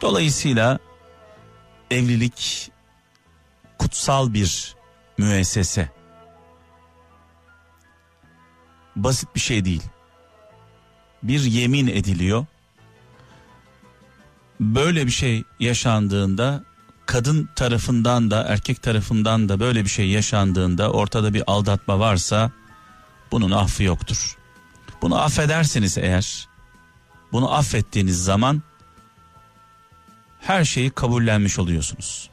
Dolayısıyla 0.01 0.79
evlilik 1.91 2.71
kutsal 3.79 4.33
bir 4.33 4.75
müessese. 5.17 5.89
Basit 8.95 9.35
bir 9.35 9.39
şey 9.39 9.65
değil. 9.65 9.83
Bir 11.23 11.41
yemin 11.41 11.87
ediliyor. 11.87 12.45
Böyle 14.59 15.05
bir 15.05 15.11
şey 15.11 15.43
yaşandığında 15.59 16.63
kadın 17.05 17.49
tarafından 17.55 18.31
da 18.31 18.43
erkek 18.43 18.83
tarafından 18.83 19.49
da 19.49 19.59
böyle 19.59 19.83
bir 19.83 19.89
şey 19.89 20.09
yaşandığında 20.09 20.91
ortada 20.91 21.33
bir 21.33 21.43
aldatma 21.47 21.99
varsa 21.99 22.51
bunun 23.31 23.51
affı 23.51 23.83
yoktur. 23.83 24.37
Bunu 25.01 25.21
affederseniz 25.21 25.97
eğer 25.97 26.47
bunu 27.31 27.53
affettiğiniz 27.53 28.23
zaman 28.23 28.63
her 30.39 30.65
şeyi 30.65 30.89
kabullenmiş 30.89 31.59
oluyorsunuz. 31.59 32.29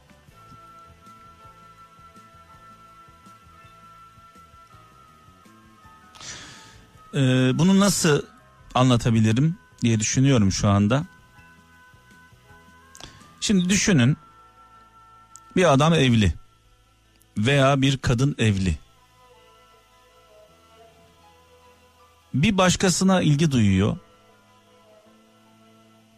Ee, 7.13 7.19
bunu 7.59 7.79
nasıl 7.79 8.21
anlatabilirim 8.75 9.57
diye 9.81 9.99
düşünüyorum 9.99 10.51
şu 10.51 10.69
anda. 10.69 11.05
Şimdi 13.41 13.69
düşünün 13.69 14.17
bir 15.55 15.73
adam 15.73 15.93
evli 15.93 16.33
veya 17.37 17.81
bir 17.81 17.97
kadın 17.97 18.35
evli. 18.37 18.77
Bir 22.33 22.57
başkasına 22.57 23.21
ilgi 23.21 23.51
duyuyor. 23.51 23.97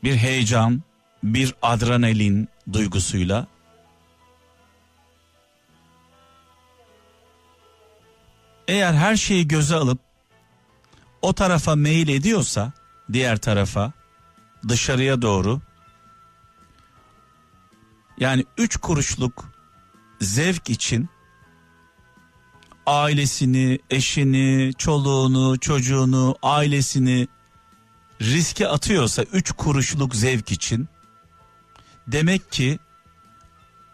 Bir 0.04 0.16
heyecan, 0.16 0.84
bir 1.24 1.56
adrenalin 1.62 2.50
duygusuyla. 2.74 3.48
Eğer 8.68 8.94
her 8.94 9.16
şeyi 9.16 9.48
göze 9.48 9.76
alıp 9.76 10.00
o 11.26 11.34
tarafa 11.34 11.76
meyil 11.76 12.08
ediyorsa 12.08 12.72
diğer 13.14 13.38
tarafa 13.38 13.92
dışarıya 14.68 15.22
doğru 15.22 15.62
yani 18.18 18.46
üç 18.58 18.78
kuruşluk 18.78 19.46
zevk 20.22 20.70
için 20.70 21.10
ailesini, 22.86 23.80
eşini, 23.90 24.74
çoluğunu, 24.78 25.60
çocuğunu, 25.60 26.36
ailesini 26.44 27.28
riske 28.22 28.68
atıyorsa 28.68 29.24
üç 29.24 29.52
kuruşluk 29.52 30.16
zevk 30.16 30.52
için 30.52 30.88
demek 32.08 32.52
ki 32.52 32.80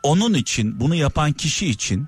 onun 0.04 0.34
için 0.34 0.80
bunu 0.80 0.96
yapan 0.96 1.34
kişi 1.34 1.68
için 1.68 2.08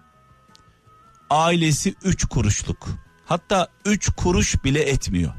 ailesi 1.30 1.95
üç 2.04 2.26
kuruşluk 2.26 3.02
hatta 3.26 3.68
üç 3.86 4.10
kuruş 4.10 4.64
bile 4.64 4.82
etmiyor. 4.82 5.34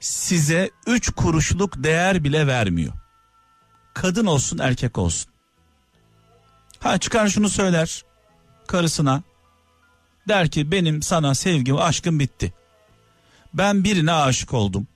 Size 0.00 0.70
üç 0.86 1.10
kuruşluk 1.10 1.84
değer 1.84 2.24
bile 2.24 2.46
vermiyor. 2.46 2.92
Kadın 3.94 4.26
olsun 4.26 4.58
erkek 4.58 4.98
olsun. 4.98 5.30
Ha 6.80 6.98
çıkar 6.98 7.28
şunu 7.28 7.48
söyler 7.48 8.04
karısına. 8.66 9.22
Der 10.28 10.48
ki 10.48 10.70
benim 10.70 11.02
sana 11.02 11.34
sevgim 11.34 11.76
aşkım 11.76 12.18
bitti. 12.20 12.54
Ben 13.54 13.84
birine 13.84 14.12
aşık 14.12 14.54
oldum. 14.54 14.86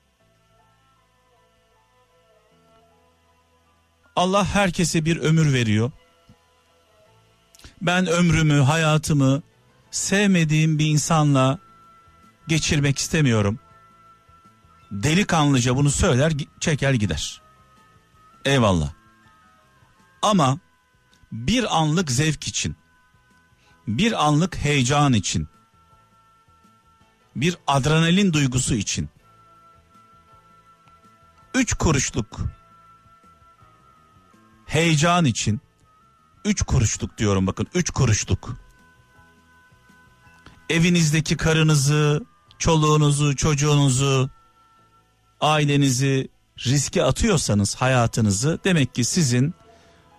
Allah 4.17 4.45
herkese 4.45 5.05
bir 5.05 5.17
ömür 5.17 5.53
veriyor. 5.53 5.91
Ben 7.83 8.07
ömrümü, 8.07 8.61
hayatımı 8.61 9.43
sevmediğim 9.91 10.79
bir 10.79 10.87
insanla 10.87 11.59
geçirmek 12.49 12.99
istemiyorum. 12.99 13.59
Delikanlıca 14.91 15.77
bunu 15.77 15.91
söyler, 15.91 16.33
çeker 16.61 16.95
gider. 16.95 17.43
Eyvallah. 18.45 18.93
Ama 20.23 20.59
bir 21.33 21.79
anlık 21.79 22.11
zevk 22.11 22.49
için, 22.49 22.77
bir 23.89 24.25
anlık 24.27 24.57
heyecan 24.57 25.12
için, 25.12 25.49
bir 27.37 27.57
adrenalin 27.66 28.33
duygusu 28.33 28.75
için, 28.75 29.09
üç 31.55 31.75
kuruşluk 31.75 32.41
heyecan 34.66 35.25
için, 35.25 35.61
üç 36.45 36.62
kuruşluk 36.62 37.19
diyorum 37.19 37.47
bakın, 37.47 37.66
üç 37.75 37.91
kuruşluk 37.91 38.57
evinizdeki 40.71 41.37
karınızı, 41.37 42.25
çoluğunuzu, 42.65 43.36
çocuğunuzu, 43.36 44.31
ailenizi 45.41 46.28
riske 46.66 47.05
atıyorsanız 47.05 47.74
hayatınızı 47.74 48.59
demek 48.65 48.95
ki 48.95 49.05
sizin 49.05 49.55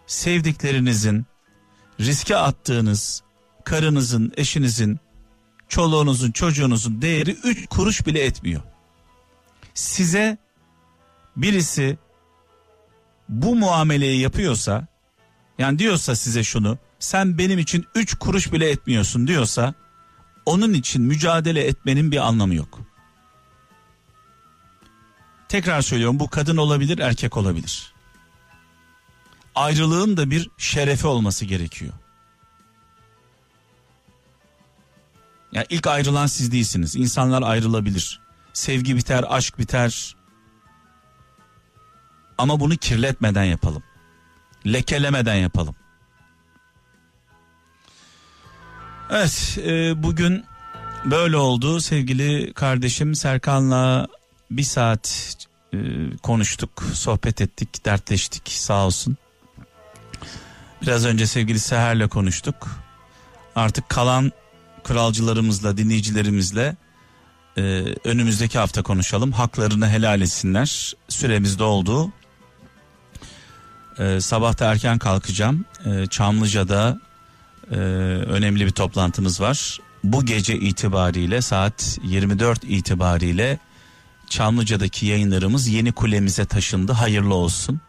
sevdiklerinizin 0.07 1.25
riske 1.99 2.37
attığınız 2.37 3.23
karınızın, 3.63 4.33
eşinizin, 4.37 4.99
çoluğunuzun, 5.69 6.31
çocuğunuzun 6.31 7.01
değeri 7.01 7.31
3 7.31 7.67
kuruş 7.67 8.07
bile 8.07 8.25
etmiyor. 8.25 8.61
Size 9.73 10.37
birisi 11.37 11.97
bu 13.29 13.55
muameleyi 13.55 14.21
yapıyorsa 14.21 14.87
yani 15.57 15.79
diyorsa 15.79 16.15
size 16.15 16.43
şunu 16.43 16.77
sen 16.99 17.37
benim 17.37 17.59
için 17.59 17.85
3 17.95 18.15
kuruş 18.15 18.53
bile 18.53 18.69
etmiyorsun 18.69 19.27
diyorsa 19.27 19.73
onun 20.45 20.73
için 20.73 21.01
mücadele 21.01 21.67
etmenin 21.67 22.11
bir 22.11 22.17
anlamı 22.17 22.55
yok. 22.55 22.79
Tekrar 25.47 25.81
söylüyorum 25.81 26.19
bu 26.19 26.29
kadın 26.29 26.57
olabilir 26.57 26.99
erkek 26.99 27.37
olabilir. 27.37 27.93
Ayrılığın 29.55 30.17
da 30.17 30.31
bir 30.31 30.49
şerefi 30.57 31.07
olması 31.07 31.45
gerekiyor. 31.45 31.93
Yani 35.51 35.65
ilk 35.69 35.87
ayrılan 35.87 36.27
siz 36.27 36.51
değilsiniz. 36.51 36.95
İnsanlar 36.95 37.41
ayrılabilir. 37.41 38.21
Sevgi 38.53 38.95
biter, 38.95 39.25
aşk 39.29 39.59
biter. 39.59 40.15
Ama 42.37 42.59
bunu 42.59 42.77
kirletmeden 42.77 43.43
yapalım. 43.43 43.83
Lekelemeden 44.67 45.35
yapalım. 45.35 45.75
Evet 49.09 49.57
e, 49.65 50.03
bugün 50.03 50.45
böyle 51.05 51.37
oldu 51.37 51.81
sevgili 51.81 52.53
kardeşim 52.53 53.15
Serkan'la 53.15 54.07
bir 54.51 54.63
saat 54.63 55.35
e, 55.73 55.77
konuştuk, 56.23 56.83
sohbet 56.93 57.41
ettik, 57.41 57.85
dertleştik 57.85 58.47
sağ 58.47 58.85
olsun. 58.85 59.17
Biraz 60.81 61.05
önce 61.05 61.27
sevgili 61.27 61.59
Seher'le 61.59 62.07
konuştuk. 62.07 62.67
Artık 63.55 63.89
kalan 63.89 64.31
kralcılarımızla, 64.83 65.77
dinleyicilerimizle 65.77 66.75
e, 67.57 67.61
önümüzdeki 68.03 68.59
hafta 68.59 68.83
konuşalım. 68.83 69.31
Haklarını 69.31 69.89
helal 69.89 70.21
etsinler. 70.21 70.93
Süremiz 71.09 71.59
doldu. 71.59 72.11
E, 73.99 74.21
sabah 74.21 74.59
da 74.59 74.71
erken 74.71 74.97
kalkacağım. 74.97 75.65
E, 75.85 76.07
Çamlıca'da 76.07 76.99
e, 77.71 77.75
önemli 77.75 78.65
bir 78.65 78.71
toplantımız 78.71 79.41
var. 79.41 79.79
Bu 80.03 80.25
gece 80.25 80.55
itibariyle 80.55 81.41
saat 81.41 81.97
24 82.03 82.63
itibariyle 82.63 83.59
Çamlıca'daki 84.29 85.05
yayınlarımız 85.05 85.67
yeni 85.67 85.91
kulemize 85.91 86.45
taşındı. 86.45 86.91
Hayırlı 86.91 87.35
olsun. 87.35 87.81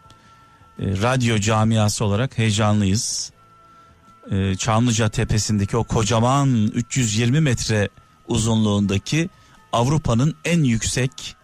E, 0.78 0.84
radyo 1.02 1.38
camiası 1.38 2.04
olarak 2.04 2.38
heyecanlıyız. 2.38 3.32
E, 4.30 4.56
Çamlıca 4.56 5.08
tepesindeki 5.08 5.76
o 5.76 5.84
kocaman 5.84 6.66
320 6.66 7.40
metre 7.40 7.88
uzunluğundaki 8.28 9.28
Avrupa'nın 9.72 10.34
en 10.44 10.64
yüksek 10.64 11.36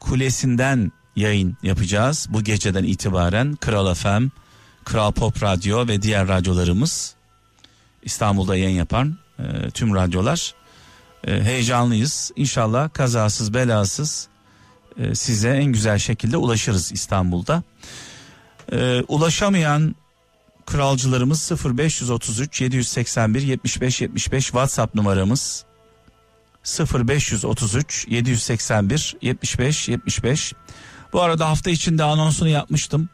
kulesinden 0.00 0.92
yayın 1.16 1.56
yapacağız. 1.62 2.26
Bu 2.30 2.44
geceden 2.44 2.84
itibaren 2.84 3.56
Kral 3.56 3.94
FM, 3.94 4.28
Kral 4.84 5.12
Pop 5.12 5.42
Radyo 5.42 5.88
ve 5.88 6.02
diğer 6.02 6.28
radyolarımız 6.28 7.17
İstanbul'da 8.02 8.56
yayın 8.56 8.76
yapan 8.76 9.18
e, 9.38 9.70
tüm 9.70 9.94
radyolar 9.94 10.54
e, 11.26 11.42
heyecanlıyız. 11.42 12.32
İnşallah 12.36 12.92
kazasız 12.92 13.54
belasız 13.54 14.28
e, 14.98 15.14
size 15.14 15.50
en 15.50 15.64
güzel 15.64 15.98
şekilde 15.98 16.36
ulaşırız 16.36 16.92
İstanbul'da. 16.92 17.62
E, 18.72 19.02
ulaşamayan 19.08 19.94
kralcılarımız 20.66 21.52
0533 21.64 22.60
781 22.60 23.42
75 23.42 24.00
75 24.00 24.44
WhatsApp 24.44 24.94
numaramız 24.94 25.64
0533 26.64 28.06
781 28.08 29.16
75 29.22 29.88
75 29.88 30.52
bu 31.12 31.22
arada 31.22 31.48
hafta 31.48 31.70
içinde 31.70 32.04
anonsunu 32.04 32.48
yapmıştım. 32.48 33.08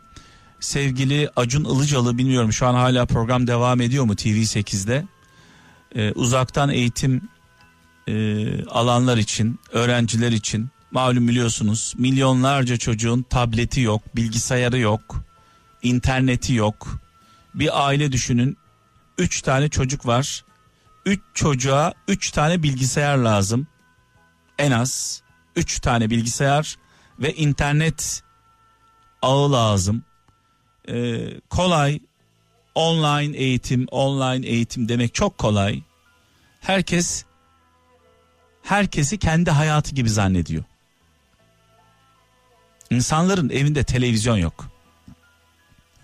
Sevgili 0.64 1.30
Acun 1.36 1.64
Ilıcalı 1.64 2.18
bilmiyorum 2.18 2.52
şu 2.52 2.66
an 2.66 2.74
hala 2.74 3.06
program 3.06 3.46
devam 3.46 3.80
ediyor 3.80 4.04
mu 4.04 4.14
TV8'de. 4.14 5.04
Ee, 5.94 6.12
uzaktan 6.12 6.70
eğitim 6.70 7.28
e, 8.08 8.64
alanlar 8.64 9.16
için, 9.16 9.60
öğrenciler 9.72 10.32
için 10.32 10.68
malum 10.90 11.28
biliyorsunuz 11.28 11.94
milyonlarca 11.98 12.76
çocuğun 12.76 13.22
tableti 13.22 13.80
yok, 13.80 14.16
bilgisayarı 14.16 14.78
yok, 14.78 15.16
interneti 15.82 16.54
yok. 16.54 17.00
Bir 17.54 17.86
aile 17.86 18.12
düşünün. 18.12 18.56
Üç 19.18 19.42
tane 19.42 19.68
çocuk 19.68 20.06
var. 20.06 20.44
Üç 21.06 21.20
çocuğa 21.34 21.92
üç 22.08 22.30
tane 22.30 22.62
bilgisayar 22.62 23.16
lazım. 23.16 23.66
En 24.58 24.70
az 24.70 25.22
üç 25.56 25.80
tane 25.80 26.10
bilgisayar 26.10 26.76
ve 27.18 27.34
internet 27.34 28.22
ağı 29.22 29.52
lazım. 29.52 30.02
Ee, 30.88 31.40
kolay 31.50 32.00
online 32.74 33.36
eğitim, 33.36 33.86
online 33.90 34.46
eğitim 34.46 34.88
demek 34.88 35.14
çok 35.14 35.38
kolay. 35.38 35.82
Herkes 36.60 37.24
herkesi 38.62 39.18
kendi 39.18 39.50
hayatı 39.50 39.94
gibi 39.94 40.10
zannediyor. 40.10 40.64
İnsanların 42.90 43.50
evinde 43.50 43.84
televizyon 43.84 44.36
yok. 44.36 44.68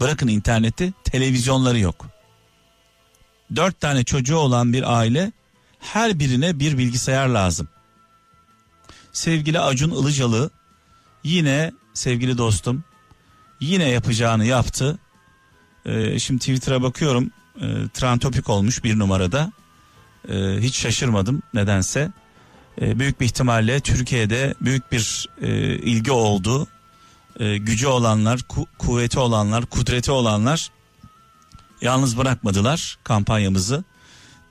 Bırakın 0.01 0.28
interneti, 0.28 0.93
televizyonları 1.05 1.78
yok. 1.78 2.07
Dört 3.57 3.81
tane 3.81 4.05
çocuğu 4.05 4.36
olan 4.36 4.73
bir 4.73 4.98
aile 4.98 5.32
her 5.78 6.19
birine 6.19 6.59
bir 6.59 6.78
bilgisayar 6.78 7.28
lazım. 7.28 7.69
Sevgili 9.12 9.61
Acun 9.61 9.90
Ilıcalı 9.90 10.51
yine 11.24 11.73
sevgili 11.94 12.39
dostum 12.39 12.85
yine 13.61 13.89
yapacağını 13.89 14.45
yaptı. 14.47 14.99
Ee, 15.87 16.19
şimdi 16.19 16.39
Twitter'a 16.39 16.82
bakıyorum 16.82 17.31
e, 17.57 17.66
trend 17.95 18.20
topik 18.20 18.49
olmuş 18.49 18.85
bir 18.85 18.99
numarada. 18.99 19.53
Ee, 20.28 20.57
hiç 20.61 20.77
şaşırmadım 20.77 21.43
nedense. 21.55 22.11
Ee, 22.81 22.99
büyük 22.99 23.20
bir 23.20 23.24
ihtimalle 23.24 23.81
Türkiye'de 23.81 24.55
büyük 24.61 24.93
bir 24.93 25.28
e, 25.43 25.49
ilgi 25.78 26.12
oldu. 26.12 26.66
Ee, 27.41 27.57
gücü 27.57 27.87
olanlar, 27.87 28.39
ku- 28.39 28.66
kuvveti 28.78 29.19
olanlar, 29.19 29.66
kudreti 29.66 30.11
olanlar 30.11 30.70
yalnız 31.81 32.19
bırakmadılar 32.19 32.99
kampanyamızı. 33.05 33.85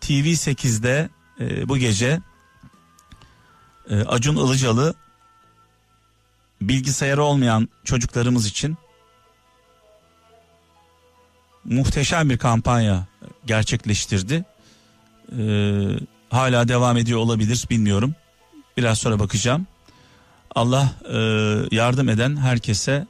TV8'de 0.01 1.09
e, 1.39 1.69
bu 1.69 1.77
gece 1.77 2.21
e, 3.89 3.95
Acun 3.95 4.35
Ilıcalı 4.35 4.93
bilgisayarı 6.61 7.23
olmayan 7.23 7.69
çocuklarımız 7.83 8.47
için 8.47 8.77
muhteşem 11.69 12.29
bir 12.29 12.37
kampanya 12.37 13.05
gerçekleştirdi. 13.45 14.45
Ee, 15.37 15.87
hala 16.29 16.67
devam 16.67 16.97
ediyor 16.97 17.19
olabilir 17.19 17.65
bilmiyorum. 17.69 18.15
Biraz 18.77 18.97
sonra 18.97 19.19
bakacağım. 19.19 19.67
Allah 20.55 20.91
e, 21.13 21.17
yardım 21.75 22.09
eden 22.09 22.37
herkese 22.37 23.07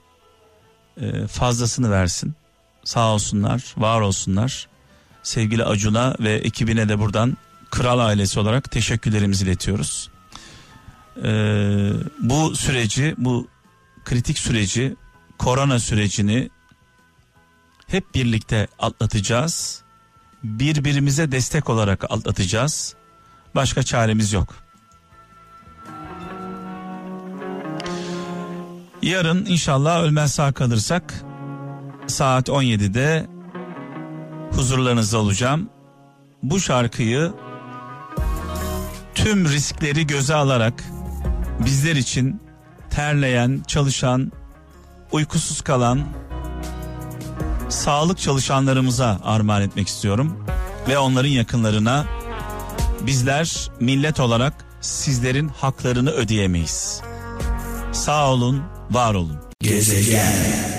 e, 1.01 1.27
fazlasını 1.27 1.91
versin. 1.91 2.35
Sağ 2.83 3.13
olsunlar, 3.13 3.73
var 3.77 4.01
olsunlar. 4.01 4.67
Sevgili 5.23 5.63
Acun'a 5.63 6.15
ve 6.19 6.33
ekibine 6.33 6.89
de 6.89 6.99
buradan 6.99 7.37
kral 7.69 7.99
ailesi 7.99 8.39
olarak 8.39 8.71
teşekkürlerimizi 8.71 9.45
iletiyoruz. 9.45 10.09
Ee, 11.23 11.91
bu 12.19 12.55
süreci, 12.55 13.15
bu 13.17 13.47
kritik 14.05 14.39
süreci, 14.39 14.95
korona 15.37 15.79
sürecini 15.79 16.49
hep 17.91 18.15
birlikte 18.15 18.67
atlatacağız. 18.79 19.81
Birbirimize 20.43 21.31
destek 21.31 21.69
olarak 21.69 22.03
atlatacağız. 22.03 22.95
Başka 23.55 23.83
çaremiz 23.83 24.33
yok. 24.33 24.55
Yarın 29.01 29.45
inşallah 29.45 30.03
ölmez 30.03 30.33
sağ 30.33 30.51
kalırsak 30.51 31.13
saat 32.07 32.49
17'de 32.49 33.27
huzurlarınızda 34.51 35.17
olacağım. 35.17 35.69
Bu 36.43 36.59
şarkıyı 36.59 37.33
tüm 39.15 39.45
riskleri 39.49 40.07
göze 40.07 40.35
alarak 40.35 40.83
bizler 41.65 41.95
için 41.95 42.41
terleyen, 42.89 43.63
çalışan, 43.67 44.31
uykusuz 45.11 45.61
kalan 45.61 46.05
sağlık 47.69 48.19
çalışanlarımıza 48.19 49.19
armağan 49.23 49.61
etmek 49.61 49.87
istiyorum 49.87 50.45
ve 50.87 50.97
onların 50.97 51.29
yakınlarına 51.29 52.05
bizler 53.01 53.71
millet 53.79 54.19
olarak 54.19 54.53
sizlerin 54.81 55.47
haklarını 55.47 56.11
ödeyemeyiz. 56.11 57.01
Sağ 57.91 58.31
olun, 58.31 58.63
var 58.91 59.13
olun. 59.13 59.37
Gezegen 59.61 60.78